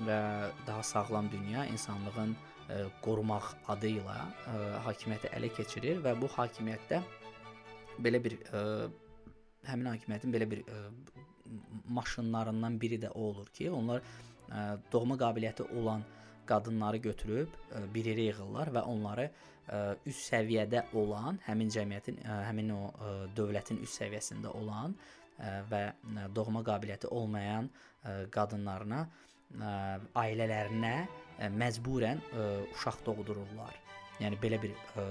və 0.06 0.20
daha 0.66 0.82
sağlam 0.84 1.30
dünya 1.32 1.64
insanlığın 1.72 2.34
ə, 2.34 2.55
qorumaq 3.04 3.52
adı 3.70 3.92
ilə 4.00 4.16
ə, 4.50 4.54
hakimiyyəti 4.86 5.30
ələ 5.38 5.50
keçirir 5.54 6.00
və 6.04 6.16
bu 6.18 6.28
hakimiyyətdə 6.32 7.00
belə 8.02 8.20
bir 8.22 8.36
ə, 8.50 8.62
həmin 9.70 9.90
hakimiyyətin 9.92 10.34
belə 10.34 10.48
bir 10.50 10.62
ə, 10.66 10.80
maşınlarından 11.98 12.80
biri 12.82 12.98
də 13.04 13.12
o 13.14 13.28
olur 13.30 13.50
ki, 13.54 13.70
onlar 13.70 14.02
ə, 14.02 14.78
doğma 14.92 15.18
qabiliyyəti 15.20 15.68
olan 15.78 16.02
qadınları 16.46 17.02
götürüb 17.04 17.54
ə, 17.70 17.84
bir 17.94 18.10
yerə 18.10 18.30
yığırlar 18.30 18.72
və 18.74 18.82
onları 18.90 19.28
ə, 19.28 19.84
üst 20.10 20.26
səviyyədə 20.32 20.88
olan, 20.98 21.38
həmin 21.46 21.70
cəmiyyətin, 21.70 22.18
ə, 22.24 22.40
həmin 22.48 22.74
o 22.74 22.80
ə, 22.90 23.14
dövlətin 23.38 23.78
üst 23.86 24.02
səviyyəsində 24.02 24.50
olan 24.58 24.98
ə, 25.38 25.54
və 25.70 25.84
doğma 26.34 26.66
qabiliyyəti 26.66 27.14
olmayan 27.14 27.70
ə, 27.70 28.18
qadınlarına 28.34 29.04
ə, 29.06 29.25
ailələrinə 30.16 30.94
ə, 31.06 31.50
məcburən 31.52 32.22
ə, 32.32 32.46
uşaq 32.74 33.02
doğdururlar. 33.06 33.76
Yəni 34.22 34.38
belə 34.40 34.58
bir 34.62 34.72
ə, 34.96 35.06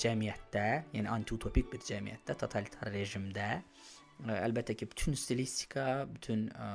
cəmiyyətdə, 0.00 0.66
yəni 0.96 1.10
antiutopik 1.10 1.70
bir 1.72 1.82
cəmiyyətdə, 1.86 2.36
totalitar 2.42 2.92
rejimdə 2.94 3.48
ə, 3.56 4.38
əlbəttə 4.38 4.76
ki, 4.78 4.90
bütün 4.92 5.18
stilistika, 5.18 6.06
bütün 6.12 6.48
ə, 6.52 6.70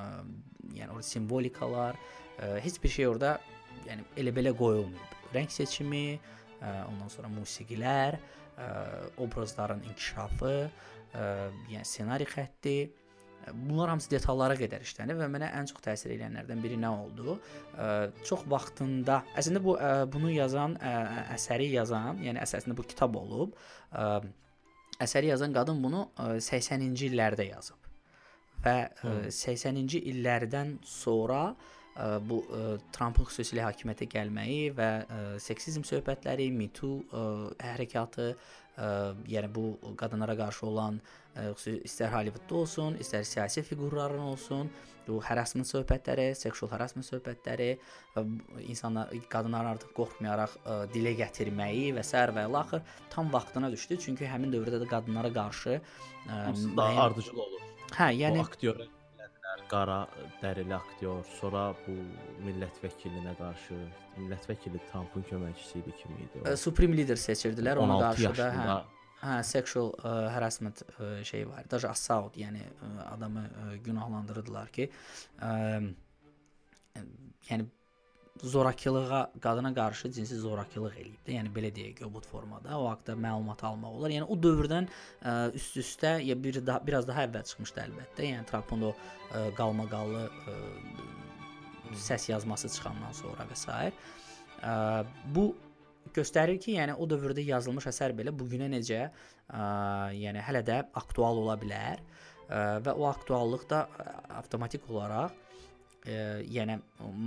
yəni 0.78 0.96
o 0.96 1.02
simvolikalar, 1.06 2.00
ə, 2.38 2.54
heç 2.66 2.82
bir 2.84 2.96
şey 2.98 3.10
orada 3.12 3.36
yəni 3.88 4.06
elə 4.22 4.36
belə 4.36 4.56
qoyulmayıb. 4.58 5.18
Rəng 5.36 5.52
seçimi, 5.54 6.06
ə, 6.60 6.74
ondan 6.90 7.12
sonra 7.14 7.32
musiqilər, 7.32 8.20
ə, 8.58 8.72
obrazların 9.24 9.86
inkişafı, 9.92 10.56
ə, 11.14 11.30
yəni 11.72 11.88
ssenari 11.88 12.28
xətti, 12.30 12.78
Bunlar 13.54 13.90
hamısı 13.90 14.12
detallara 14.12 14.56
qədər 14.60 14.84
işlənir 14.86 15.18
və 15.18 15.28
mənə 15.34 15.50
ən 15.58 15.68
çox 15.70 15.82
təsir 15.86 16.14
edənlərdən 16.16 16.62
biri 16.62 16.78
nə 16.80 16.92
oldu? 16.94 17.38
Çox 18.28 18.46
vaxtında, 18.52 19.22
əslində 19.40 19.64
bu 19.66 19.76
bunu 20.14 20.30
yazan, 20.36 20.78
əsəri 21.34 21.72
yazan, 21.74 22.22
yəni 22.22 22.42
əsasında 22.44 22.78
bu 22.78 22.86
kitab 22.86 23.18
olub. 23.18 23.58
Əsəri 25.02 25.32
yazan 25.34 25.54
qadın 25.56 25.82
bunu 25.82 26.06
80-ci 26.20 27.10
illərdə 27.10 27.50
yazıb. 27.50 27.92
Və 28.62 28.78
80-ci 29.34 30.04
illərdən 30.14 30.78
sonra 30.86 31.44
bu 32.24 32.44
Trampın 32.94 33.26
xüsusilə 33.28 33.66
hakimiyyətə 33.66 34.08
gəlməyi 34.14 34.70
və 34.78 34.90
seksizm 35.44 35.84
söhbətləri, 35.88 36.52
Me 36.54 36.70
Too 36.72 37.02
hərəkatı, 37.60 38.36
yəni 38.78 39.50
bu 39.56 39.96
qadınlara 39.98 40.36
qarşı 40.38 40.66
olan 40.66 41.02
istər 41.36 42.12
Hollywoodda 42.12 42.56
olsun, 42.56 42.98
istər 43.00 43.24
siyasi 43.24 43.64
fiqurların 43.64 44.24
olsun, 44.32 44.70
bu 45.08 45.20
harassment 45.24 45.68
söhbətləri, 45.68 46.32
seksual 46.38 46.72
harassment 46.72 47.08
söhbətləri 47.08 47.70
və 48.16 48.24
insanlar 48.68 49.12
qadınlar 49.32 49.74
artıq 49.74 49.94
qorxmayaraq 49.98 50.56
ə, 50.62 50.78
dilə 50.94 51.16
gətirməyi 51.20 51.92
və 51.98 52.04
s. 52.06 52.16
və 52.38 52.48
ilaxır 52.50 52.86
tam 53.10 53.32
vaxtına 53.34 53.72
düşdü. 53.72 54.00
Çünki 54.06 54.30
həmin 54.30 54.54
dövrdə 54.54 54.82
də 54.84 54.90
qadınlara 54.92 55.34
qarşı 55.34 55.78
ə, 55.80 56.42
daha 56.78 57.08
ardıcıl 57.10 57.44
olur. 57.46 57.70
Hə, 57.98 58.12
yəni 58.16 58.40
o 58.40 58.48
aktyor 58.48 58.86
qara 59.72 60.00
dərili 60.42 60.76
aktyor, 60.76 61.22
sonra 61.40 61.70
bu 61.86 61.96
millət 62.46 62.82
vəkilinə 62.84 63.34
qarşı, 63.40 63.78
millət 64.18 64.48
vəkili 64.50 64.82
Trampın 64.90 65.26
köməkçisi 65.30 65.80
idi 65.82 65.96
kimi 66.02 66.26
idi. 66.26 66.42
O. 66.44 66.48
E, 66.52 66.58
Supreme 66.60 66.98
lider 67.00 67.20
seçirdilər 67.20 67.82
ona 67.82 68.00
qarşı 68.04 68.34
da. 68.38 68.50
Hə. 68.58 68.80
Hə, 69.22 69.34
sexual 69.46 69.92
ə, 70.02 70.12
harassment 70.34 70.82
e, 70.82 70.88
ə, 70.92 71.10
şeyi 71.30 71.46
var. 71.50 71.68
Daha 71.72 71.92
assault, 71.94 72.40
yəni 72.42 72.64
ə, 72.66 72.94
adamı 73.12 73.44
ə, 73.48 73.68
günahlandırırdılar 73.86 74.72
ki, 74.74 74.88
ə, 75.46 75.52
yəni 77.52 77.70
zorakılığa, 78.44 79.32
qadına 79.42 79.74
qarşı 79.74 80.12
cinsi 80.12 80.36
zorakılıq 80.36 80.96
eləyib 80.98 81.24
də. 81.28 81.36
Yəni 81.38 81.52
belə 81.54 81.72
deyək, 81.76 82.00
göbut 82.02 82.26
formada 82.26 82.80
o 82.80 82.88
haqqda 82.90 83.14
məlumat 83.14 83.64
almaq 83.68 83.98
olar. 84.00 84.14
Yəni 84.14 84.28
o 84.28 84.38
dövrdən 84.44 84.90
üst-üstə 85.58 86.18
ya 86.26 86.36
bir 86.44 86.62
daha 86.66 86.82
biraz 86.88 87.08
daha 87.08 87.26
əvvəl 87.28 87.46
çıxmışdı 87.52 87.84
əlbəttə. 87.86 88.30
Yəni 88.32 88.48
Trumpın 88.50 88.88
o 88.90 88.94
qalmaqallı 89.58 90.24
səs 92.08 92.30
yazması 92.32 92.70
çıxandan 92.70 93.14
sonra 93.14 93.46
və 93.52 93.60
s. 93.60 93.92
Bu 95.36 95.52
göstərir 96.16 96.60
ki, 96.60 96.76
yəni 96.80 96.98
o 96.98 97.08
dövrdə 97.10 97.44
yazılmış 97.46 97.88
əsər 97.92 98.16
belə 98.18 98.34
bu 98.36 98.48
günə 98.50 98.68
necə, 98.72 99.06
ə, 99.52 99.62
yəni 100.18 100.42
hələ 100.48 100.64
də 100.66 100.82
aktual 100.98 101.44
ola 101.44 101.56
bilər 101.62 102.02
ə, 102.50 102.82
və 102.86 102.96
o 102.98 103.08
aktuallıq 103.10 103.68
da 103.70 103.86
avtomatik 104.42 104.90
olaraq 104.90 105.38
ə, 106.06 106.42
yəni 106.50 106.80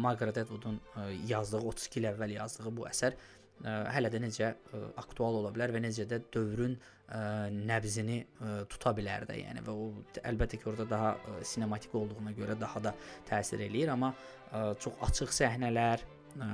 Margaret 0.05 0.43
Atwoodun 0.45 0.81
ə, 0.95 1.09
yazdığı 1.31 1.63
32 1.75 2.01
il 2.01 2.11
əvvəl 2.11 2.37
yazdığı 2.39 2.75
bu 2.75 2.89
əsər 2.91 3.17
ə, 3.63 3.77
hələ 3.95 4.11
də 4.13 4.21
necə 4.25 4.51
ə, 4.55 4.83
aktual 5.03 5.41
ola 5.41 5.53
bilər 5.55 5.75
və 5.75 5.83
necə 5.85 6.07
də 6.11 6.21
dövrün 6.35 6.75
ə, 6.79 7.21
nəbzini 7.55 8.19
ə, 8.25 8.57
tuta 8.71 8.95
bilər 8.97 9.29
də, 9.29 9.39
yəni 9.43 9.65
və 9.67 9.77
o 9.77 9.89
əlbəttə 10.25 10.61
ki, 10.61 10.69
orada 10.73 10.89
daha 10.91 11.15
ə, 11.15 11.39
sinematik 11.47 11.95
olduğuna 11.95 12.35
görə 12.37 12.59
daha 12.61 12.83
da 12.89 12.95
təsir 13.29 13.63
eləyir, 13.69 13.95
amma 13.95 14.15
ə, 14.15 14.67
çox 14.83 14.99
açıq 15.09 15.35
səhnələr, 15.39 16.05
ə, 16.35 16.51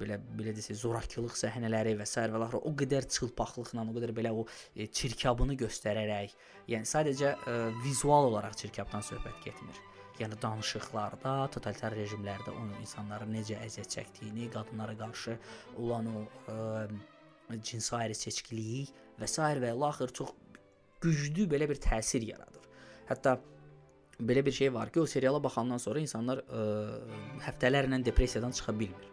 belə 0.00 0.18
belə 0.38 0.54
desək 0.56 0.78
zorakılıq 0.82 1.36
səhnələri 1.38 1.96
və 1.98 2.06
s. 2.08 2.26
və 2.32 2.42
laxır 2.42 2.66
o 2.66 2.72
qədər 2.82 3.08
çılpaqlıqla, 3.16 3.84
o 3.86 3.96
qədər 3.96 4.14
belə 4.16 4.32
o 4.34 4.46
e, 4.74 4.86
çirkabını 4.86 5.58
göstərərək, 5.62 6.34
yəni 6.72 6.90
sadəcə 6.90 7.36
ə, 7.36 7.58
vizual 7.84 8.32
olaraq 8.32 8.58
çirkabdan 8.64 9.06
söhbət 9.06 9.44
getmir. 9.44 9.84
Yəni 10.16 10.38
danışıqlarda, 10.40 11.32
totalitar 11.52 11.92
rejimlərdə 11.92 12.52
o 12.54 12.62
insanların 12.80 13.34
necə 13.36 13.58
əziyyət 13.66 13.90
çəkdiyini, 13.98 14.46
qadınlara 14.54 14.94
qarşı 14.96 15.34
olan 15.76 16.08
o 16.08 16.22
ə, 16.48 16.86
cinsi 17.60 17.92
ayrı 17.96 18.16
seçkiliyi 18.16 18.86
və 19.20 19.28
s. 19.28 19.42
və 19.64 19.74
laxır 19.76 20.14
çox 20.16 20.32
güclü 21.04 21.44
belə 21.52 21.68
bir 21.68 21.76
təsir 21.84 22.24
yaradır. 22.24 22.64
Hətta 23.10 23.36
belə 24.20 24.44
bir 24.46 24.56
şey 24.56 24.72
var 24.74 24.92
ki, 24.92 25.00
o 25.00 25.06
seriala 25.06 25.42
baxandan 25.42 25.82
sonra 25.82 26.00
insanlar 26.00 26.40
ə, 26.48 26.64
həftələrlə 27.44 28.00
depressiyadan 28.04 28.56
çıxa 28.56 28.72
bilmir. 28.78 29.12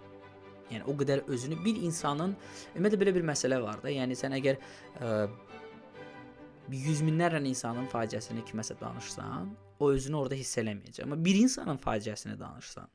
Yəni 0.72 0.88
o 0.88 0.96
qədər 0.98 1.26
özünü 1.28 1.60
bir 1.66 1.84
insanın 1.84 2.38
ümumiyyətlə 2.78 3.02
belə 3.02 3.16
bir 3.20 3.28
məsələ 3.28 3.60
var 3.62 3.84
da. 3.84 3.92
Yəni 3.92 4.16
sən 4.18 4.40
əgər 4.40 4.62
ə, 5.04 5.28
yüz 6.72 7.04
minlərlə 7.04 7.44
insanın 7.52 7.92
faciəsini 7.92 8.46
kiməsə 8.48 8.80
danışsan, 8.80 9.52
o 9.84 9.92
özünü 9.94 10.20
orada 10.20 10.40
hiss 10.40 10.58
eləməyəcək. 10.62 11.04
Amma 11.06 11.18
bir 11.26 11.40
insanın 11.44 11.80
faciəsini 11.84 12.38
danışsan, 12.40 12.90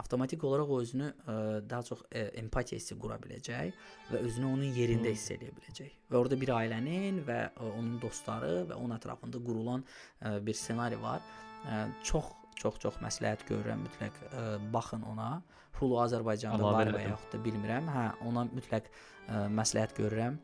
avtomatik 0.00 0.44
olaraq 0.44 0.70
o 0.74 0.80
özünü 0.82 1.08
ə, 1.10 1.34
daha 1.70 1.86
çox 1.86 2.02
ə, 2.10 2.24
empatiya 2.42 2.80
hissi 2.80 2.96
qura 2.98 3.18
biləcək 3.22 3.74
və 4.10 4.22
özünü 4.26 4.48
onun 4.50 4.78
yerində 4.78 5.12
hiss 5.12 5.30
edə 5.34 5.52
biləcək. 5.54 5.92
Və 6.10 6.18
orada 6.18 6.38
bir 6.40 6.54
ailənin 6.56 7.20
və 7.28 7.40
ə, 7.50 7.68
onun 7.70 7.98
dostları 8.02 8.64
və 8.70 8.78
onun 8.78 8.96
ətrafında 8.98 9.42
qurulan 9.46 9.84
ə, 9.84 10.38
bir 10.44 10.58
ssenari 10.58 10.98
var. 11.02 11.22
Ə, 11.64 11.84
çox 12.06 12.32
çox 12.58 12.78
çox 12.82 13.00
məsləhət 13.02 13.46
görürəm 13.48 13.82
mütləq 13.86 14.18
ə, 14.30 14.44
baxın 14.74 15.02
ona. 15.10 15.42
Hulu 15.74 15.98
Azərbaycanda 16.04 16.62
Əlavə 16.62 16.76
var 16.76 16.92
və 16.94 17.02
yaxud 17.08 17.34
da 17.34 17.40
bilmirəm. 17.42 17.90
Hə, 17.90 18.04
ona 18.30 18.46
mütləq 18.50 18.90
ə, 18.90 19.44
məsləhət 19.58 19.96
görürəm. 19.98 20.38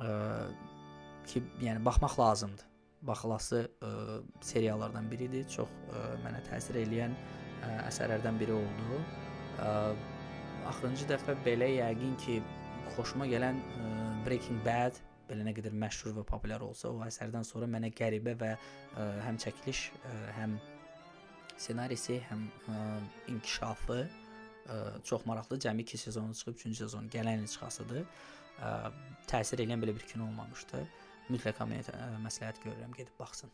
Ə, 0.00 0.14
ki, 1.28 1.44
yəni 1.64 1.84
baxmaq 1.84 2.16
lazımdır. 2.20 2.69
Baxılası 3.06 3.64
ə, 3.80 3.90
seriallardan 4.44 5.10
biridir. 5.10 5.46
Çox 5.48 5.70
ə, 5.90 6.02
mənə 6.24 6.42
təsir 6.48 6.80
eləyən 6.82 7.14
ə, 7.16 7.70
əsərlərdən 7.88 8.40
biri 8.40 8.56
oldu. 8.56 9.02
Ə, 9.60 9.70
axırıncı 10.70 11.08
dəfə 11.08 11.36
belə 11.46 11.70
yəqin 11.78 12.16
ki, 12.20 12.40
xoşuma 12.96 13.28
gələn 13.30 13.60
ə, 13.60 13.86
Breaking 14.26 14.60
Bad 14.66 15.00
belə 15.30 15.46
nə 15.46 15.54
qədər 15.56 15.74
məşhur 15.78 16.16
və 16.18 16.24
populyar 16.26 16.62
olsa, 16.66 16.90
o 16.90 17.04
əsərdən 17.06 17.46
sonra 17.46 17.68
mənə 17.70 17.92
qəribə 17.94 18.34
və 18.40 18.50
ə, 18.56 19.06
həm 19.26 19.38
çəkiliş, 19.40 19.84
ə, 20.02 20.14
həm 20.40 20.56
ssenarisi, 21.56 22.18
həm 22.30 22.48
ə, 22.48 22.80
inkişafı 23.32 24.00
ə, 24.04 24.80
çox 25.06 25.24
maraqlı. 25.30 25.60
Cəmi 25.62 25.86
2 25.86 26.02
sezonu 26.04 26.34
çıxıb, 26.34 26.58
3-cü 26.58 26.74
sezon 26.84 27.08
gələn 27.12 27.44
il 27.44 27.48
çıxasıdır. 27.52 28.02
Ə, 28.60 28.72
təsir 29.30 29.64
edən 29.64 29.80
belə 29.80 29.94
bir 29.96 30.04
kino 30.10 30.26
olmamışdı. 30.28 30.82
Mütləq 31.30 31.60
ə, 31.62 31.66
məsləhət 32.24 32.58
görürəm 32.64 32.94
gedib 32.96 33.14
baxsın. 33.18 33.50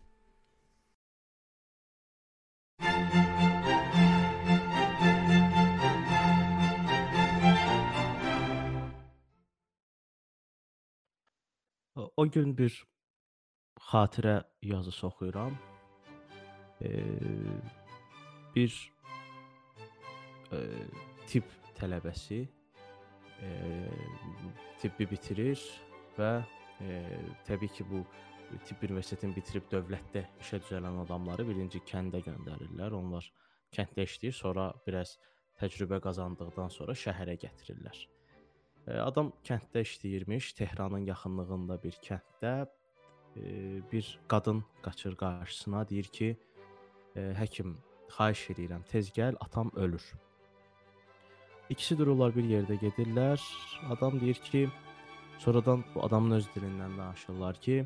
O 12.16 12.24
gün 12.32 12.56
bir 12.56 12.72
xatirə 13.90 14.44
yazısı 14.62 15.06
oxuyuram. 15.06 15.56
Eee, 16.80 17.60
bir 18.54 18.92
eee, 20.52 20.86
tibb 21.26 21.48
tələbəsi 21.76 22.40
eee, 23.42 23.90
tibbi 24.80 25.10
bitirir 25.10 25.60
və 26.18 26.30
eee, 26.80 27.20
təbii 27.46 27.72
ki, 27.78 27.86
bu 27.90 28.02
tibb 28.66 28.84
universitetini 28.88 29.34
bitirib 29.36 29.66
dövlətdə 29.72 30.26
işə 30.42 30.60
düzələn 30.62 31.00
adamları 31.04 31.46
birinci 31.48 31.82
kəndə 31.88 32.22
göndərirlər. 32.26 32.94
Onlar 32.98 33.26
kənddə 33.74 34.06
işləyir, 34.06 34.36
sonra 34.36 34.68
biraz 34.86 35.16
təcrübə 35.60 36.00
qazandıqdan 36.04 36.70
sonra 36.74 36.94
şəhərə 36.98 37.36
gətirirlər. 37.42 38.02
E, 38.86 38.98
Adam 39.02 39.32
kənddə 39.46 39.82
işləyirmiş, 39.86 40.52
Tehranın 40.60 41.08
yaxınlığında 41.10 41.80
bir 41.82 41.98
kənddə 42.06 42.54
e, 43.36 43.46
bir 43.92 44.18
qadın 44.28 44.62
qaçır 44.82 45.16
qarşısına, 45.16 45.88
deyir 45.88 46.12
ki, 46.18 46.36
e, 47.16 47.32
həkim, 47.40 47.76
xahiş 48.16 48.50
edirəm, 48.54 48.86
tez 48.86 49.10
gəl, 49.10 49.36
atam 49.40 49.72
ölür. 49.74 50.06
İkisi 51.70 51.98
dururlar 51.98 52.34
bir 52.36 52.44
yerdə 52.46 52.76
gedirlər. 52.78 53.42
Adam 53.90 54.20
deyir 54.20 54.38
ki, 54.44 54.68
sonradan 55.38 55.84
bu 55.94 56.04
adamın 56.06 56.30
öz 56.38 56.48
dilindən 56.54 56.98
danışırlar 56.98 57.60
ki, 57.60 57.84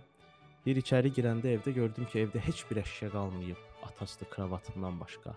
deyir 0.65 0.81
içəri 0.83 1.13
girəndə 1.17 1.55
evdə 1.57 1.75
gördüm 1.77 2.07
ki, 2.11 2.25
evdə 2.25 2.43
heç 2.47 2.65
bir 2.71 2.83
əşya 2.85 3.11
qalmayıb, 3.15 3.61
atası 3.89 4.29
kravatından 4.31 5.01
başqa. 5.01 5.37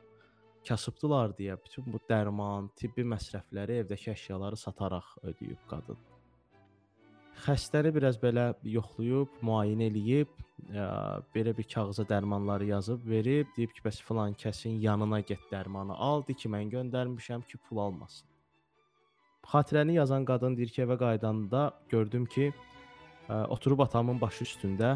Kasıbdılar 0.67 1.35
deyə 1.39 1.57
bütün 1.59 1.87
bu 1.93 1.99
dərman, 2.09 2.69
tibbi 2.79 3.03
məsrəfləri, 3.13 3.81
evdəki 3.83 4.13
əşyaları 4.13 4.59
sataraq 4.59 5.15
ödəyib 5.23 5.63
qadın. 5.69 5.99
Xəstəni 7.43 7.89
biraz 7.95 8.19
belə 8.21 8.53
yoxlayıb, 8.71 9.39
müayinə 9.43 9.89
eləyib, 9.89 10.31
ə, 10.69 10.85
belə 11.35 11.51
bir 11.57 11.67
kağıza 11.73 12.05
dərmanları 12.07 12.69
yazıb 12.69 13.03
verib, 13.09 13.49
deyib 13.57 13.73
ki, 13.75 13.83
bəs 13.83 13.99
filan 14.07 14.37
kəsin 14.45 14.77
yanına 14.79 15.19
get 15.27 15.43
dərmanı 15.51 15.97
al, 16.09 16.23
de 16.27 16.37
ki, 16.37 16.51
mən 16.55 16.71
göndərmişəm 16.71 17.43
ki, 17.49 17.59
pul 17.67 17.83
almasın. 17.87 18.32
Xatirəni 19.51 19.97
yazan 19.99 20.25
qadın 20.25 20.55
deyir 20.57 20.71
ki, 20.75 20.83
evə 20.85 20.97
qayıdanda 20.99 21.63
gördüm 21.89 22.25
ki, 22.25 22.51
ə, 23.29 23.45
oturub 23.55 23.83
atamın 23.85 24.21
başı 24.21 24.43
üstündə 24.47 24.95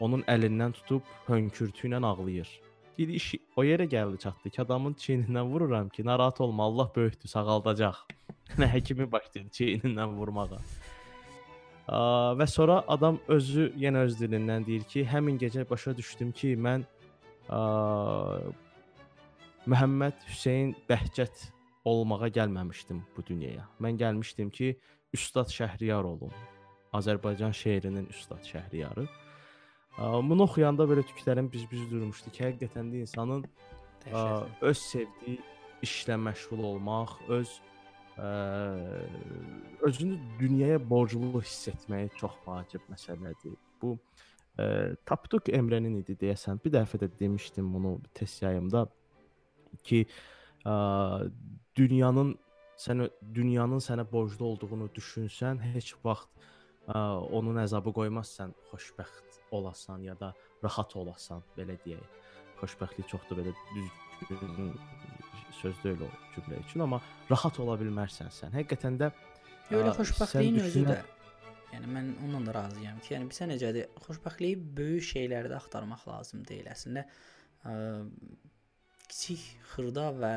onun 0.00 0.22
əlindən 0.28 0.74
tutub 0.76 1.08
hönkürtü 1.28 1.88
ilə 1.88 2.00
ağlayır. 2.06 2.48
Deyir, 2.98 3.14
iş 3.18 3.28
o 3.56 3.64
yerə 3.64 3.86
gəldi 3.88 4.18
çatdı 4.24 4.50
ki, 4.50 4.62
adamın 4.62 4.94
çiynindən 4.94 5.52
vururam 5.52 5.88
ki, 5.88 6.04
narahat 6.06 6.40
olma, 6.40 6.64
Allah 6.64 6.90
böyükdür, 6.96 7.28
sağaldacaq. 7.28 8.02
Nə 8.60 8.68
həkimi 8.74 9.10
başlayır 9.12 9.48
çiynindən 9.58 10.16
vurmağa. 10.18 10.60
Aa, 11.88 12.34
və 12.38 12.46
sonra 12.46 12.82
adam 12.88 13.18
özü 13.28 13.72
yenə 13.80 14.04
öz 14.06 14.18
dilindən 14.20 14.66
deyir 14.66 14.84
ki, 14.92 15.06
həmin 15.08 15.38
gecə 15.40 15.64
başa 15.70 15.96
düşdüm 15.96 16.32
ki, 16.32 16.54
mən 16.56 16.84
aa, 17.48 18.38
Məhəmməd 19.62 20.24
Hüseyn 20.26 20.72
Bəhcət 20.90 21.48
olmağa 21.84 22.28
gəlməmişdim 22.28 23.02
bu 23.16 23.24
dünyaya. 23.26 23.66
Mən 23.80 23.98
gəlmişdim 24.00 24.50
ki, 24.50 24.76
Üstad 25.12 25.50
Şəhriyar 25.52 26.04
olum. 26.04 26.32
Azərbaycan 26.92 27.52
şeirinin 27.52 28.06
Üstad 28.06 28.44
Şəhriyarı. 28.46 29.06
Bunu 29.98 30.46
oxuyanda 30.46 30.86
belə 30.88 31.04
tüklərim 31.04 31.50
biz-biz 31.52 31.90
durmuşdu 31.90 32.32
ki, 32.32 32.44
həqiqətən 32.44 32.92
də 32.92 33.02
insanın 33.04 33.44
ə, 34.08 34.22
öz 34.60 34.78
sevdiyi 34.78 35.38
işlə 35.84 36.16
məşğul 36.16 36.62
olmaq, 36.64 37.16
öz 37.28 37.52
ə, 38.16 38.30
özünü 39.84 40.20
dünyaya 40.40 40.78
borclu 40.90 41.42
hiss 41.42 41.68
etməyi 41.74 42.12
çox 42.16 42.38
vacib 42.46 42.86
məsələdir. 42.92 43.58
Bu 43.82 43.98
E, 44.58 44.64
Tapduk 45.08 45.48
Emrenin 45.48 45.94
idi 46.02 46.16
deyəsən. 46.20 46.60
Bir 46.64 46.74
dəfə 46.74 47.00
də 47.00 47.08
demişdim 47.20 47.70
bunu 47.74 47.94
test 48.14 48.42
yayımda 48.42 48.84
ki, 49.84 50.04
ə, 50.04 50.41
dünyanın 51.78 52.34
sənə 52.78 53.08
dünyanın 53.34 53.82
sənə 53.82 54.04
borclu 54.10 54.46
olduğunu 54.52 54.88
düşünsən, 54.96 55.60
heç 55.74 55.94
vaxt 56.04 56.30
ə, 56.88 56.98
onun 57.38 57.60
əzabı 57.62 57.92
qoymazsan, 57.94 58.54
xoşbəxt 58.70 59.40
olasan 59.54 60.02
ya 60.06 60.16
da 60.20 60.32
rahat 60.64 60.96
olasan, 60.96 61.42
belə 61.58 61.78
deyək. 61.84 62.20
Xoşbəxtlik 62.62 63.08
çox 63.10 63.24
da 63.30 63.38
belə 63.40 63.54
düzgün 64.30 64.72
söz 65.60 65.78
deyil 65.84 66.06
o 66.06 66.10
cümlə 66.34 66.60
üçün, 66.62 66.84
amma 66.86 67.02
rahat 67.30 67.58
ola 67.62 67.78
bilmərsən 67.80 68.30
sən. 68.34 68.54
Həqiqətən 68.60 69.00
də 69.02 69.10
Elə 69.72 69.92
xoşbəxtliyin 69.96 70.62
özü 70.62 70.86
də 70.88 71.00
Yəni 71.72 71.88
mən 71.88 72.08
onunla 72.20 72.50
da 72.50 72.54
razıyam 72.58 72.98
ki, 73.00 73.14
yəni 73.14 73.30
bizə 73.30 73.46
necədir? 73.48 73.86
Xoşbəxtliyi 74.04 74.58
böyük 74.76 75.06
şeylərdə 75.08 75.56
axtarmaq 75.56 76.02
lazım 76.04 76.42
deyil. 76.44 76.66
Əslində 76.68 77.06
ə, 77.64 77.72
kiçik, 79.12 79.42
xırda 79.74 80.06
və 80.16 80.34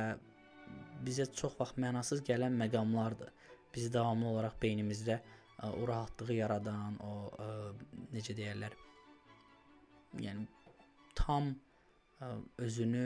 bizə 1.05 1.28
çox 1.39 1.55
vaxt 1.59 1.80
mənasız 1.80 2.23
gələn 2.28 2.55
məqamlardır. 2.59 3.32
Bizi 3.76 3.91
davamlı 3.93 4.28
olaraq 4.34 4.57
beynimizdə 4.61 5.19
ə, 5.19 5.69
o 5.71 5.88
rahatlığı 5.88 6.36
yaradan, 6.39 6.97
o 7.03 7.13
ə, 7.39 7.47
necə 8.15 8.36
deyirlər? 8.36 8.76
Yəni 10.23 10.47
tam 11.15 11.53
ə, 12.19 12.32
özünü 12.67 13.05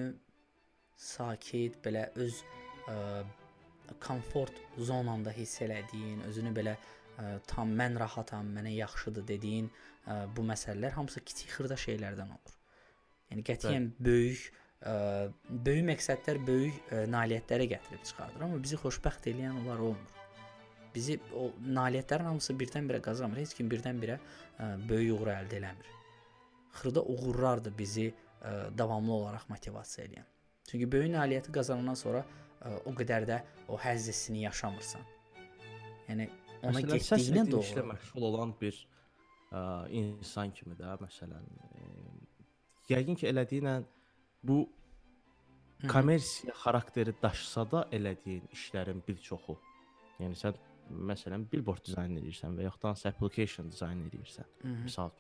sakit, 0.99 1.80
belə 1.86 2.07
öz 2.22 2.41
ə, 2.89 2.97
komfort 4.01 4.57
zonanda 4.89 5.34
hiss 5.34 5.61
elədiyin, 5.65 6.24
özünü 6.30 6.53
belə 6.57 6.78
ə, 6.78 7.36
tam 7.49 7.74
mən 7.78 7.97
rahatam, 8.01 8.49
mənə 8.57 8.74
yaxşıdır 8.78 9.28
dediyin 9.34 9.70
ə, 9.70 10.24
bu 10.36 10.45
məsələlər 10.49 10.97
hamısı 10.97 11.26
kiçik 11.26 11.53
xırda 11.57 11.78
şeylərdən 11.86 12.34
olur. 12.38 12.57
Yəni 13.30 13.45
qətiyyən 13.45 13.91
böyük 14.01 14.49
ə, 14.82 14.93
böyük 15.49 15.86
məqsədlər 15.91 16.39
böyük 16.47 16.80
ə, 16.93 17.03
nailiyyətlərə 17.11 17.67
gətirib 17.73 18.07
çıxardır, 18.07 18.45
amma 18.47 18.61
bizi 18.63 18.80
xoşbəxt 18.80 19.30
edən 19.34 19.59
onlar 19.61 19.84
olmur. 19.89 20.15
Bizi 20.95 21.19
o 21.36 21.51
nailiyyətlərin 21.61 22.32
hamısı 22.32 22.55
birdən-birə 22.57 23.01
qazanmır. 23.05 23.43
Heç 23.43 23.53
kim 23.57 23.69
birdən-birə 23.71 24.17
ə, 24.17 24.71
böyük 24.89 25.19
uğur 25.19 25.32
əldə 25.36 25.59
eləmir. 25.59 25.93
Xırda 26.80 27.03
uğurlardır 27.13 27.75
bizi 27.77 28.09
ə, 28.09 28.69
davamlı 28.77 29.13
olaraq 29.13 29.49
motivasiya 29.51 30.07
edən. 30.07 30.27
Çünki 30.69 30.91
böyük 30.91 31.13
nailiyyəti 31.13 31.53
qazanandan 31.53 31.97
sonra 31.99 32.23
ə, 32.23 32.73
o 32.86 32.95
qədər 32.97 33.27
də 33.30 33.41
o 33.67 33.77
həzz 33.77 34.09
hissini 34.13 34.45
yaşamırsan. 34.47 35.05
Yəni 36.09 36.30
ona 36.65 36.82
getdiyinə 36.82 37.45
ritmi 37.45 37.61
işlə 37.61 37.84
doğru. 37.84 37.86
məşğul 37.93 38.27
olan 38.32 38.55
bir 38.61 38.75
ə, 39.51 39.61
insan 40.01 40.51
kimi 40.53 40.75
də 40.80 40.97
məsələn 41.03 41.45
ə, 41.45 41.86
yəqin 42.89 43.17
ki 43.19 43.30
elədiyinə 43.30 43.77
bu 44.44 44.70
Hı 45.82 45.88
hı. 45.88 45.92
kommersiya 45.92 46.54
xarakteri 46.54 47.14
daşısa 47.22 47.72
da 47.72 47.88
elədiyin 47.92 48.50
işlərin 48.52 49.00
bir 49.08 49.18
çoxu. 49.24 49.56
Yəni 50.20 50.36
sən 50.36 50.58
məsələn 50.92 51.46
billboard 51.52 51.86
dizayn 51.86 52.18
edirsən 52.20 52.58
və 52.58 52.66
yaxud 52.68 52.84
da 52.84 53.10
application 53.10 53.72
dizayn 53.72 54.02
edirsən. 54.08 54.48
Hı 54.62 54.68
-hı. 54.68 54.86
Üçün. 54.86 55.12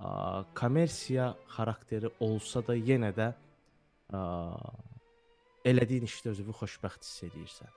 Ə, 0.00 0.44
kommersiya 0.54 1.34
xarakteri 1.56 2.10
olsa 2.20 2.66
da 2.66 2.76
yenə 2.76 3.12
də 3.20 3.32
ə, 4.12 4.20
elədiyin 5.64 6.04
işdə 6.04 6.30
özünü 6.34 6.52
xoşbəxt 6.60 7.02
hiss 7.08 7.22
edirsən. 7.28 7.70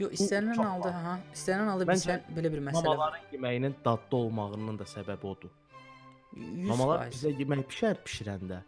Yox, 0.00 0.12
istənilən 0.20 0.64
halda, 0.64 0.92
ha, 1.04 1.14
istənilən 1.34 1.68
halda 1.72 1.86
bizə 1.92 2.20
belə 2.36 2.52
bir 2.52 2.62
məsələ. 2.68 2.84
Mamaların 2.84 3.24
yeməyinin 3.32 3.74
dadlı 3.84 4.16
olmağının 4.16 4.78
da 4.78 4.84
səbəbi 4.84 5.26
odur. 5.32 5.50
100%. 6.36 6.66
Mamalar 6.70 7.08
bizə 7.10 7.32
yemək 7.40 7.66
bişər 7.72 7.98
bişirəndə 8.06 8.60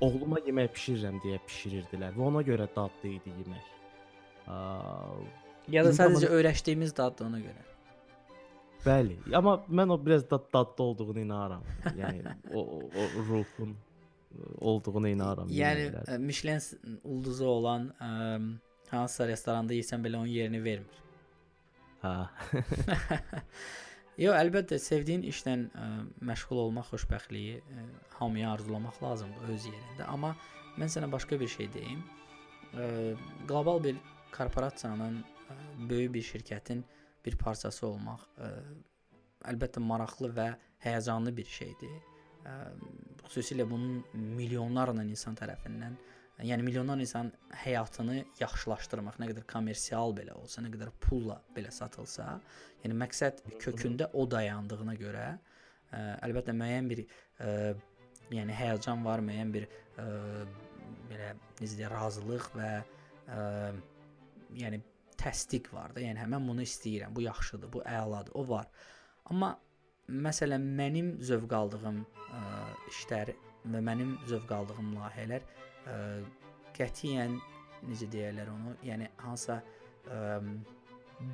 oğluma 0.00 0.38
yemək 0.46 0.70
bişirirəm 0.76 1.18
deyə 1.24 1.40
bişirirdilər 1.48 2.14
və 2.16 2.22
ona 2.30 2.42
görə 2.46 2.66
dadlı 2.76 3.08
idi 3.16 3.32
yemək. 3.40 3.66
Ya 5.70 5.84
da 5.84 5.90
sadəcə 5.94 6.26
amma- 6.26 6.36
öyrəşdiyimiz 6.38 6.96
daddır 6.96 7.26
ona 7.26 7.38
görə. 7.40 7.62
bəli, 8.86 9.16
amma 9.36 9.54
mən 9.68 9.92
o 9.92 10.06
biraz 10.06 10.30
da 10.30 10.38
dadlı 10.54 10.84
olduğunu 10.84 11.20
inanıram. 11.20 11.62
Yəni 11.98 12.22
o, 12.54 12.60
o, 12.60 12.78
o 13.00 13.02
ruhun 13.28 13.76
olduğuna 14.60 15.08
inanıram. 15.08 15.48
Yəni 15.48 15.84
yeməklərdə. 15.90 16.16
ə, 16.16 16.18
Michelin 16.18 16.60
ulduzu 17.04 17.44
olan 17.46 17.90
ə, 18.00 18.10
hansısa 18.90 19.26
restoranda 19.28 19.74
yesən 19.74 20.02
belə 20.04 20.16
onun 20.16 20.26
yerini 20.32 20.64
vermir. 20.64 20.96
hə. 22.02 22.14
Yox, 24.20 24.36
əlbəttə 24.36 24.76
sevdiyin 24.76 25.22
işlə 25.24 25.52
ə, 25.56 25.84
məşğul 26.28 26.58
olmaq 26.66 26.90
xoşbəxtliyi 26.90 27.54
ə, 27.56 27.84
hamıya 28.18 28.50
arzulamaq 28.52 28.98
lazımdır 29.00 29.52
öz 29.54 29.68
yerində. 29.70 30.08
Amma 30.12 30.34
mən 30.76 30.92
sənə 30.92 31.08
başqa 31.08 31.38
bir 31.40 31.48
şey 31.48 31.70
deyim. 31.72 32.02
Ə, 32.76 32.88
qlobal 33.48 33.80
bir 33.86 33.96
korporasiyanın, 34.34 35.16
ə, 35.24 35.56
böyük 35.88 36.12
bir 36.18 36.26
şirkətin 36.32 36.82
bir 37.24 37.38
parçası 37.40 37.86
olmaq 37.88 38.26
ə, 38.36 38.50
əlbəttə 39.54 39.80
maraqlı 39.80 40.28
və 40.36 40.50
həyəcanlı 40.84 41.32
bir 41.40 41.48
şeydir. 41.56 41.96
Ə, 42.44 42.58
xüsusilə 43.24 43.64
bunun 43.72 44.02
milyonlarla 44.36 45.08
insan 45.08 45.38
tərəfindən, 45.40 45.96
yəni 46.46 46.64
milyonlarla 46.64 47.04
insan 47.04 47.30
həyatını 47.64 48.22
yaxşılaşdırmaq, 48.40 49.18
nə 49.20 49.30
qədər 49.32 49.46
kommersial 49.50 50.14
belə 50.16 50.34
olsa, 50.38 50.62
nə 50.64 50.72
qədər 50.72 50.92
pulla 51.02 51.38
belə 51.56 51.72
satılsa, 51.74 52.26
yəni 52.84 52.96
məqsəd 53.02 53.42
kökündə 53.62 54.10
o 54.16 54.26
dayandığına 54.30 54.96
görə, 55.00 55.26
ə, 55.90 56.02
əlbəttə 56.26 56.54
müəyyən 56.56 56.90
bir 56.90 57.02
ə, 57.04 57.54
yəni 58.36 58.56
həyəcan 58.56 59.04
var, 59.06 59.24
müəyyən 59.26 59.54
bir 59.56 59.66
ə, 59.68 60.06
belə 61.10 61.32
necə 61.60 61.76
deyək, 61.80 61.92
razılıq 61.94 62.50
və 62.56 62.70
ə, 62.80 63.42
yəni 64.60 64.82
təsdiq 65.20 65.72
var 65.74 65.94
da. 65.96 66.04
Yəni 66.04 66.22
hə, 66.22 66.28
mən 66.32 66.46
bunu 66.48 66.64
istəyirəm, 66.64 67.14
bu 67.16 67.26
yaxşıdır, 67.26 67.72
bu 67.72 67.84
əladır, 67.84 68.36
o 68.38 68.46
var. 68.48 68.70
Amma 69.30 69.54
məsələn 70.10 70.64
mənim 70.78 71.16
zövq 71.22 71.52
aldığım 71.54 72.00
ə, 72.02 72.44
işlər 72.94 73.34
və 73.70 73.82
mənim 73.84 74.16
zövq 74.30 74.54
aldığım 74.56 74.94
layihələr 74.96 75.44
ə, 75.86 75.96
qətiyyən 76.76 77.38
necə 77.88 78.08
deyirlər 78.12 78.50
onu, 78.52 78.74
yəni 78.84 79.08
hansısa 79.22 79.60
ə, 80.10 80.40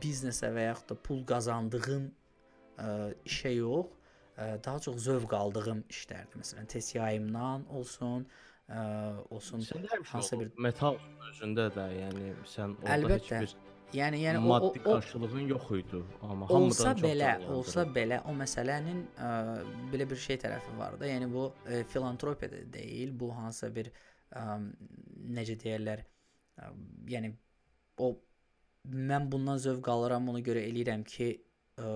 biznesə 0.03 0.51
və 0.55 0.69
yaxud 0.71 0.93
da 0.93 0.99
pul 1.09 1.23
qazandığım 1.29 2.09
ə, 2.11 2.89
işə 3.29 3.55
yox, 3.57 3.93
ə, 4.37 4.49
daha 4.65 4.83
çox 4.87 4.99
zövq 5.07 5.37
aldığım 5.39 5.85
işlərdir. 5.93 6.43
Məsələn, 6.43 6.69
test 6.71 6.95
yayımdan 6.97 7.69
olsun, 7.79 8.27
ə, 8.69 8.83
olsun 9.31 9.65
Sən 9.67 9.87
hansısa 10.11 10.41
bir 10.43 10.53
metal 10.59 10.99
özündə 11.31 11.71
də, 11.75 11.89
yəni 12.01 12.35
sən 12.51 12.77
orada 12.83 12.99
Əlbəttə. 12.99 13.41
heç 13.41 13.57
bir 13.57 13.75
yəni 13.95 14.19
yəni 14.25 14.41
o, 14.43 14.49
maddi 14.51 14.81
o, 14.81 14.83
o 14.83 14.97
qarşılığın 14.97 15.47
yox 15.53 15.71
idi. 15.79 16.03
Amma 16.27 16.49
olsa 16.51 16.91
belə, 16.99 17.37
olsa 17.55 17.87
belə 17.95 18.19
o 18.27 18.35
məsələnin 18.35 19.05
ə, 19.15 19.31
belə 19.93 20.09
bir 20.11 20.19
şey 20.27 20.41
tərəfi 20.43 20.75
var 20.79 20.99
da. 20.99 21.07
Yəni 21.11 21.31
bu 21.31 21.49
ə, 21.67 21.85
filantropiya 21.91 22.51
da 22.51 22.67
deyil, 22.75 23.15
bu 23.19 23.31
hansısa 23.37 23.71
bir 23.75 23.93
ə, 23.95 24.16
necə 25.37 25.57
deyirlər, 25.63 26.05
yəni 27.11 27.33
o 27.99 28.13
mən 28.87 29.29
bundan 29.33 29.59
zövq 29.59 29.89
alıram, 29.91 30.29
ona 30.31 30.41
görə 30.45 30.63
eləyirəm 30.69 31.03
ki, 31.09 31.29
ə, 31.81 31.93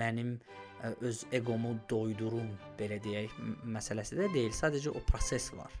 mənim 0.00 0.34
ə, 0.82 0.94
öz 1.08 1.22
egomu 1.36 1.76
doydurum, 1.90 2.50
belə 2.78 2.98
deyək, 3.04 3.36
məsələsi 3.76 4.18
də 4.18 4.30
deyil. 4.34 4.52
Sadəcə 4.56 4.92
o 4.94 5.02
proses 5.10 5.50
var. 5.54 5.72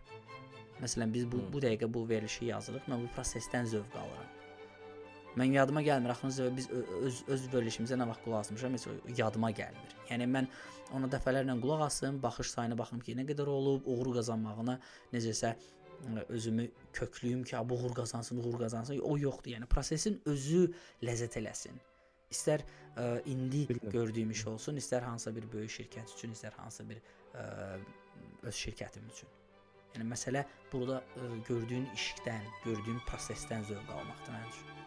Məsələn, 0.82 1.12
biz 1.14 1.26
bu 1.30 1.42
bu 1.52 1.62
dəqiqə 1.62 1.90
bu 1.92 2.04
verilişi 2.08 2.50
yazırıq, 2.52 2.88
mən 2.90 3.04
bu 3.04 3.10
prosesdən 3.16 3.68
zövq 3.70 3.98
alıram. 3.98 4.30
Mən 5.34 5.50
yadıma 5.56 5.82
gəlmir 5.82 6.12
axırıncı 6.14 6.50
biz 6.56 6.68
öz 6.70 7.22
öz 7.34 7.46
verilişimizə 7.52 7.98
nə 7.98 8.06
vaxt 8.06 8.22
qulaq 8.22 8.44
asmışam, 8.44 8.74
heç 8.78 9.18
yadıma 9.18 9.50
gəlmir. 9.50 9.94
Yəni 10.10 10.28
mən 10.30 10.46
ona 10.94 11.08
dəfələrlə 11.10 11.56
qulaq 11.62 11.82
asım, 11.88 12.20
baxış 12.22 12.52
sayına 12.54 12.78
baxım 12.78 13.00
ki, 13.02 13.16
nə 13.18 13.24
qədər 13.26 13.50
olub, 13.50 13.86
uğur 13.90 14.12
qazanmağına 14.18 14.76
necəsə 15.14 15.54
özümü 16.28 16.70
köklüyüm 16.92 17.44
ki, 17.44 17.56
"A, 17.56 17.68
bu 17.68 17.74
uğur 17.74 17.94
qazansın, 17.94 18.36
uğur 18.44 18.58
qazansın. 18.58 18.98
O 18.98 19.18
yoxdur. 19.18 19.50
Yəni 19.50 19.66
prosesin 19.66 20.22
özü 20.26 20.72
ləzzət 21.02 21.38
eləsin. 21.40 21.80
İstər 22.30 22.60
ə, 22.96 23.22
indi 23.24 23.66
Bilmirəm. 23.68 23.90
gördüyüm 23.90 24.30
iş 24.30 24.46
olsun, 24.46 24.76
istər 24.76 25.00
hansısa 25.02 25.36
bir 25.36 25.52
böyük 25.52 25.70
şirkət 25.70 26.14
üçün, 26.16 26.32
istər 26.32 26.52
hansısa 26.56 26.88
bir 26.88 26.96
ə, 27.34 27.78
öz 28.42 28.54
şirkətim 28.54 29.06
üçün. 29.12 29.28
Yəni 29.94 30.08
məsələ 30.12 30.44
burada 30.72 31.02
ə, 31.16 31.28
gördüyün 31.48 31.86
işdən, 31.94 32.48
gördüyün 32.64 32.98
prosesdən 33.08 33.62
zövq 33.70 33.92
almaqdır 33.98 34.32
mənim 34.32 34.50
üçün. 34.50 34.83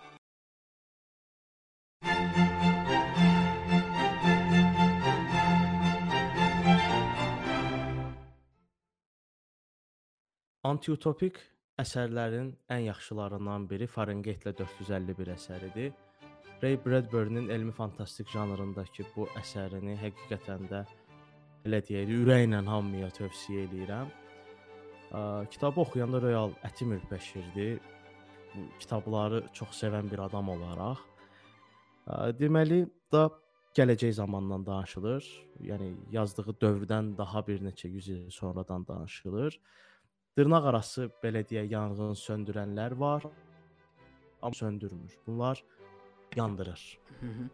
Antiutopik 10.67 11.37
əsərlərin 11.79 12.47
ən 12.73 12.81
yaxşılarından 12.89 13.67
biri 13.69 13.85
Fahrenheit-lə 13.87 14.51
451 14.57 15.29
əsəridir. 15.31 15.93
Ray 16.63 16.75
Bradbury-nin 16.83 17.47
elmi 17.55 17.71
fantastik 17.71 18.27
janrındakı 18.33 19.05
bu 19.13 19.29
əsərini 19.39 19.95
həqiqətən 20.01 20.67
də 20.71 20.81
belə 21.63 21.79
deyək, 21.87 22.11
ürəklə 22.17 22.59
hamıya 22.67 23.07
tövsiyə 23.15 23.63
eləyirəm. 23.69 24.11
Kitabı 25.55 25.85
oxuyanda 25.85 26.21
real 26.25 26.51
ətim 26.67 26.97
ürpəşirdi. 26.97 27.69
Kitabları 28.81 29.45
çox 29.53 29.71
sevən 29.85 30.11
bir 30.11 30.25
adam 30.27 30.51
olaraq. 30.57 30.99
Deməli 32.43 32.83
da 33.13 33.29
gələcək 33.77 34.17
zamandan 34.19 34.67
danışılır. 34.67 35.33
Yəni 35.71 35.93
yazdığı 36.11 36.59
dövrdən 36.59 37.15
daha 37.17 37.47
bir 37.47 37.63
neçə 37.63 37.87
100 37.87 38.15
il 38.17 38.31
sonradan 38.41 38.87
danışılır. 38.87 39.61
Dırnaq 40.37 40.67
arası 40.69 41.07
belə 41.23 41.41
deyək, 41.49 41.71
yanğın 41.71 42.13
söndürənlər 42.13 42.93
var, 42.99 43.23
amma 44.41 44.53
söndürmür. 44.53 45.17
Bunlar 45.27 45.63
yandırır. 46.35 46.99
Hı 47.19 47.25
-hı. 47.25 47.49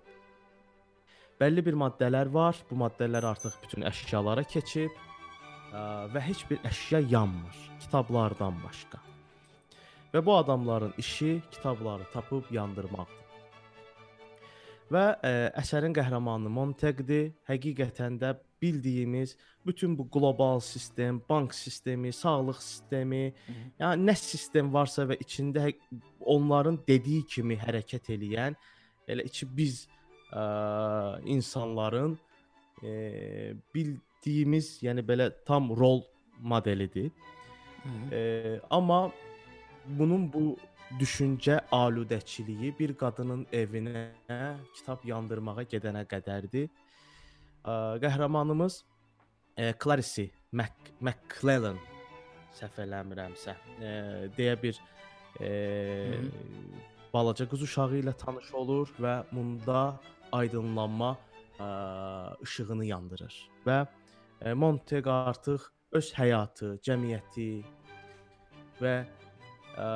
Bəlli 1.41 1.65
bir 1.65 1.73
maddələr 1.73 2.33
var. 2.33 2.55
Bu 2.69 2.75
maddələr 2.75 3.25
artıq 3.25 3.55
bütün 3.63 3.81
əşyalara 3.81 4.43
keçib 4.43 4.91
ə, 4.91 5.81
və 6.13 6.21
heç 6.27 6.45
bir 6.49 6.57
əşya 6.69 6.99
yanmır, 7.09 7.57
kitablardan 7.79 8.59
başqa. 8.63 8.99
Və 10.13 10.25
bu 10.25 10.35
adamların 10.35 10.93
işi 10.97 11.41
kitabları 11.51 12.03
tapıb 12.13 12.51
yandırmaqdır. 12.51 13.23
Və 14.91 15.05
ə, 15.23 15.33
əsərin 15.61 15.95
qəhrəmanı 15.97 16.49
Montegdir. 16.49 17.31
Həqiqətən 17.49 18.19
də 18.21 18.35
bildiyimiz 18.63 19.35
bütün 19.65 19.97
bu 19.97 20.07
qlobal 20.09 20.59
sistem, 20.59 21.21
bank 21.29 21.55
sistemi, 21.55 22.13
sağlıq 22.13 22.61
sistemi, 22.61 23.33
Hı 23.47 23.51
-hı. 23.51 23.67
yəni 23.79 24.09
nə 24.09 24.15
sistem 24.15 24.73
varsa 24.73 25.03
və 25.03 25.19
içində 25.25 25.73
onların 26.19 26.79
dediyi 26.87 27.25
kimi 27.27 27.55
hərəkət 27.65 28.09
eləyən, 28.15 28.55
elə 29.07 29.27
içi 29.29 29.45
biz 29.57 29.87
ə, 30.31 30.43
insanların 31.25 32.17
ə, 32.83 32.91
bildiyimiz, 33.75 34.79
yəni 34.83 35.01
belə 35.09 35.31
tam 35.45 35.69
rol 35.75 36.01
modelidir. 36.39 37.11
Hı 37.83 37.89
-hı. 37.89 38.15
E, 38.15 38.59
amma 38.69 39.11
bunun 39.85 40.33
bu 40.33 40.57
düşüncə 40.99 41.59
aludəçiliyi 41.71 42.73
bir 42.79 42.93
qadının 42.93 43.45
evinə 43.51 44.11
kitab 44.75 45.05
yandırmağa 45.05 45.63
gedənə 45.63 46.05
qədərdir. 46.05 46.69
Ə, 47.63 47.73
qəhrəmanımız 48.03 48.81
e, 49.55 49.73
Clarice 49.79 50.25
Mac 50.51 50.89
McClellan 50.99 51.77
səhv 52.57 52.81
eləmirəmsə, 52.83 53.53
e, 53.79 53.91
deyə 54.35 54.57
bir 54.59 54.79
e, 55.39 55.51
balaca 57.13 57.47
qız 57.47 57.63
uşağı 57.63 58.01
ilə 58.01 58.13
tanış 58.19 58.49
olur 58.59 58.91
və 58.99 59.13
bunda 59.31 59.83
aydınlanma 60.35 61.13
ə, 61.15 61.69
işığını 62.43 62.89
yandırır 62.89 63.37
və 63.63 63.77
e, 64.41 64.53
Monteg 64.53 65.07
artıq 65.07 65.69
öz 65.95 66.09
həyatı, 66.17 66.73
cəmiyyəti 66.83 67.47
və 68.81 68.97
ə, 69.77 69.87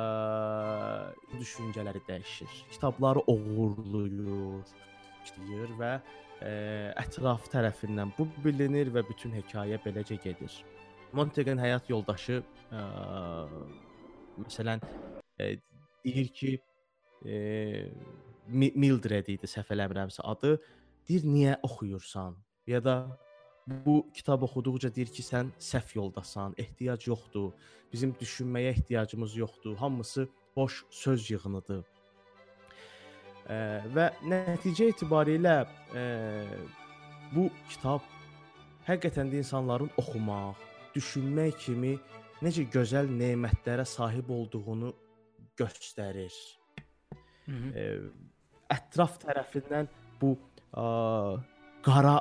düşüncələri 1.36 2.00
dəyişir. 2.08 2.56
Kitabları 2.72 3.26
oğurlayır, 3.28 4.72
işləyir 5.26 5.76
və 5.82 5.92
ə, 5.98 6.27
ətraf 6.40 7.48
tərəfindən 7.52 8.12
bu 8.18 8.28
bilinir 8.44 8.92
və 8.94 9.02
bütün 9.08 9.32
hekayə 9.34 9.80
beləcə 9.84 10.18
gedir. 10.22 10.52
Montegin 11.12 11.58
həyat 11.58 11.88
yoldaşı 11.90 12.42
ə, 12.70 12.82
məsələn 14.38 14.82
ə, 15.40 15.54
deyir 16.04 16.28
ki, 16.34 16.58
ə, 17.24 17.38
Mi- 18.48 18.72
Mildred 18.76 19.26
idi 19.28 19.48
səhv 19.48 19.74
eləmirəmsə 19.74 20.22
adı. 20.24 20.54
Deyir 21.08 21.24
niyə 21.28 21.56
oxuyursan? 21.64 22.36
Ya 22.68 22.80
da 22.84 22.94
bu 23.66 24.06
kitab 24.14 24.44
oxuduqca 24.46 24.88
deyir 24.94 25.10
ki, 25.12 25.24
sən 25.24 25.50
səhv 25.60 25.96
yoldasan, 25.96 26.54
ehtiyac 26.56 27.08
yoxdur. 27.08 27.50
Bizim 27.92 28.14
düşünməyə 28.20 28.72
ehtiyacımız 28.76 29.36
yoxdur. 29.36 29.76
Hamısı 29.76 30.28
boş 30.56 30.84
söz 30.90 31.30
yığınıdır. 31.30 31.84
Və 33.48 34.06
nəticə 34.28 34.90
etibarilə 34.92 35.62
ə, 35.96 36.04
bu 37.32 37.48
kitab 37.70 38.04
həqiqətən 38.88 39.30
də 39.32 39.40
insanların 39.42 39.90
oxumaq, 40.00 40.60
düşünmək 40.94 41.56
kimi 41.64 41.94
necə 42.44 42.66
gözəl 42.72 43.08
nemətlərə 43.08 43.86
sahib 43.88 44.28
olduğunu 44.30 44.92
göstərir. 45.56 46.34
Hı 47.46 47.52
-hı. 47.52 47.70
Ə, 47.72 47.86
ətraf 48.76 49.16
tərəfindən 49.24 49.88
bu 50.20 50.36
ə, 50.72 51.40
qara 51.82 52.18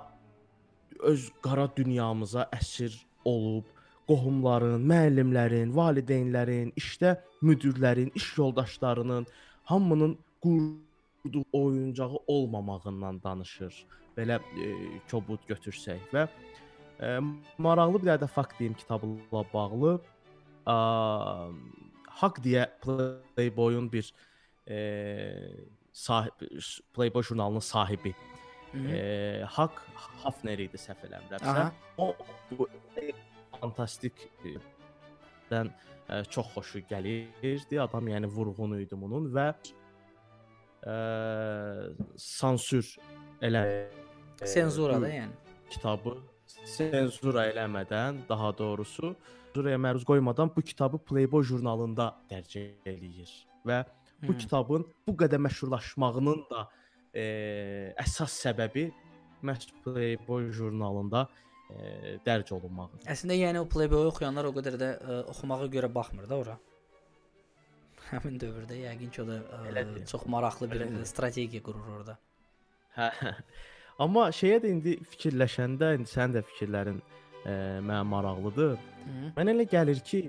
öz 1.03 1.32
qara 1.43 1.67
dünyamıza 1.78 2.47
əsir 2.55 2.95
olub 3.25 3.65
qohumların, 4.07 4.82
müəllimlərin, 4.88 5.73
valideynlərin, 5.75 6.71
işdə 6.80 7.17
müdirlərin, 7.41 8.11
iş 8.15 8.38
yoldaşlarının 8.38 9.25
hamının 9.63 10.17
qurduğu 10.41 10.86
oyuncağı 11.51 12.18
olmamağından 12.28 13.24
danışır. 13.24 13.86
Belə 14.18 14.39
e, 14.39 14.68
kobud 15.11 15.43
götürsək 15.49 15.99
və 16.13 16.28
e, 16.99 17.20
maraqlı 17.57 18.01
bir 18.01 18.18
də 18.22 18.28
fakt 18.28 18.59
deyim 18.59 18.74
kitabla 18.74 19.43
bağlı. 19.53 19.99
A, 20.65 21.49
Haq 22.18 22.41
deyə 22.41 22.65
Playboy-un 22.82 23.91
bir 23.91 24.13
e, 24.68 24.78
sahib 25.91 26.32
Playboy 26.93 27.24
jurnalının 27.24 27.59
sahibi 27.59 28.15
Hı 28.72 28.78
-hı. 28.78 28.95
e, 28.95 29.43
Haq 29.43 29.72
Hafner 30.24 30.59
idi 30.59 30.78
səhv 30.78 31.05
eləmirəmsə. 31.07 31.72
O 31.97 32.15
bu 32.51 32.68
fantastik 33.61 34.13
e, 34.45 34.57
dən 35.51 35.70
e, 36.09 36.24
çox 36.24 36.47
xoşu 36.53 36.80
gəlirdi. 36.80 37.82
Adam 37.82 38.07
yəni 38.07 38.26
vurğunu 38.26 38.80
idi 38.82 38.95
bunun 39.01 39.34
və 39.36 39.47
e, 39.49 39.86
sansür 42.17 42.86
elə 43.41 43.63
e, 44.41 44.45
Senzura 44.45 44.97
bu 44.97 45.01
da 45.01 45.09
yəni. 45.09 45.34
kitabı 45.69 46.17
senzura 46.47 47.47
eləmədən, 47.51 48.23
daha 48.30 48.53
doğrusu 48.57 49.15
senzuraya 49.57 49.78
məruz 49.82 50.03
qoymadan 50.05 50.51
bu 50.55 50.61
kitabı 50.61 50.97
Playboy 51.01 51.43
jurnalında 51.43 52.11
dərc 52.30 52.59
eləyir 52.86 53.32
və 53.65 53.84
bu 54.21 54.34
Hı. 54.34 54.38
kitabın 54.38 54.86
bu 55.07 55.13
qədər 55.17 55.41
məşhurlaşmağının 55.41 56.43
da 56.51 56.67
e, 57.13 57.23
əsas 57.97 58.38
səbəbi 58.45 58.91
məhz 59.43 59.67
Playboy 59.84 60.51
jurnalında 60.53 61.28
e, 61.73 62.17
dərc 62.25 62.53
olunmağıdır. 62.53 63.07
Əslində 63.09 63.38
yəni 63.38 63.59
o 63.63 63.65
Playboy 63.69 64.07
oxuyanlar 64.11 64.45
o 64.45 64.53
qədər 64.53 64.78
də 64.78 64.91
ə, 64.97 65.19
oxumağa 65.34 65.65
görə 65.73 65.89
baxmır 65.93 66.30
da 66.30 66.38
ora. 66.38 66.57
Həmin 68.12 68.38
dövrdə 68.39 68.78
yəqin 68.80 69.10
ki 69.12 69.22
o 69.24 69.28
da 69.28 69.38
ə, 69.41 69.62
Elədir. 69.72 70.05
çox 70.08 70.26
maraqlı 70.32 70.70
bir 70.72 70.82
Elədir. 70.86 71.03
ə, 71.03 71.10
strategiya 71.10 71.64
qurur 71.66 71.88
orada. 71.97 72.18
Hə. 72.97 73.12
Amma 73.99 74.28
şeyə 74.36 74.60
də 74.64 74.70
indi 74.72 74.93
fikirləşəndə, 75.12 75.95
indi 75.97 76.12
sənin 76.12 76.36
də 76.38 76.43
fikirlərin 76.51 76.99
e, 77.01 77.53
mənə 77.82 78.03
maraqlıdır. 78.05 78.76
Hı. 79.08 79.32
Mənə 79.38 79.55
elə 79.55 79.66
gəlir 79.72 80.01
ki, 80.05 80.20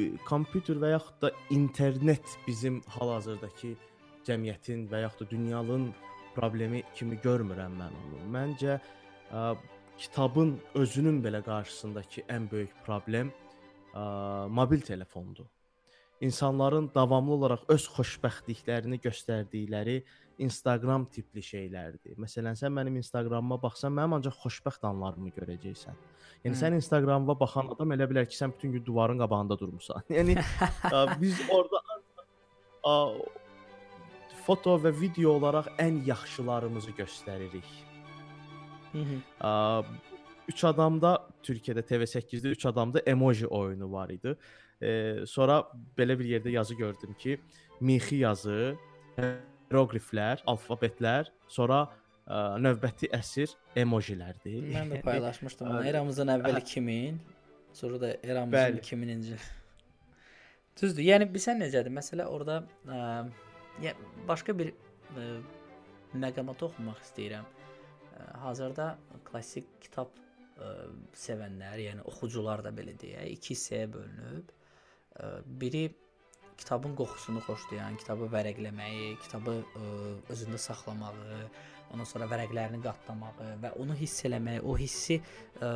e, 0.00 0.06
kompüter 0.28 0.80
və 0.80 0.94
yaxud 0.94 1.18
da 1.26 1.30
internet 1.52 2.36
bizim 2.46 2.80
hal-hazırdakı 2.96 3.74
cəmiyyətin 4.28 4.86
və 4.88 5.02
yaxud 5.04 5.26
da 5.26 5.30
dünyanın 5.34 5.90
problemi 6.34 6.80
kimi 6.96 7.20
görmürəm 7.24 7.76
mən 7.82 8.00
onu. 8.04 8.22
Məncə 8.32 8.78
ə, 8.78 9.44
kitabın 10.00 10.56
özünün 10.80 11.20
belə 11.24 11.42
qarşısındakı 11.44 12.24
ən 12.32 12.48
böyük 12.50 12.72
problem 12.88 13.30
ə, 13.92 14.02
mobil 14.48 14.80
telefondur. 14.80 15.44
İnsanların 16.20 16.90
davamlı 16.94 17.32
olaraq 17.32 17.60
öz 17.70 17.84
xoşbəxtliklərini 17.94 18.98
göstərdikləri 19.02 20.00
Instagram 20.42 21.04
tipli 21.14 21.42
şeylərdir. 21.42 22.16
Məsələn, 22.18 22.58
sən 22.58 22.74
mənim 22.74 22.98
Instagramıma 22.98 23.58
baxsan, 23.62 23.94
mənim 23.94 24.16
ancaq 24.18 24.34
xoşbəxt 24.42 24.86
anlarımı 24.86 25.30
görəcəksən. 25.36 25.98
Yəni 26.44 26.54
Hı. 26.54 26.60
sən 26.60 26.78
Instagramıma 26.78 27.38
baxan 27.38 27.70
adam 27.74 27.94
elə 27.94 28.08
bilər 28.10 28.26
ki, 28.26 28.34
sən 28.38 28.54
bütün 28.54 28.72
gün 28.72 28.86
divarın 28.86 29.22
qabağında 29.22 29.58
durmusan. 29.58 30.02
Yəni 30.18 30.38
biz 31.22 31.38
orada 31.54 31.82
ə, 32.82 32.96
foto 34.46 34.78
və 34.82 34.94
video 35.00 35.38
olaraq 35.38 35.70
ən 35.78 36.02
yaxşılarımızı 36.06 36.98
göstəririk. 36.98 37.70
Hı 38.92 38.98
-hı. 38.98 39.18
Ə, 39.40 39.84
üç 40.48 40.64
adamda 40.64 41.18
Türkiyədə 41.42 41.82
TV8-də 41.82 42.48
3 42.48 42.66
adamda 42.66 42.98
emoji 43.06 43.46
oyunu 43.46 43.92
var 43.92 44.10
idi. 44.10 44.36
E, 44.78 44.90
sonra 45.26 45.62
belə 45.98 46.18
bir 46.18 46.28
yerdə 46.28 46.52
yazı 46.54 46.74
gördüm 46.78 47.14
ki, 47.18 47.38
mixi 47.80 48.20
yazı, 48.22 48.76
hieroqliflər, 49.18 50.44
alfabetlər, 50.46 51.32
sonra 51.50 51.84
ə, 52.28 52.38
növbəti 52.62 53.10
əsr 53.18 53.54
emojilərdir. 53.82 54.62
Mən 54.74 54.94
də 54.94 55.02
paylaşmışdım 55.08 55.70
onu. 55.72 55.84
Eramızdan 55.90 56.34
əvvəl 56.36 56.60
2000, 56.62 57.20
sonra 57.80 58.00
da 58.04 58.12
eramızın 58.22 58.58
Bəli. 58.58 58.82
2000-ci. 58.84 59.38
Düzdür. 60.78 61.02
Yəni 61.02 61.26
bilsən 61.34 61.58
necədir? 61.58 61.90
Məsələ 61.94 62.28
orada 62.30 62.60
ə, 62.86 62.98
ya 63.82 63.94
başqa 64.28 64.54
bir 64.58 64.70
ə, 64.70 65.26
məqama 66.14 66.54
toxunmaq 66.60 67.02
istəyirəm. 67.02 67.48
Ə, 68.14 68.28
hazırda 68.44 68.92
klassik 69.26 69.66
kitab 69.82 70.14
ə, 70.14 70.70
sevənlər, 71.18 71.82
yəni 71.88 72.06
oxucular 72.06 72.62
da 72.62 72.70
belə 72.74 72.94
deyək, 73.00 73.34
iki 73.34 73.56
hissəyə 73.56 73.90
bölünüb. 73.96 74.54
Biri 75.60 75.88
kitabın 76.58 76.94
qoxusunu 76.98 77.40
xoşlayan, 77.46 77.96
kitabı 78.00 78.26
vərəqləməyi, 78.32 79.12
kitabı 79.22 79.60
ə, 79.62 79.90
özündə 80.34 80.58
saxlamağı, 80.58 81.42
ondan 81.92 82.08
sonra 82.08 82.26
vərəqlərini 82.30 82.80
qatlamağı 82.82 83.52
və 83.62 83.74
onu 83.82 83.94
hiss 83.98 84.26
eləməyi, 84.26 84.64
o 84.66 84.74
hissi 84.78 85.20
ə, 85.62 85.70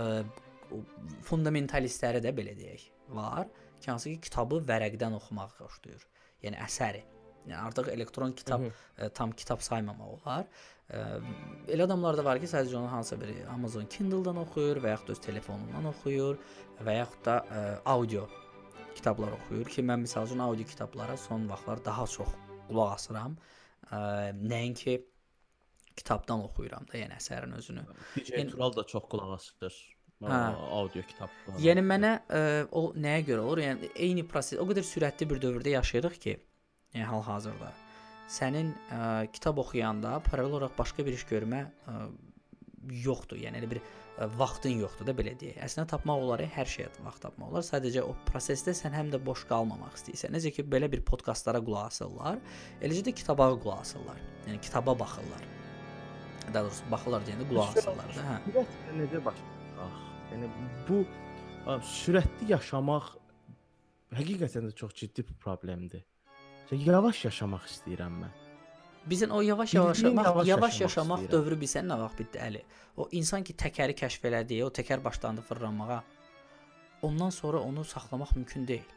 fundamentalistləri 1.28 2.22
də 2.24 2.32
belə 2.34 2.56
deyək 2.58 2.88
var 3.14 3.46
hansı 3.90 4.12
ki 4.14 4.20
kitabı 4.28 4.60
vərəqdən 4.68 5.16
oxumağı 5.18 5.50
xoşlayır. 5.56 6.04
Yəni 6.44 6.58
əsəri. 6.62 7.02
Yəni 7.46 7.58
artıq 7.58 7.88
elektron 7.90 8.34
kitab 8.38 8.68
ə, 8.68 8.72
e, 8.98 9.08
tam 9.16 9.32
kitab 9.34 9.62
saymamaq 9.64 10.12
olar. 10.18 10.46
Ə, 10.86 11.00
e, 11.00 11.32
elə 11.74 11.86
adamlar 11.88 12.18
da 12.18 12.24
var 12.26 12.38
ki, 12.42 12.50
sadəcə 12.50 12.78
onu 12.78 12.90
hansısa 12.92 13.18
bir 13.22 13.32
Amazon 13.50 13.88
Kindle-dan 13.90 14.38
oxuyur 14.44 14.82
və 14.84 14.94
yaxud 14.94 15.14
öz 15.16 15.22
telefonundan 15.26 15.90
oxuyur 15.90 16.38
və 16.86 16.98
yaxud 17.00 17.24
da 17.26 17.40
ə, 17.42 17.58
e, 17.58 17.74
audio 17.96 18.28
kitablar 18.96 19.34
oxuyur 19.38 19.70
ki, 19.72 19.84
mən 19.86 20.04
məsəl 20.06 20.28
üçün 20.28 20.42
audio 20.44 20.66
kitablara 20.68 21.16
son 21.20 21.48
vaxtlar 21.50 21.84
daha 21.84 22.06
çox 22.06 22.34
qulaq 22.68 22.94
asıram. 22.96 23.36
Nəinki 24.52 24.98
kitabdan 25.96 26.44
oxuyuram 26.48 26.86
da, 26.88 26.98
yəni 27.00 27.18
əsərin 27.18 27.56
özünü. 27.58 27.84
DJ 28.16 28.38
yəni, 28.38 28.54
Tural 28.54 28.76
da 28.76 28.86
çox 28.88 29.08
qulaq 29.12 29.34
asır. 29.38 29.80
Hə. 30.22 30.40
audio 30.78 31.02
kitablar. 31.02 31.56
Yəni 31.58 31.82
mənə 31.82 32.12
ə, 32.30 32.42
o 32.78 32.92
nəyə 32.94 33.24
görə 33.26 33.42
olur? 33.42 33.62
Yəni 33.64 33.90
eyni 34.06 34.22
proses, 34.28 34.60
o 34.62 34.66
qədər 34.68 34.86
sürətli 34.86 35.26
bir 35.28 35.40
dövrdə 35.42 35.72
yaşayırıq 35.74 36.18
ki, 36.22 36.36
yəni 36.94 37.08
hal-hazırda 37.10 37.72
sənin 38.32 38.70
ə, 38.94 39.00
kitab 39.34 39.58
oxuyanda 39.60 40.20
paralel 40.28 40.54
olaraq 40.56 40.76
başqa 40.78 41.04
bir 41.06 41.16
iş 41.16 41.26
görmə 41.30 41.64
ə, 41.66 41.96
yoxdur. 43.02 43.40
Yəni 43.42 43.60
elə 43.60 43.70
bir 43.74 43.82
vaxtın 44.18 44.82
yoxdur 44.82 45.08
da 45.08 45.14
belə 45.16 45.32
deyək. 45.40 45.56
Əslində 45.64 45.86
tapmaq 45.94 46.20
olar, 46.26 46.42
hər 46.54 46.68
şeyə 46.68 46.90
vaxt 47.04 47.24
tapmaq 47.24 47.48
olar. 47.48 47.64
Sadəcə 47.66 48.04
o 48.04 48.12
prosesdə 48.28 48.74
sən 48.76 48.94
həm 48.96 49.10
də 49.14 49.20
boş 49.24 49.46
qalmamaq 49.50 49.96
istəyirsən. 49.98 50.34
Necə 50.36 50.52
ki 50.54 50.66
belə 50.68 50.90
bir 50.92 51.02
podkastlara 51.08 51.62
qulaq 51.64 51.88
asırlar, 51.88 52.42
eləcə 52.84 53.06
də 53.08 53.16
kitaba 53.22 53.48
qulaq 53.56 53.80
asırlar. 53.86 54.20
Yəni 54.46 54.60
kitaba 54.60 54.94
baxırlar. 54.98 55.48
Daha 56.52 56.64
doğrusu 56.66 56.92
baxırlar 56.92 57.26
deyəndə 57.28 57.48
qulaq 57.48 57.80
asırlar 57.80 58.14
da, 58.18 58.28
hə. 58.28 58.66
Necə 59.00 59.24
başlayır? 59.24 59.98
Yəni 60.32 60.52
bu 60.88 61.02
ə, 61.02 61.80
sürətli 61.96 62.52
yaşamaq 62.52 63.12
həqiqətən 64.18 64.68
də 64.68 64.76
çox 64.76 64.94
ciddi 65.00 65.24
bir 65.28 65.40
problemdir. 65.40 66.04
Yavaş 66.72 67.26
yaşamaq 67.26 67.68
istəyirəm 67.68 68.22
mən. 68.22 68.41
Bizin 69.06 69.30
o 69.30 69.40
yavaş 69.40 69.74
yavaş 69.74 69.98
yaşamaq, 69.98 70.24
yavaş, 70.24 70.48
yavaş 70.48 70.80
yaşamaq 70.80 71.20
istəyirəm. 71.20 71.32
dövrü 71.32 71.56
bilsən 71.58 71.88
nə 71.90 71.98
vaxt 71.98 72.18
bitdi 72.18 72.38
Əli? 72.38 72.62
O 72.96 73.08
insan 73.18 73.42
ki 73.42 73.54
təkəri 73.58 73.96
kəşf 73.98 74.26
elədi, 74.30 74.60
o 74.64 74.68
təkər 74.70 75.04
başlandı 75.04 75.42
fırlanmağa. 75.42 76.02
Ondan 77.02 77.30
sonra 77.30 77.60
onu 77.60 77.84
saxlamaq 77.84 78.36
mümkün 78.36 78.66
deyil. 78.68 78.90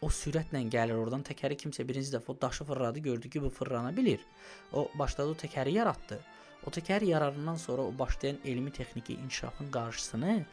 O 0.00 0.08
sürətlə 0.08 0.62
gəlir 0.70 0.94
oradan 0.98 1.22
təkəri 1.26 1.56
kimsə 1.58 1.86
birinci 1.88 2.14
dəfə 2.14 2.30
o 2.34 2.36
daşı 2.42 2.64
fırladı, 2.64 2.98
gördü 2.98 3.30
ki, 3.30 3.42
bu 3.42 3.50
fırlana 3.50 3.96
bilir. 3.96 4.20
O 4.72 4.88
başladı 4.94 5.30
o 5.30 5.34
təkəri 5.34 5.74
yaratdı. 5.74 6.20
O 6.66 6.70
təkər 6.70 7.04
yararından 7.04 7.56
sonra 7.56 7.82
o 7.82 7.98
başlayan 7.98 8.38
elmi 8.44 8.70
texniki 8.72 9.14
inkişafın 9.14 9.70
qarşısını 9.70 10.44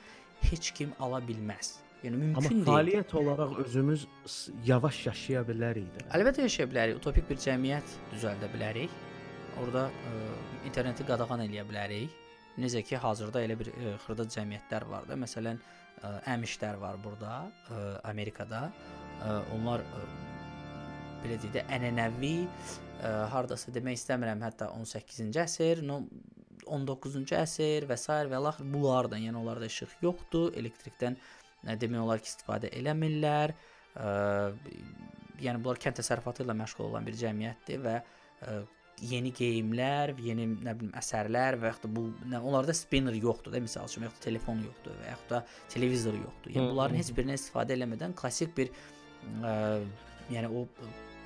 heç 0.42 0.72
kim 0.72 0.94
ala 1.00 1.20
bilməz. 1.20 1.89
Yəni 2.04 2.16
mümkün 2.16 2.44
deyil. 2.44 2.56
Amma 2.56 2.72
fəaliyyət 2.72 3.14
olaraq 3.20 3.58
özümüz 3.66 4.06
yavaş 4.66 5.00
yaşaya 5.10 5.44
bilərik 5.48 5.90
də. 5.96 6.06
Əlbəttə 6.16 6.46
yaşaya 6.46 6.70
bilərik. 6.72 7.00
Utopik 7.02 7.28
bir 7.28 7.40
cəmiyyət 7.44 7.96
düzəldə 8.14 8.50
bilərik. 8.54 8.94
Orda 9.60 9.90
ə, 9.92 10.14
interneti 10.70 11.04
qadağan 11.08 11.44
eləyə 11.44 11.66
bilərik. 11.68 12.16
Necə 12.60 12.84
ki, 12.88 12.96
hazırda 13.04 13.44
elə 13.44 13.58
bir 13.60 13.72
ə, 13.74 13.98
xırda 14.06 14.28
cəmiyyətlər 14.36 14.88
var 14.88 15.10
da. 15.10 15.18
Məsələn, 15.20 15.60
ə, 16.00 16.14
əmişlər 16.36 16.80
var 16.80 17.00
burada, 17.04 17.36
ə, 17.68 17.84
Amerikada. 18.08 18.70
Ə, 19.20 19.36
onlar 19.58 19.84
ə, 19.84 20.06
belə 21.26 21.36
deyək 21.36 21.58
də 21.58 21.66
ənənəvi 21.76 22.36
ə, 22.46 23.12
hardasa 23.34 23.76
demək 23.76 24.00
istəmirəm, 24.00 24.48
hətta 24.48 24.72
18-ci 24.78 25.44
əsr, 25.44 25.84
no 25.84 26.06
19-cu 26.70 27.36
əsr 27.36 27.90
və 27.90 27.98
s. 27.98 28.08
və 28.32 28.40
laxır 28.46 28.72
bunlardan, 28.72 29.20
yəni 29.26 29.40
onlarda 29.42 29.68
işıq 29.68 30.00
yoxdur, 30.06 30.54
elektrikdən 30.60 31.18
demək 31.64 32.02
olar 32.02 32.24
ki, 32.24 32.32
istifadə 32.32 32.72
eləmirlər. 32.76 33.56
Ə, 34.00 34.10
yəni 35.44 35.62
bunlar 35.64 35.80
kənd 35.82 36.00
təsərrüfatı 36.00 36.46
ilə 36.46 36.56
məşğul 36.60 36.90
olan 36.90 37.08
bir 37.08 37.18
cəmiyyətdir 37.20 37.82
və 37.84 37.96
ə, 38.00 38.60
yeni 39.10 39.32
geyimlər, 39.36 40.14
yeni 40.24 40.46
nə 40.60 40.74
bilim 40.76 40.96
əsərlər 41.00 41.58
və 41.60 41.72
yaxud 41.72 41.88
da 41.88 41.92
bu 41.96 42.06
nə 42.28 42.42
onlarda 42.44 42.76
spinner 42.76 43.16
yoxdur 43.16 43.56
da, 43.56 43.62
məsəl 43.64 43.88
üçün, 43.88 44.06
yaxud 44.08 44.20
da 44.20 44.26
telefon 44.28 44.64
yoxdur 44.66 44.98
və 45.00 45.12
yaxud 45.14 45.36
da 45.36 45.44
televizor 45.72 46.18
yoxdur. 46.20 46.56
Yəni 46.56 46.72
bunların 46.74 47.00
heç 47.00 47.12
birindən 47.16 47.40
istifadə 47.40 47.78
eləmədən 47.78 48.16
klassik 48.20 48.56
bir 48.58 48.74
ə, 48.74 49.54
yəni 50.34 50.52
o 50.52 50.66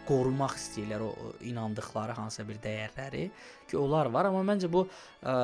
qorumaq 0.07 0.57
istəyirlər 0.59 1.03
o, 1.05 1.09
o 1.09 1.31
inandıqları 1.47 2.15
hansısa 2.17 2.45
bir 2.47 2.59
dəyərləri 2.63 3.23
ki, 3.69 3.77
onlar 3.79 4.11
var, 4.13 4.29
amma 4.29 4.43
məncə 4.53 4.69
bu 4.71 4.85
ə, 4.85 5.37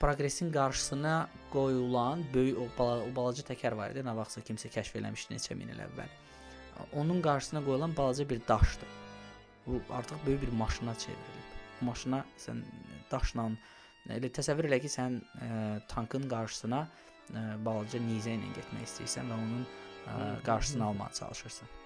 proqresin 0.00 0.52
qarşısına 0.52 1.28
qoyulan 1.52 2.24
böyük 2.34 2.58
o, 2.58 2.66
bala, 2.78 3.02
o 3.04 3.10
balaca 3.16 3.44
təkər 3.52 3.76
var 3.76 3.92
idi, 3.92 4.04
nə 4.06 4.14
vaxtsa 4.16 4.42
kimsə 4.46 4.70
kəşf 4.72 4.96
eləmişdi 5.00 5.36
neçə 5.36 5.56
min 5.58 5.72
il 5.74 5.82
əvvəl. 5.84 6.14
Onun 6.96 7.20
qarşısına 7.22 7.64
qoyulan 7.64 7.96
balaca 7.96 8.28
bir 8.28 8.40
daşdır. 8.48 8.88
Bu 9.66 9.80
artıq 9.90 10.16
böyük 10.26 10.42
bir 10.42 10.52
maşına 10.52 10.94
çevrilib. 10.94 11.50
Maşına 11.80 12.24
sən 12.38 12.62
daşla 13.10 13.50
elə 14.16 14.30
təsəvvür 14.38 14.70
elə 14.70 14.80
ki, 14.80 14.88
sən 14.88 15.20
ə, 15.20 15.48
tankın 15.88 16.24
qarşısına 16.30 16.80
ə, 16.80 17.42
balaca 17.64 18.00
nizə 18.00 18.32
ilə 18.38 18.48
getmək 18.56 18.88
istəyirsən 18.88 19.28
və 19.28 19.36
onun 19.36 19.66
ə, 19.66 20.30
qarşısını 20.48 20.84
almağa 20.84 21.10
çalışırsan. 21.20 21.76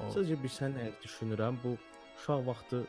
O... 0.00 0.10
Sadəcə 0.16 0.40
bir 0.42 0.52
sən 0.52 0.74
nə 0.76 0.90
düşünürəm, 1.04 1.62
bu 1.62 1.76
uşaq 2.18 2.44
vaxtı 2.46 2.82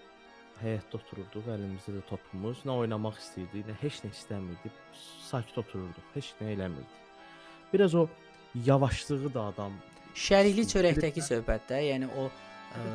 həyətdə 0.62 1.00
otururduq, 1.00 1.48
əlimizdə 1.56 1.96
də 1.98 2.04
topumuz, 2.10 2.62
nə 2.68 2.76
oynamaq 2.84 3.18
istəyirdik, 3.22 3.66
nə 3.70 3.78
heç 3.82 4.02
nə 4.06 4.12
istəmirdik, 4.14 4.78
sakit 5.30 5.58
otururduq, 5.64 6.06
heç 6.16 6.34
nə 6.42 6.54
eləmirdik. 6.54 7.02
Biraz 7.74 7.96
o 7.96 8.08
yavaşlığı 8.66 9.34
da 9.34 9.48
adam 9.54 9.80
şərikli 10.14 10.68
çörəkdəki 10.70 11.26
söhbətdə, 11.26 11.82
yəni 11.90 12.10
o 12.14 12.28
ə, 12.30 12.86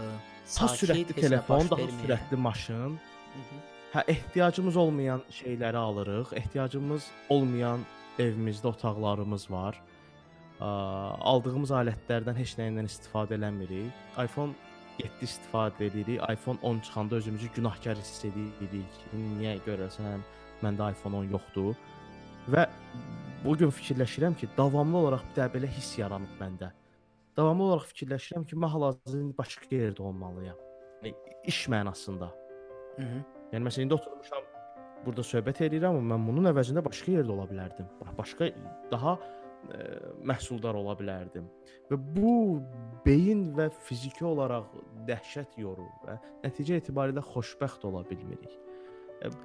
sakit 0.47 0.85
sürətli 0.85 1.19
telefon, 1.19 1.71
daha 1.71 1.91
sürətli 2.03 2.37
maşın. 2.37 2.99
Hı 3.35 3.45
-hı. 3.45 3.61
Hə, 3.93 4.05
ehtiyacımız 4.15 4.77
olmayan 4.77 5.23
şeyləri 5.31 5.77
alırıq, 5.77 6.33
ehtiyacımız 6.33 7.07
olmayan 7.29 7.87
evimizdə 8.19 8.67
otaqlarımız 8.67 9.51
var 9.51 9.83
aldığımız 10.61 11.71
alətlərdən 11.71 12.39
heç 12.39 12.57
nəyindən 12.59 12.89
istifadə 12.89 13.37
eləmirik. 13.39 13.93
iPhone 14.19 14.55
7 14.99 15.23
istifadə 15.23 15.85
edirik. 15.87 16.21
iPhone 16.33 16.59
10 16.63 16.81
çıxanda 16.81 17.17
özümüzü 17.17 17.49
günahkar 17.55 17.97
hiss 17.97 18.25
edirik. 18.25 18.99
Niyə 19.15 19.59
görəsən 19.67 20.25
məndə 20.63 20.91
iPhone 20.93 21.23
10 21.23 21.31
yoxdur? 21.35 21.75
Və 22.51 22.67
bu 23.45 23.57
gün 23.59 23.71
fikirləşirəm 23.71 24.37
ki, 24.41 24.49
davamlı 24.57 24.99
olaraq 24.99 25.25
bir 25.31 25.41
də 25.41 25.49
belə 25.55 25.71
hiss 25.79 25.99
yaranıb 25.99 26.35
məndə. 26.41 26.73
Davamlı 27.37 27.65
olaraq 27.71 27.89
fikirləşirəm 27.93 28.47
ki, 28.51 28.59
mən 28.59 28.75
hal-hazırda 28.75 29.39
başqa 29.39 29.71
yerdə 29.71 30.03
olmalıyam. 30.03 30.59
Yəni 31.03 31.15
iş 31.45 31.67
mənasında. 31.75 32.31
Mhm. 32.99 33.27
Yəni 33.53 33.65
məsələn 33.69 33.87
indi 33.87 33.95
oturmuşam 33.95 34.49
burada 35.07 35.23
söhbət 35.23 35.63
edirəm, 35.69 36.01
amma 36.01 36.17
mən 36.17 36.27
bunun 36.29 36.51
əvəzində 36.51 36.83
başqa 36.85 37.15
yerdə 37.15 37.33
ola 37.33 37.47
bilərdim. 37.51 37.87
Başqa 38.19 38.51
daha 38.91 39.19
ə, 39.73 39.81
məhsuldar 40.27 40.79
ola 40.79 40.95
bilərdim. 40.99 41.49
Və 41.91 41.99
bu 42.17 42.61
beyin 43.07 43.49
və 43.57 43.69
fiziki 43.89 44.27
olaraq 44.29 44.73
dəhşət 45.09 45.59
yorur 45.61 45.91
və 46.07 46.19
nəticə 46.45 46.79
etibarilə 46.83 47.25
xoşbəxt 47.33 47.87
ola 47.89 48.05
bilmirik. 48.09 48.55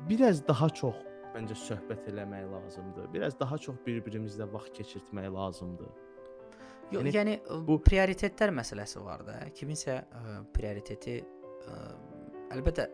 Biraz 0.09 0.43
daha 0.47 0.69
çox 0.69 0.97
məncə 1.33 1.55
söhbət 1.57 2.09
eləmək 2.11 2.49
lazımdır. 2.51 3.07
Biraz 3.13 3.37
daha 3.39 3.57
çox 3.57 3.79
bir-birimizlə 3.85 4.45
vaxt 4.53 4.75
keçirtmək 4.77 5.31
lazımdır. 5.33 5.93
Yox, 6.91 6.99
yəni, 6.99 7.13
yəni 7.15 7.63
bu 7.67 7.79
prioritetlər 7.81 8.51
məsələsi 8.53 9.01
var 9.01 9.23
da. 9.25 9.39
Kiminsə 9.57 9.95
ə, 10.03 10.35
prioriteti 10.53 11.15
ə, 11.23 11.77
əlbəttə 12.53 12.89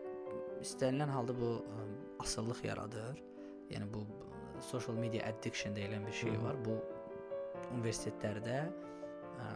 istənilən 0.64 1.12
halda 1.12 1.34
bu 1.36 1.50
ə, 1.58 1.84
asıllıq 2.24 2.64
yaradır. 2.64 3.20
Yəni 3.74 3.90
bu 3.92 4.06
social 4.64 4.96
media 4.96 5.26
addiction 5.28 5.76
deyilən 5.76 6.06
bir 6.06 6.16
şey 6.16 6.38
var. 6.40 6.56
Bu 6.64 6.78
universitetlərdə 7.74 8.58
ə, 8.64 9.48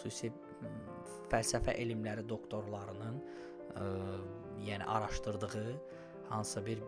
xüsusi 0.00 0.30
fəlsəfə 1.32 1.74
elmləri 1.80 2.24
doktorlarının 2.28 3.20
ə, 3.20 3.86
yəni 4.64 4.86
araşdırdığı 4.96 5.66
hansısa 6.30 6.64
bir 6.66 6.82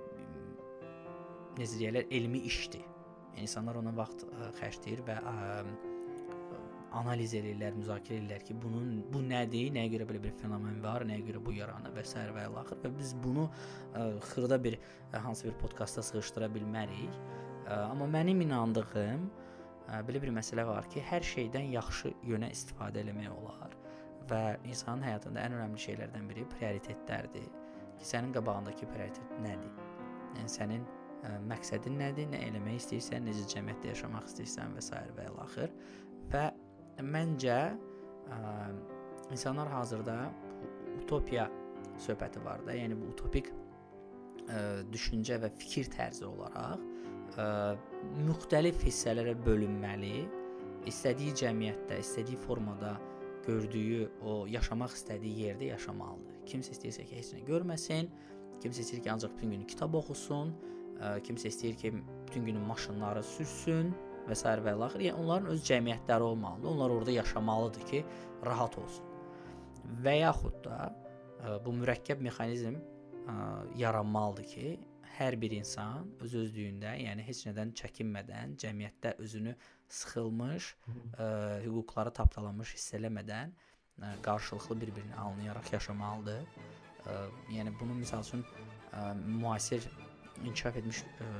necə 1.57 1.81
deyirlər, 1.81 2.09
elmi 2.12 2.45
işdir. 2.49 2.85
Yəni 3.35 3.47
insanlar 3.49 3.81
ona 3.81 3.93
vaxt 3.97 4.27
ə, 4.29 4.51
xərcləyir 4.61 5.05
və 5.07 5.18
ə, 5.20 5.37
analiz 6.97 7.35
edirlər, 7.37 7.74
müzakirə 7.77 8.20
edirlər 8.20 8.45
ki, 8.47 8.57
bunun 8.62 9.01
bu 9.12 9.20
nədir, 9.24 9.72
nəyə 9.74 9.91
görə 9.97 10.07
belə 10.09 10.22
bir 10.29 10.37
fenomen 10.41 10.79
var, 10.85 11.05
nəyə 11.09 11.24
görə 11.27 11.43
bu 11.45 11.57
yaranır 11.57 11.93
və 11.97 12.05
s. 12.07 12.16
və 12.37 12.47
ilaxır 12.51 12.81
və 12.85 12.93
biz 13.01 13.16
bunu 13.24 13.49
ə, 13.49 14.07
xırda 14.31 14.61
bir 14.62 14.79
ə, 14.79 15.18
hansı 15.24 15.51
bir 15.51 15.59
podkastda 15.64 16.05
sığışdıra 16.11 16.49
bilmərik. 16.55 17.18
Ə, 17.66 17.83
amma 17.91 18.09
mənim 18.12 18.41
inandığım 18.47 19.27
ə, 19.27 19.45
belə 20.07 20.22
bir 20.22 20.32
məsələ 20.34 20.66
var 20.66 20.89
ki, 20.91 21.03
hər 21.07 21.24
şeydən 21.26 21.70
yaxşı 21.74 22.12
yönə 22.26 22.51
istifadə 22.55 23.03
etmək 23.05 23.30
olar 23.30 23.74
və 24.30 24.43
insanın 24.66 25.05
həyatında 25.07 25.45
ən 25.47 25.57
önəmli 25.59 25.82
şeylərdən 25.84 26.28
biri 26.30 26.47
prioritetlərdir. 26.57 27.47
Ki 27.97 28.09
sənin 28.09 28.32
qabağındakı 28.34 28.89
prioritet 28.91 29.37
nədir? 29.45 29.76
Yəni 30.37 30.51
sənin 30.53 30.82
ə, 30.82 31.37
məqsədin 31.53 31.95
nədir? 32.01 32.26
Nə 32.32 32.41
eləmək 32.49 32.80
istəyirsən, 32.80 33.28
necə 33.28 33.47
cəmiyyətdə 33.55 33.93
yaşamaq 33.93 34.26
istəyirsən 34.32 34.74
və 34.76 34.82
s. 34.82 35.05
və 35.16 35.28
ilaxır. 35.30 35.76
Və 36.34 36.43
məncə 37.07 37.61
ə, 37.70 38.41
insanlar 39.30 39.70
hazırda 39.70 40.18
utopiya 41.05 41.47
söhbəti 42.03 42.43
var 42.45 42.66
da, 42.66 42.74
yəni 42.76 42.99
bu 42.99 43.12
utopik 43.14 43.53
ə, 43.55 44.82
düşüncə 44.91 45.39
və 45.45 45.55
fikir 45.62 45.89
tərzi 45.95 46.26
olaraq 46.26 46.82
ə, 47.35 47.49
müxtəlif 48.27 48.83
hissələrə 48.87 49.35
bölünməli, 49.47 50.27
istədiyi 50.87 51.35
cəmiyyətdə, 51.43 51.99
istədiyi 52.03 52.39
formada 52.47 52.97
gördüyü 53.47 54.09
o 54.27 54.39
yaşamaq 54.51 54.95
istədiyi 54.97 55.47
yerdə 55.47 55.70
yaşamalıdır. 55.72 56.41
Kimsə 56.51 56.74
istəyirsə 56.74 57.07
ki, 57.07 57.18
heç 57.20 57.33
nə 57.37 57.45
görməsin, 57.47 58.11
kimsə 58.62 58.85
istəyir 58.85 59.05
ki, 59.05 59.12
ancaq 59.12 59.35
bütün 59.37 59.55
günü 59.57 59.68
kitab 59.70 59.95
oxusun, 59.99 60.53
ə, 60.99 61.16
kimsə 61.27 61.51
istəyir 61.53 61.79
ki, 61.81 61.93
bütün 62.27 62.47
günü 62.51 62.62
maşınları 62.66 63.22
sürsün 63.27 63.93
və 64.27 64.35
s. 64.35 64.47
və 64.66 64.74
ilaxır. 64.77 65.07
Yəni 65.09 65.22
onların 65.22 65.53
öz 65.55 65.64
cəmiyyətləri 65.70 66.31
olmalıdır. 66.31 66.70
Onlar 66.70 66.91
orada 66.91 67.11
yaşamalıdır 67.11 67.87
ki, 67.91 68.05
rahat 68.47 68.79
olsun. 68.79 69.14
Və 70.03 70.18
yaxud 70.22 70.59
da 70.64 70.81
ə, 70.87 71.59
bu 71.64 71.74
mürəkkəb 71.81 72.22
mexanizm 72.27 72.79
ə, 72.79 73.37
yaranmalıdır 73.79 74.51
ki, 74.55 74.77
hər 75.17 75.37
bir 75.41 75.55
insan 75.57 76.11
öz 76.25 76.35
özlüyündə, 76.43 76.93
yəni 77.01 77.25
heç 77.25 77.45
nədən 77.49 77.73
çəkinmədən, 77.81 78.57
cəmiyyətdə 78.62 79.14
özünü 79.25 79.55
sıxılmış, 79.99 80.69
ə, 81.17 81.29
hüquqları 81.64 82.12
tapdalanmış 82.19 82.75
hiss 82.77 82.95
eləmədən 82.99 83.55
ə, 83.55 84.11
qarşılıqlı 84.27 84.81
bir-birini 84.83 85.17
anlayaraq 85.23 85.73
yaşamalıdır. 85.73 86.45
Ə, 87.07 87.17
yəni 87.55 87.73
bunu 87.81 87.97
məsəl 88.03 88.27
üçün 88.27 88.45
ə, 88.45 89.14
müasir 89.17 89.89
inkişaf 90.45 90.81
etmiş 90.83 91.03
ə, 91.07 91.31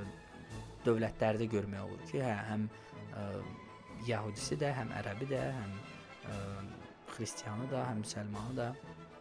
dövlətlərdə 0.87 1.49
görmək 1.53 1.85
olur 1.89 2.05
ki, 2.11 2.23
hə, 2.25 2.35
həm 2.51 2.69
ə, 2.69 3.27
yəhudisi 4.09 4.57
də, 4.63 4.73
həm 4.79 4.93
ərəbi 5.03 5.29
də, 5.35 5.43
həm 5.61 5.77
ə, 6.33 6.39
xristianı 7.17 7.69
da, 7.73 7.85
həm 7.91 8.05
müsəlmanı 8.07 8.57
da 8.57 8.71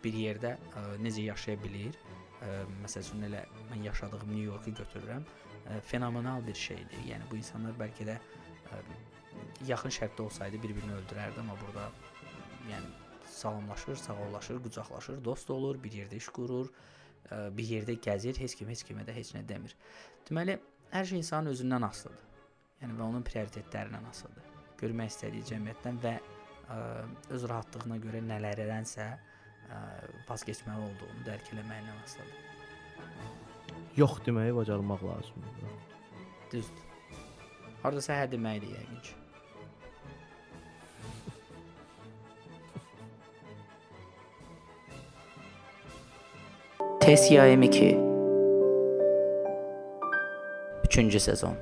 bir 0.03 0.15
yerdə 0.21 0.55
ə, 0.55 0.85
necə 1.01 1.27
yaşaya 1.27 1.59
bilir. 1.63 1.97
Məsəl 2.83 3.05
üçün 3.05 3.25
elə 3.27 3.43
mən 3.71 3.83
yaşadığım 3.85 4.31
New 4.31 4.45
Yorku 4.45 4.73
götürürəm. 4.77 5.23
Ə, 5.65 5.79
fenomenal 5.89 6.43
bir 6.45 6.57
şeydir. 6.59 7.01
Yəni 7.09 7.29
bu 7.31 7.39
insanlar 7.39 7.75
bəlkə 7.79 8.07
də 8.09 8.17
ə, 8.17 8.81
yaxın 9.67 9.93
şərqdə 9.97 10.25
olsaydı 10.25 10.61
bir-birini 10.63 10.93
öldürərdi, 10.99 11.39
amma 11.41 11.57
burada 11.61 11.89
yəni 12.69 12.91
salamlaşır, 13.35 13.95
sağollaşır, 13.95 14.61
qucaqlaşır, 14.63 15.23
dost 15.25 15.49
olur, 15.49 15.81
bir 15.83 15.97
yerdə 16.01 16.19
iş 16.21 16.29
qurur, 16.35 16.71
ə, 17.29 17.49
bir 17.57 17.71
yerdə 17.75 17.97
gəzir, 18.07 18.37
heç 18.39 18.55
kim 18.59 18.69
heç 18.73 18.85
kimə 18.87 19.05
də 19.07 19.15
heç 19.15 19.33
nə 19.35 19.43
demir. 19.47 19.75
Deməli, 20.29 20.59
hər 20.93 21.09
şey 21.11 21.23
insanın 21.23 21.53
özündən 21.53 21.87
asılıdır. 21.89 22.33
Yəni 22.83 22.97
və 22.99 23.07
onun 23.09 23.23
prioritetlərindən 23.25 24.09
asılıdır. 24.11 24.51
Görmək 24.81 25.13
istədiyi 25.13 25.47
cəmiyyətdən 25.49 26.01
və 26.03 26.17
ə, 26.19 26.81
öz 27.35 27.47
rahatlığına 27.49 27.97
görə 28.03 28.21
nələrədənsə 28.29 29.07
ə, 29.13 29.34
pas 30.27 30.43
keçməli 30.47 30.87
olduğunu 30.87 31.25
dərk 31.27 31.51
eləməyindən 31.53 31.99
asılıdır. 32.05 32.41
Yox 33.95 34.17
deməyi 34.25 34.55
bacarmaq 34.55 35.03
lazımdır. 35.07 35.75
Düzdür. 36.51 36.87
Hardasa 37.83 38.17
hə 38.21 38.31
deməkdir 38.31 38.73
yəqin 38.75 38.99
ki. 39.05 39.21
TSYM 47.05 47.61
2 47.67 47.93
3-cü 50.89 51.19
sezon 51.19 51.55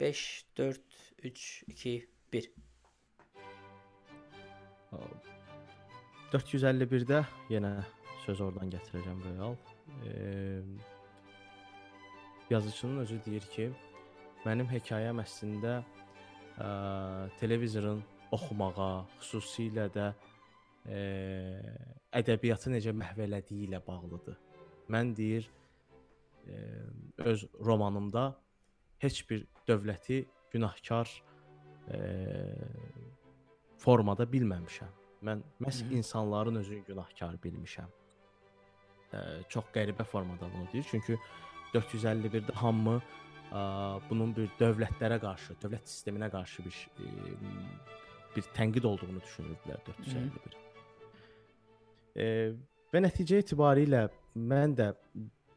5 0.00 0.44
4 0.56 0.80
3 1.22 1.64
2 1.68 2.08
1 2.32 2.52
451-də 6.32 7.22
yenə 7.50 7.72
söz 8.24 8.40
oradan 8.44 8.70
gətirəcəm 8.72 9.22
real. 9.26 9.56
E, 10.06 10.62
yazıçının 12.50 12.98
özü 13.04 13.20
deyir 13.26 13.46
ki, 13.54 13.70
mənim 14.46 14.68
hekayəm 14.70 15.20
əslində 15.22 15.80
ə, 15.80 16.68
televizorun 17.40 18.02
oxumağa, 18.34 18.90
xüsusilə 19.20 19.86
də 19.94 20.10
ə, 20.10 21.00
ədəbiyyatı 22.20 22.72
necə 22.74 22.94
məhv 22.96 23.24
elədiyi 23.26 23.68
ilə 23.68 23.82
bağlıdır. 23.86 24.38
Mən 24.90 25.14
deyir 25.16 25.46
ə, 26.46 26.60
öz 27.32 27.46
romanımda 27.66 28.30
heç 29.04 29.22
bir 29.30 29.46
dövləti 29.68 30.24
günahkar 30.52 31.10
ə, 31.90 32.00
formada 33.80 34.24
bilməmişəm. 34.28 34.92
Mən 35.26 35.42
məhz 35.60 35.82
Mhm. 35.84 35.96
insanların 35.96 36.56
özünü 36.62 36.84
günahkar 36.86 37.34
bilmişəm. 37.44 37.90
Ə, 39.12 39.20
çox 39.48 39.64
qəribə 39.74 40.04
formada 40.04 40.48
bunu 40.54 40.68
deyir. 40.72 40.86
Çünki 40.90 41.18
451-də 41.74 42.52
hamı 42.54 43.00
ə, 43.52 44.00
bunun 44.10 44.34
bir 44.36 44.48
dövlətlərə 44.60 45.20
qarşı, 45.20 45.56
dövlət 45.62 45.86
sisteminə 45.90 46.30
qarşı 46.30 46.64
bir 46.64 46.76
ə, 47.04 47.08
bir 48.36 48.42
tənqid 48.56 48.84
olduğunu 48.86 49.20
düşünürdülər 49.26 49.80
451. 49.86 50.56
E, 52.16 52.26
və 52.92 53.00
nəticə 53.04 53.40
etibarilə 53.42 54.04
mən 54.36 54.76
də 54.78 54.92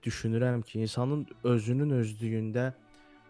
düşünürəm 0.04 0.64
ki, 0.68 0.80
insanın 0.86 1.24
özünün 1.44 1.94
özlüyündə 2.02 2.66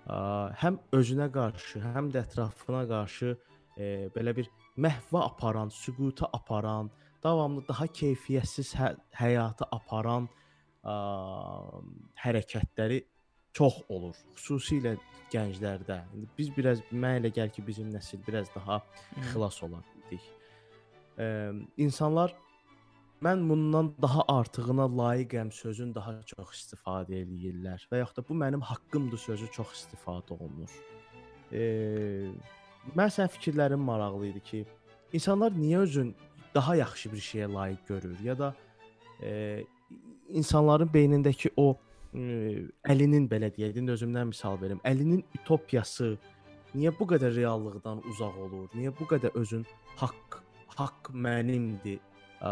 ə, 0.08 0.18
həm 0.64 0.80
özünə 0.96 1.28
qarşı, 1.36 1.82
həm 1.84 2.10
də 2.14 2.24
ətrafına 2.26 2.86
qarşı 2.90 3.36
e, 3.78 4.10
belə 4.16 4.36
bir 4.38 4.50
məhvə 4.78 5.24
aparan, 5.24 5.70
süquta 5.70 6.30
aparan, 6.34 6.92
davamlı 7.24 7.64
daha 7.68 7.88
keyfiyyətsiz 7.88 8.74
hə 8.80 8.94
həyatı 9.20 9.68
aparan 9.72 10.28
ə, 10.84 10.96
hərəkətləri 12.24 13.04
çox 13.54 13.82
olur. 13.94 14.18
Xüsusilə 14.38 14.96
gənclərdə. 15.34 16.00
İndi 16.16 16.30
biz 16.38 16.50
biraz 16.56 16.82
mənə 16.92 17.22
elə 17.22 17.34
gəlir 17.36 17.54
ki, 17.54 17.66
bizim 17.68 17.92
nəsil 17.94 18.22
biraz 18.28 18.50
daha 18.56 18.82
xilas 19.32 19.62
ola 19.66 19.84
bildik. 19.94 20.26
Ə, 21.18 21.28
insanlar 21.86 22.34
mən 23.24 23.46
bundan 23.50 23.94
daha 24.02 24.26
artığına 24.28 24.90
layiqəm 25.00 25.52
sözün 25.54 25.94
daha 25.96 26.18
çox 26.28 26.58
istifadə 26.58 27.22
eləyirlər 27.22 27.86
və 27.92 28.02
yaxud 28.02 28.20
da 28.20 28.26
bu 28.28 28.36
mənim 28.42 28.66
haqqımdır 28.68 29.22
sözü 29.30 29.48
çox 29.58 29.78
istifadə 29.78 30.36
olunur. 30.36 30.74
E, 31.54 31.62
mən 32.92 33.12
sənin 33.14 33.32
fikirlərin 33.38 33.82
maraqlı 33.82 34.30
idi 34.32 34.44
ki, 34.50 34.66
insanlar 35.14 35.56
niyə 35.56 35.84
özün 35.86 36.14
daha 36.56 36.76
yaxşı 36.76 37.12
bir 37.12 37.24
şeyə 37.30 37.48
layiq 37.54 37.88
görür 37.88 38.20
ya 38.24 38.38
da 38.40 38.54
e, 39.24 39.64
insanların 40.30 40.90
beynindəki 40.94 41.54
o 41.58 41.74
e, 42.14 42.22
əlinin 42.90 43.28
belə 43.30 43.50
deyək, 43.56 43.78
indi 43.80 43.96
özümdən 43.96 44.32
misal 44.34 44.60
verim. 44.62 44.82
Əlinin 44.86 45.24
utopiyası 45.40 46.16
niyə 46.76 46.94
bu 47.00 47.08
qədər 47.10 47.36
reallıqdan 47.38 48.04
uzaq 48.12 48.40
olur? 48.48 48.68
Niyə 48.78 48.94
bu 49.00 49.08
qədər 49.10 49.38
özün 49.40 49.66
haqq 50.02 50.42
haqq 50.74 51.12
mənimdir 51.14 52.00
ə, 52.42 52.52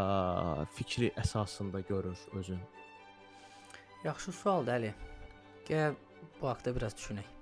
fikri 0.78 1.10
əsasında 1.18 1.82
görür 1.90 2.18
özün? 2.38 2.62
Yaxşı 4.06 4.32
sualdır 4.32 4.78
Əli. 4.78 4.92
Gəl 5.68 5.98
bu 6.42 6.50
haqqda 6.50 6.76
biraz 6.76 6.98
düşünək. 6.98 7.41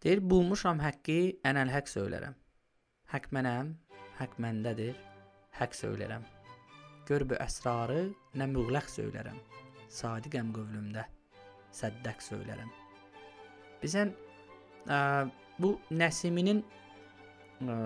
Deyir, 0.00 0.22
bulmuşam 0.24 0.78
həqqi, 0.80 1.42
ənəl 1.44 1.68
haqq 1.74 1.90
söylərəm. 1.92 2.32
Haqq 3.12 3.34
mənəm, 3.36 3.74
haqq 4.16 4.38
məndədir, 4.40 4.94
haqq 5.58 5.76
söylərəm. 5.76 6.22
Gör 7.04 7.26
bu 7.28 7.36
əsrarı 7.44 8.06
nə 8.40 8.46
müğləq 8.48 8.88
söylərəm. 8.88 9.36
Sadiqəm 9.92 10.54
qövlümdə, 10.56 11.04
səddəq 11.76 12.24
söylərəm. 12.24 12.70
Bizən 13.82 14.14
ə, 14.88 15.28
bu 15.60 15.74
Nəsiminin 15.92 16.62
ə, 16.64 17.76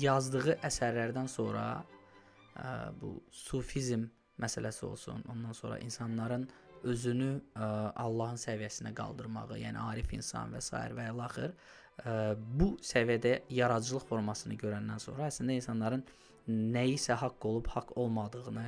yazdığı 0.00 0.56
əsərlərdən 0.64 1.28
sonra 1.28 1.66
ə, 1.76 2.88
bu 3.02 3.18
sufizm 3.28 4.08
məsələsi 4.40 4.86
olsun, 4.88 5.20
ondan 5.28 5.52
sonra 5.52 5.76
insanların 5.84 6.48
özünü 6.84 7.30
ə, 7.54 7.66
Allahın 8.04 8.40
səviyyəsinə 8.40 8.94
qaldırmağı, 8.96 9.58
yəni 9.60 9.80
arif 9.82 10.12
insan 10.16 10.54
və 10.54 10.62
s. 10.64 10.72
və 10.96 11.10
ilaxır 11.12 11.52
ə, 11.52 12.14
bu 12.60 12.72
səviyyədə 12.84 13.34
yaradıcılıq 13.56 14.06
formasını 14.08 14.56
görəndən 14.60 15.02
sonra 15.02 15.28
əslində 15.30 15.58
insanların 15.58 16.04
nəyisə 16.48 17.18
haqq 17.20 17.46
olub 17.50 17.70
haqq 17.74 17.92
olmadığını, 18.00 18.66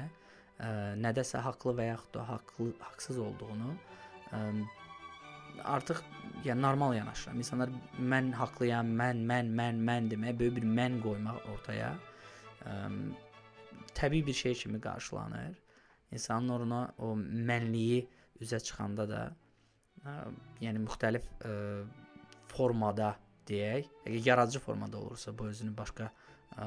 ə, 0.59 0.71
nədəsə 1.03 1.43
haqlı 1.47 1.77
və 1.81 1.89
yaxud 1.93 2.15
da 2.19 2.29
haqlı 2.29 2.71
haqsız 2.81 3.19
olduğunu 3.19 3.75
ə, 4.33 4.45
artıq 5.65 6.03
yəni 6.45 6.63
normal 6.63 6.95
yanaşıram. 6.97 7.43
İnsanlar 7.43 7.73
mən 7.99 8.33
haqlıyam, 8.37 8.89
mən, 8.99 9.25
mən, 9.29 9.53
mən, 9.59 9.83
mən 9.89 10.09
demək, 10.11 10.39
böyük 10.39 10.57
bir 10.61 10.71
mən 10.79 11.01
qoymaq 11.05 11.45
ortaya 11.53 11.93
ə, 12.67 12.79
təbii 13.95 14.27
bir 14.27 14.33
şey 14.33 14.55
kimi 14.55 14.81
qarşılanır. 14.81 15.55
İnsanın 16.13 16.49
oruna 16.57 16.81
o 16.99 17.15
mənliyi 17.17 18.03
üzə 18.43 18.61
çıxanda 18.63 19.07
da 19.09 19.23
ə, 20.05 20.17
yəni 20.63 20.83
müxtəlif 20.85 21.29
ə, 21.47 21.53
formada 22.53 23.15
deyək, 23.49 23.89
əgər 24.07 24.27
yaradıcı 24.29 24.61
formada 24.63 24.99
olursa 25.01 25.33
bu 25.39 25.49
özünü 25.51 25.73
başqa 25.77 26.11
ə, 26.11 26.67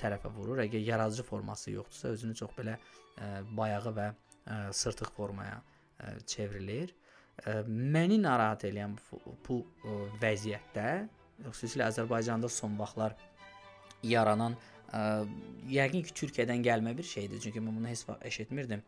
tərəfə 0.00 0.32
vurur. 0.34 0.60
Əgər 0.66 0.84
yaradıcı 0.86 1.24
forması 1.26 1.72
yoxdursa, 1.72 2.12
özünü 2.16 2.36
çox 2.42 2.52
belə 2.58 2.76
ə, 2.76 3.30
bayağı 3.56 3.94
və 3.96 4.08
ə, 4.12 4.60
sırtıq 4.76 5.12
formaya 5.16 5.58
ə, 5.58 6.14
çevrilir. 6.26 6.92
Ə, 7.46 7.62
məni 7.66 8.20
narahat 8.22 8.66
edən 8.68 8.98
bu, 9.08 9.22
bu 9.48 9.60
ə, 9.64 9.98
vəziyyətdə, 10.22 10.88
xüsusilə 11.48 11.88
Azərbaycanda 11.88 12.50
son 12.52 12.76
vaxtlar 12.78 13.16
yaranan 14.06 14.56
ə, 14.92 15.24
yəqin 15.72 16.04
ki, 16.06 16.14
Türkiyədən 16.22 16.64
gəlmə 16.66 16.96
bir 16.98 17.08
şeydir. 17.08 17.40
Çünki 17.46 17.64
mən 17.64 17.80
bunu 17.80 17.90
heç 17.90 18.04
vaxt 18.08 18.26
eşitmirdim. 18.28 18.84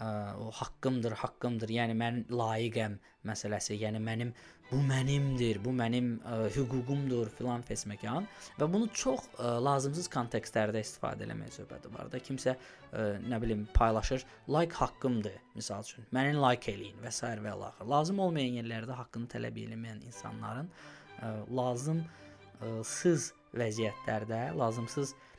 Ə, 0.00 0.08
o 0.40 0.50
haqqımdır, 0.56 1.18
haqqımdır. 1.20 1.72
Yəni 1.76 1.96
mən 1.98 2.22
layiqəm 2.32 2.96
məsələsi. 3.28 3.76
Yəni 3.82 4.00
mənim 4.02 4.32
bu 4.70 4.78
mənimdir, 4.88 5.58
bu 5.64 5.74
mənim 5.76 6.14
ə, 6.24 6.38
hüququmdur 6.54 7.28
filan 7.36 7.64
fesməkan 7.68 8.24
və 8.56 8.68
bunu 8.72 8.88
çox 8.96 9.26
ə, 9.36 9.50
lazımsız 9.66 10.08
kontekstlərdə 10.14 10.80
istifadə 10.80 11.26
eləmək 11.26 11.52
söhbəti 11.58 11.92
var 11.92 12.08
da. 12.12 12.20
Kimsə 12.24 12.54
ə, 12.56 13.04
nə 13.28 13.40
bilim 13.42 13.66
paylaşır, 13.76 14.24
like 14.48 14.78
haqqımdır, 14.80 15.36
məsəl 15.58 15.84
üçün. 15.84 16.08
Məni 16.16 16.38
like 16.40 16.72
eləyin 16.72 17.04
və 17.04 17.12
s. 17.12 17.28
və 17.28 17.52
ilaxır. 17.52 17.90
Lazım 17.92 18.24
olmayan 18.24 18.62
yerlərdə 18.62 18.96
haqqını 19.02 19.28
tələb 19.34 19.60
etməyən 19.66 20.00
insanların 20.08 20.72
ə, 21.20 21.34
lazım 21.52 22.00
ə, 22.00 22.78
sız 22.88 23.34
vəziyyətlərdə, 23.52 24.40
lazımsız 24.56 25.12
ə, 25.12 25.31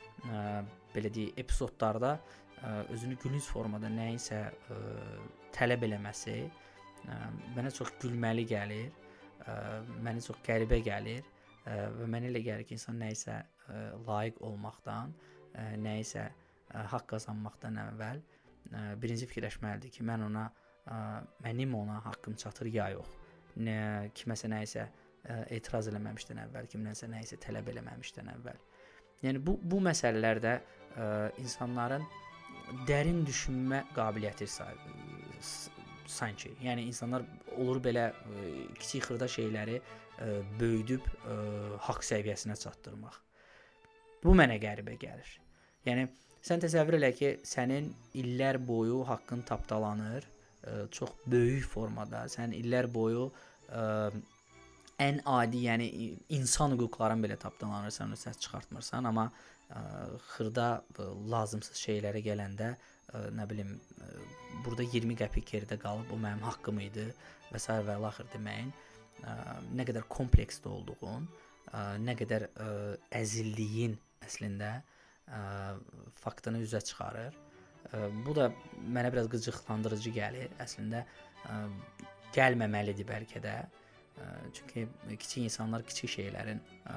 belə 0.93 1.11
deyək, 1.13 1.38
epizodlarda 1.43 2.13
ə, 2.15 2.74
özünü 2.93 3.17
gülünc 3.21 3.47
formada 3.49 3.89
nəyisə 3.91 4.39
ə, 4.47 4.78
tələb 5.55 5.86
eləməsi 5.88 6.38
ə, 6.43 7.17
mənə 7.57 7.71
çox 7.76 7.93
gülməli 8.01 8.45
gəlir 8.49 8.91
ə, 9.47 9.55
mənə 10.05 10.24
çox 10.24 10.39
qəribə 10.45 10.80
gəlir 10.86 11.24
ə, 11.24 11.89
və 11.99 12.09
mənə 12.09 12.32
elə 12.32 12.43
gəlir 12.45 12.67
ki, 12.67 12.78
insan 12.78 12.99
nəyisə 13.03 13.36
ə, 13.36 13.84
layiq 14.07 14.39
olmaqdan, 14.47 15.13
ə, 15.53 15.67
nəyisə 15.84 16.26
ə, 16.26 16.86
haqq 16.93 17.09
qazanmaqdan 17.15 17.80
əvvəl 17.88 18.24
ə, 18.24 18.84
birinci 19.01 19.28
fikirləşməlidir 19.32 19.93
ki, 19.97 20.05
mən 20.07 20.28
ona 20.30 20.47
ə, 20.88 20.99
mənim 21.45 21.76
ona 21.80 21.99
haqqım 22.07 22.38
çatır 22.39 22.71
ya 22.74 22.91
yox. 22.95 23.17
Nə 23.63 23.78
kiməsə 24.17 24.49
nəyisə 24.49 24.86
ə, 24.88 25.41
etiraz 25.57 25.91
eləməmişdən 25.91 26.45
əvvəl, 26.47 26.69
kimdənsə 26.71 27.11
nəyisə 27.11 27.41
tələb 27.43 27.69
eləməmişdən 27.76 28.32
əvvəl. 28.38 28.63
Yəni 29.24 29.39
bu 29.43 29.55
bu 29.63 29.80
məsələlərdə 29.84 30.53
ə, 30.59 31.05
insanların 31.41 32.03
dərin 32.88 33.24
düşünmə 33.28 33.84
qabiliyyəti 33.95 34.47
sanki. 36.13 36.53
Yəni 36.63 36.88
insanlar 36.89 37.26
olur 37.57 37.80
belə 37.84 38.09
ə, 38.11 38.34
e, 38.34 38.49
kiçik 38.80 39.07
xırda 39.07 39.30
şeyləri 39.32 39.80
ə, 39.80 39.86
e, 40.26 40.41
böyüdüb 40.59 41.07
ə, 41.07 41.13
e, 41.36 41.38
haqq 41.88 42.03
səviyyəsinə 42.09 42.57
çatdırmaq. 42.59 43.19
Bu 44.24 44.36
mənə 44.38 44.59
qəribə 44.63 44.97
gəlir. 44.99 45.32
Yəni 45.88 46.07
sən 46.43 46.63
təsəvvür 46.63 46.99
elə 46.99 47.11
ki, 47.15 47.34
sənin 47.47 47.89
illər 48.19 48.59
boyu 48.67 49.01
haqqın 49.07 49.43
tapdalanır, 49.47 50.28
ə, 50.28 50.78
çox 50.91 51.15
böyük 51.32 51.67
formada. 51.69 52.26
Sən 52.32 52.55
illər 52.59 52.89
boyu 52.91 53.30
ə, 53.69 54.11
ən 55.03 55.19
adi, 55.29 55.65
yəni 55.67 55.87
insan 56.37 56.75
hüquqların 56.77 57.23
belə 57.23 57.37
tapdalanırsan, 57.41 58.15
səs 58.19 58.39
çıxartmırsan, 58.43 59.07
amma 59.09 59.27
ə, 59.29 59.81
xırda 60.33 60.67
ə, 60.79 61.07
lazımsız 61.33 61.81
şeylərə 61.85 62.21
gələndə 62.25 62.71
ə, 62.73 63.23
nə 63.37 63.47
bilim 63.49 63.75
ə, 63.75 64.09
burada 64.65 64.85
20 64.95 65.17
qəpik 65.23 65.55
yerdə 65.57 65.79
qalıb 65.81 66.11
o 66.13 66.19
mənim 66.19 66.43
haqqım 66.47 66.81
idi 66.85 67.07
və 67.51 67.61
s. 67.61 67.69
və 67.87 67.97
axır 68.09 68.29
deməyin 68.35 68.73
ə, 69.23 69.35
nə 69.79 69.87
qədər 69.89 70.07
kompleksdə 70.17 70.71
olduğun, 70.71 71.29
ə, 71.71 71.85
nə 72.03 72.17
qədər 72.19 72.49
ə, 72.49 72.69
əzilliyin 73.21 73.97
əslində 74.27 74.75
ə, 74.79 75.43
faktını 76.23 76.63
üzə 76.63 76.83
çıxarır. 76.85 77.37
Ə, 77.91 78.07
bu 78.25 78.35
da 78.37 78.49
mənə 78.83 79.11
biraz 79.13 79.29
qıcıqlandırıcı 79.31 80.17
gəlir. 80.17 80.51
Əslində 80.63 81.03
ə, 81.03 81.63
gəlməməlidir 82.35 83.09
bəlkə 83.09 83.41
də. 83.43 83.61
Ə, 83.63 83.82
çünki 84.53 84.88
kiçik 85.20 85.43
insanlar 85.43 85.84
kiçik 85.88 86.11
şeylərin 86.16 86.61
ə, 86.89 86.95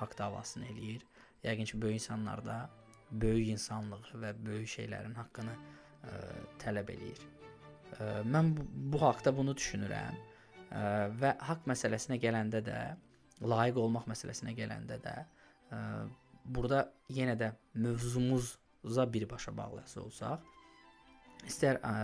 haqq 0.00 0.16
davasını 0.18 0.68
eləyir. 0.72 1.04
Yəqin 1.44 1.68
ki, 1.70 1.80
böyük 1.82 2.00
insanlar 2.00 2.44
da 2.44 2.58
böyük 3.10 3.48
insanlığı 3.56 4.20
və 4.22 4.32
böyük 4.46 4.70
şeylərin 4.76 5.16
haqqını 5.18 5.54
ə, 5.54 6.20
tələb 6.62 6.92
eləyir. 6.94 7.24
Ə, 7.98 8.10
mən 8.30 8.52
bu, 8.56 8.66
bu 8.94 9.02
haqqda 9.02 9.34
bunu 9.36 9.54
düşünürəm 9.58 10.18
ə, 10.18 10.84
və 11.20 11.34
haqq 11.50 11.68
məsələsinə 11.70 12.20
gələndə 12.22 12.62
də, 12.66 12.78
layiq 13.44 13.80
olmaq 13.82 14.06
məsələsinə 14.10 14.54
gələndə 14.56 15.00
də 15.04 15.16
ə, 15.74 15.80
burada 16.44 16.86
yenə 17.12 17.34
də 17.40 17.50
mövzumuza 17.74 19.08
birbaşa 19.12 19.56
bağlasa 19.56 20.00
olsaq, 20.04 20.46
istər 21.48 21.82
ə, 21.82 21.94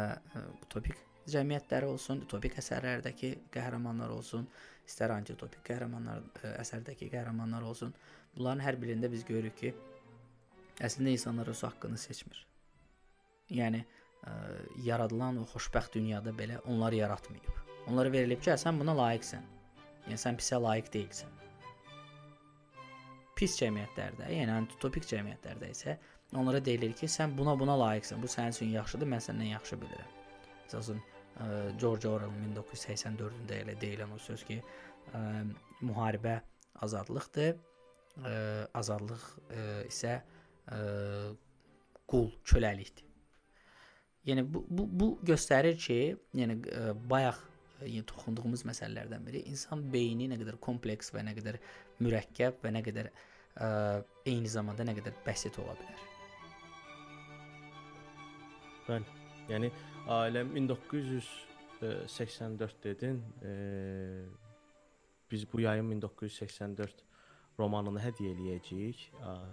utopik 0.64 0.98
cəmiyyətləri 1.32 1.88
olsun, 1.90 2.24
utopik 2.26 2.58
əsərlərdəki 2.60 3.30
qəhrəmanlar 3.54 4.12
olsun, 4.14 4.46
istər 4.86 5.14
antitopik 5.14 5.62
qəhrəmanlar 5.66 6.22
ə, 6.42 6.52
əsərdəki 6.62 7.10
qəhrəmanlar 7.12 7.66
olsun, 7.66 7.94
bunların 8.36 8.64
hər 8.64 8.78
birində 8.80 9.10
biz 9.12 9.24
görürük 9.28 9.56
ki, 9.62 9.72
əslində 10.80 11.14
insanlar 11.14 11.50
öz 11.52 11.64
haqqını 11.68 11.98
seçmir. 12.00 12.44
Yəni 13.50 13.82
ə, 13.82 14.36
yaradılan 14.86 15.42
o 15.42 15.48
xoşbəxt 15.54 15.98
dünyada 15.98 16.34
belə 16.36 16.60
onlar 16.70 16.96
yaratmayıb. 16.96 17.50
Onlara 17.90 18.12
verilib 18.12 18.42
ki, 18.44 18.54
sən 18.60 18.78
buna 18.80 18.94
layiqsən. 18.96 19.44
Yəni 20.06 20.20
sən 20.20 20.38
pisə 20.40 20.60
layiq 20.62 20.90
deyilsən. 20.94 21.36
Pis 23.38 23.56
cəmiyyətlərdə, 23.56 24.28
yəni 24.36 24.52
antitopik 24.52 25.06
cəmiyyətlərdə 25.08 25.70
isə 25.72 25.96
onlara 26.36 26.60
deyilir 26.64 26.92
ki, 26.96 27.08
sən 27.08 27.32
buna 27.38 27.56
buna 27.58 27.76
layiqsən. 27.80 28.20
Bu 28.22 28.28
sənin 28.30 28.54
üçün 28.54 28.74
yaxşıdır, 28.74 29.08
mən 29.14 29.22
səndən 29.24 29.54
yaxşı 29.54 29.78
bilirəm. 29.80 30.16
Məsələn, 30.70 31.00
George 31.80 32.08
Orwell 32.08 32.32
1984-də 32.54 33.60
elə 33.64 33.76
deyilən 33.80 34.12
o 34.14 34.18
söz 34.20 34.44
ki, 34.48 34.58
ə, 35.14 35.20
müharibə 35.84 36.40
azadlıqdır. 36.84 37.54
Ə, 38.20 38.32
azadlıq 38.76 39.28
ə, 39.54 39.62
isə 39.88 40.18
ə, 40.20 40.80
qul, 42.10 42.28
köləlikdir. 42.44 43.06
Yəni 44.28 44.44
bu 44.52 44.64
bu 44.68 44.84
bu 45.00 45.06
göstərir 45.24 45.78
ki, 45.80 46.00
yəni 46.36 46.58
ə, 46.68 46.92
bayaq 47.08 47.40
yəni 47.80 48.04
toxunduğumuz 48.10 48.66
məsələlərdən 48.68 49.24
biri 49.24 49.44
insan 49.48 49.86
beyni 49.92 50.28
nə 50.28 50.36
qədər 50.40 50.58
kompleks 50.60 51.14
və 51.14 51.24
nə 51.24 51.32
qədər 51.38 51.56
mürəkkəb 52.04 52.60
və 52.64 52.72
nə 52.76 52.82
qədər 52.84 53.08
ə, 53.08 53.70
eyni 54.28 54.50
zamanda 54.52 54.84
nə 54.84 54.96
qədər 54.98 55.16
bəsit 55.24 55.56
ola 55.62 55.76
bilər. 55.80 56.04
Bəli. 58.90 59.16
Yəni 59.50 59.70
ailəm 60.08 60.54
1984 60.54 62.84
dedin. 62.84 63.24
E, 63.42 63.52
biz 65.30 65.52
bu 65.52 65.60
yayın 65.60 65.90
1984 65.90 66.92
romanını 67.58 68.00
hədiyyə 68.00 68.34
eləyəcəyik. 68.34 69.12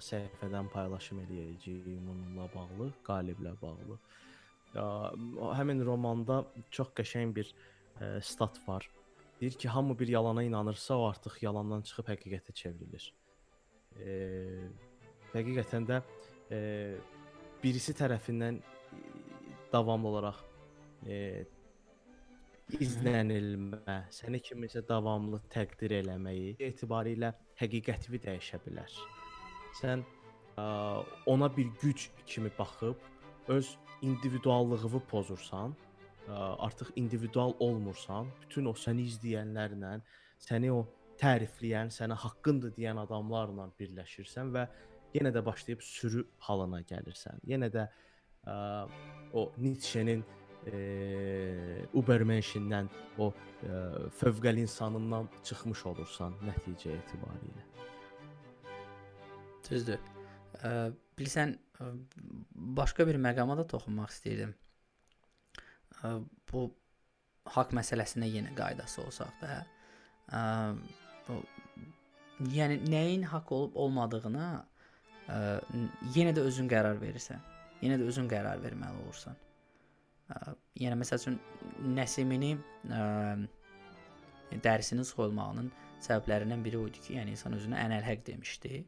Səhifədən 0.10 0.68
paylaşım 0.74 1.20
eləyəcəyik 1.26 1.86
bununla 2.08 2.46
bağlı, 2.56 2.88
qaliblə 3.08 3.54
bağlı. 3.62 3.96
Həmin 5.58 5.80
romanda 5.86 6.46
çox 6.72 6.88
qəşəng 6.98 7.36
bir 7.36 7.48
stat 8.22 8.68
var. 8.68 8.90
Deyir 9.42 9.52
ki, 9.52 9.70
hamı 9.70 10.00
bir 10.00 10.08
yalana 10.08 10.44
inanırsa, 10.44 10.98
o 10.98 11.10
artıq 11.10 11.38
yalandan 11.42 11.82
çıxıb 11.82 12.08
həqiqətə 12.10 12.54
çevrilir. 12.54 13.14
E, 14.02 14.14
həqiqətən 15.34 15.86
də 15.90 16.02
e, 16.52 16.60
birisi 17.64 17.94
tərəfindən 17.98 18.60
davamlı 19.74 20.08
olaraq 20.08 20.42
e, 21.08 21.46
izlənilmə, 22.76 23.98
səni 24.12 24.42
kimisə 24.44 24.84
davamlı 24.88 25.40
təqdir 25.54 25.94
eləməyi 26.02 26.56
etibarilə 26.68 27.32
həqiqətini 27.62 28.20
dəyişə 28.26 28.60
bilər. 28.66 28.96
Sən 29.80 30.04
ə, 30.60 30.66
ona 31.32 31.50
bir 31.56 31.70
güc 31.82 32.10
kimi 32.26 32.52
baxıb 32.58 33.00
öz 33.56 33.70
individuallığını 34.02 35.02
pozursan, 35.10 35.76
ə, 36.28 36.34
artıq 36.68 36.92
individual 36.96 37.56
olmursan, 37.60 38.28
bütün 38.42 38.68
o 38.68 38.76
səni 38.76 39.08
izləyənlərlə, 39.14 39.94
səni 40.44 40.74
o 40.74 40.84
tərifləyən, 41.22 41.94
sənə 41.94 42.20
haqqındır 42.20 42.76
deyən 42.76 43.00
adamlarla 43.06 43.72
birləşirsən 43.80 44.52
və 44.54 44.68
yenə 45.16 45.32
də 45.34 45.42
başlayıb 45.46 45.82
sürü 45.82 46.28
halına 46.50 46.84
gəlirsən. 46.92 47.40
Yenə 47.48 47.72
də 47.74 47.88
ə, 47.88 48.07
o 48.48 49.52
Nietzsche-nin 49.58 50.24
Ubermenşindən 51.96 52.90
o 53.24 53.30
ə, 53.32 53.82
fövqəli 54.20 54.66
insanından 54.66 55.30
çıxmış 55.48 55.86
olursan 55.92 56.36
nəticə 56.44 56.92
etibarilə. 56.98 57.64
Düzdür. 59.70 60.02
Ə, 60.60 60.92
bilirsən, 61.18 61.56
başqa 62.78 63.08
bir 63.08 63.20
məqama 63.22 63.58
da 63.60 63.68
toxunmaq 63.72 64.12
istəyirdim. 64.12 64.54
Ə, 66.04 66.14
bu 66.52 66.68
haqq 67.56 67.76
məsələsinə 67.78 68.28
yenə 68.28 68.56
qaydası 68.58 69.06
olsaq 69.06 69.42
da, 69.42 69.62
ə, 70.28 70.42
bu 71.28 71.42
yəni 72.54 72.82
nəyin 72.92 73.24
haqq 73.32 73.56
olub 73.56 73.78
olmadığına 73.86 74.50
ə, 75.32 75.38
yenə 76.16 76.36
də 76.36 76.44
özün 76.50 76.68
qərar 76.72 77.00
verirsən. 77.02 77.57
Yenə 77.84 78.00
də 78.00 78.08
özün 78.10 78.30
qərar 78.32 78.62
verməli 78.64 79.04
olursan. 79.04 79.38
Ə, 80.34 80.54
yəni 80.82 80.98
məsəl 81.00 81.22
üçün 81.22 81.38
Nəsimini 81.94 82.56
ə, 82.58 83.02
dərisinin 84.64 85.06
soyulmağının 85.08 85.70
səbəblərindən 86.04 86.64
biri 86.66 86.80
o 86.80 86.88
idi 86.90 87.04
ki, 87.04 87.16
yəni 87.20 87.36
insan 87.36 87.56
özünə 87.58 87.80
ənəlhəq 87.86 88.24
demişdi. 88.28 88.84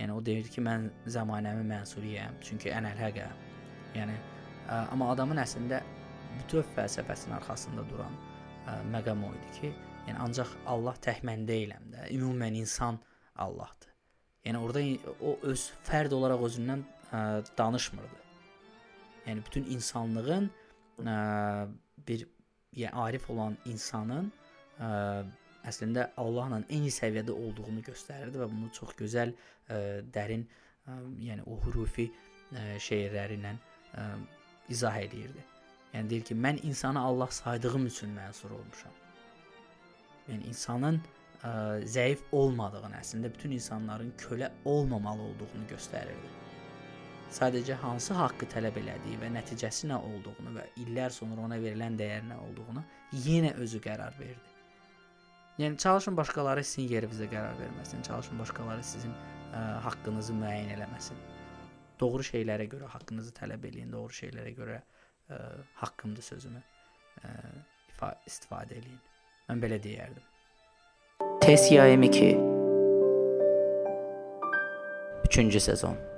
Yəni 0.00 0.14
o 0.16 0.22
deyirdi 0.24 0.54
ki, 0.54 0.64
mən 0.64 0.88
zəmanəmi 1.12 1.64
mənsuriyəm, 1.68 2.40
çünki 2.44 2.72
ənəlhəqəm. 2.72 3.44
Yəni 3.98 4.16
ə, 4.16 4.80
amma 4.94 5.12
adamın 5.12 5.42
əslində 5.42 5.82
bütöv 6.38 6.64
fəlsəfəsinin 6.76 7.36
arxasında 7.36 7.84
duran 7.92 8.16
ə, 8.16 8.78
məqam 8.94 9.26
o 9.28 9.32
idi 9.36 9.54
ki, 9.58 9.72
yəni 10.08 10.18
ancaq 10.24 10.56
Allah 10.72 10.96
tək 11.04 11.22
mən 11.28 11.44
deyiləm 11.48 11.92
də, 11.92 12.08
ümumən 12.16 12.56
insan 12.62 13.00
Allahdır. 13.36 13.92
Yəni 14.46 14.58
orada 14.58 14.82
o 15.20 15.36
öz 15.52 15.68
fərd 15.86 16.16
olaraq 16.16 16.48
özündən 16.48 16.82
ə, 17.12 17.22
danışmırdı. 17.58 18.21
Yəni 19.26 19.44
bütün 19.46 19.68
insanlığın 19.76 20.48
ə, 21.06 21.16
bir 22.08 22.26
yəni 22.76 22.94
arif 23.04 23.28
olan 23.30 23.56
insanın 23.68 24.32
ə, 24.78 24.90
əslində 25.68 26.08
Allahla 26.18 26.62
eyni 26.68 26.90
səviyyədə 26.90 27.34
olduğunu 27.34 27.84
göstərirdi 27.86 28.40
və 28.42 28.48
bunu 28.50 28.70
çox 28.74 28.96
gözəl, 28.98 29.34
ə, 29.68 29.78
dərin, 30.14 30.44
ə, 30.86 30.98
yəni 31.28 31.46
o 31.46 31.58
hurufi 31.66 32.08
ə, 32.08 32.76
şeirləri 32.82 33.38
ilə 33.38 33.54
ə, 33.54 34.06
izah 34.72 34.98
eləyirdi. 35.04 35.46
Yəni 35.92 36.10
deyir 36.10 36.28
ki, 36.30 36.34
mən 36.34 36.62
insanı 36.66 37.00
Allah 37.00 37.30
saydığım 37.30 37.86
üçün 37.86 38.14
mənsur 38.16 38.54
olmuşam. 38.56 38.94
Yəni 40.30 40.48
insanın 40.48 41.02
ə, 41.42 41.52
zəif 41.84 42.24
olmadığını, 42.32 42.96
əslində 43.02 43.32
bütün 43.34 43.54
insanların 43.58 44.14
kölə 44.18 44.50
olmamalı 44.64 45.22
olduğunu 45.30 45.68
göstərirdi. 45.70 46.51
Sadəcə 47.32 47.78
hansı 47.80 48.12
haqqı 48.12 48.44
tələb 48.52 48.76
elədiyi 48.76 49.16
və 49.22 49.30
nəticəsi 49.32 49.88
nə 49.88 49.96
olduğunu 49.96 50.50
və 50.58 50.64
illər 50.82 51.14
sonra 51.14 51.46
ona 51.46 51.56
verilən 51.60 51.96
dəyər 51.96 52.26
nə 52.28 52.36
olduğunu 52.44 52.82
yenə 53.24 53.54
özü 53.62 53.80
qərar 53.86 54.18
verdi. 54.18 54.50
Yəni 55.58 55.78
çalışın 55.80 56.16
başqaları 56.16 56.64
sizin 56.64 56.90
yerinizə 56.90 57.28
qərar 57.32 57.56
verməsin, 57.60 58.04
çalışın 58.04 58.38
başqaları 58.40 58.84
sizin 58.84 59.12
ə, 59.12 59.62
haqqınızı 59.86 60.36
müəyyən 60.42 60.74
eləməsin. 60.76 61.24
Doğru 62.00 62.28
şeylərə 62.28 62.68
görə 62.68 62.92
haqqınızı 62.92 63.32
tələb 63.40 63.64
eləyin, 63.70 63.92
doğru 63.92 64.12
şeylərə 64.20 64.52
görə 64.60 64.78
ə, 65.32 65.40
haqqımdır 65.80 66.28
sözümü 66.28 66.60
ə, 66.60 67.34
ifa 67.94 68.12
istifadə 68.28 68.76
eləyin. 68.76 69.00
Mən 69.48 69.64
belə 69.64 69.80
deyərdim. 69.80 70.28
TSIM 71.40 72.08
2 72.12 72.32
3-cü 75.32 75.60
sezon 75.60 76.11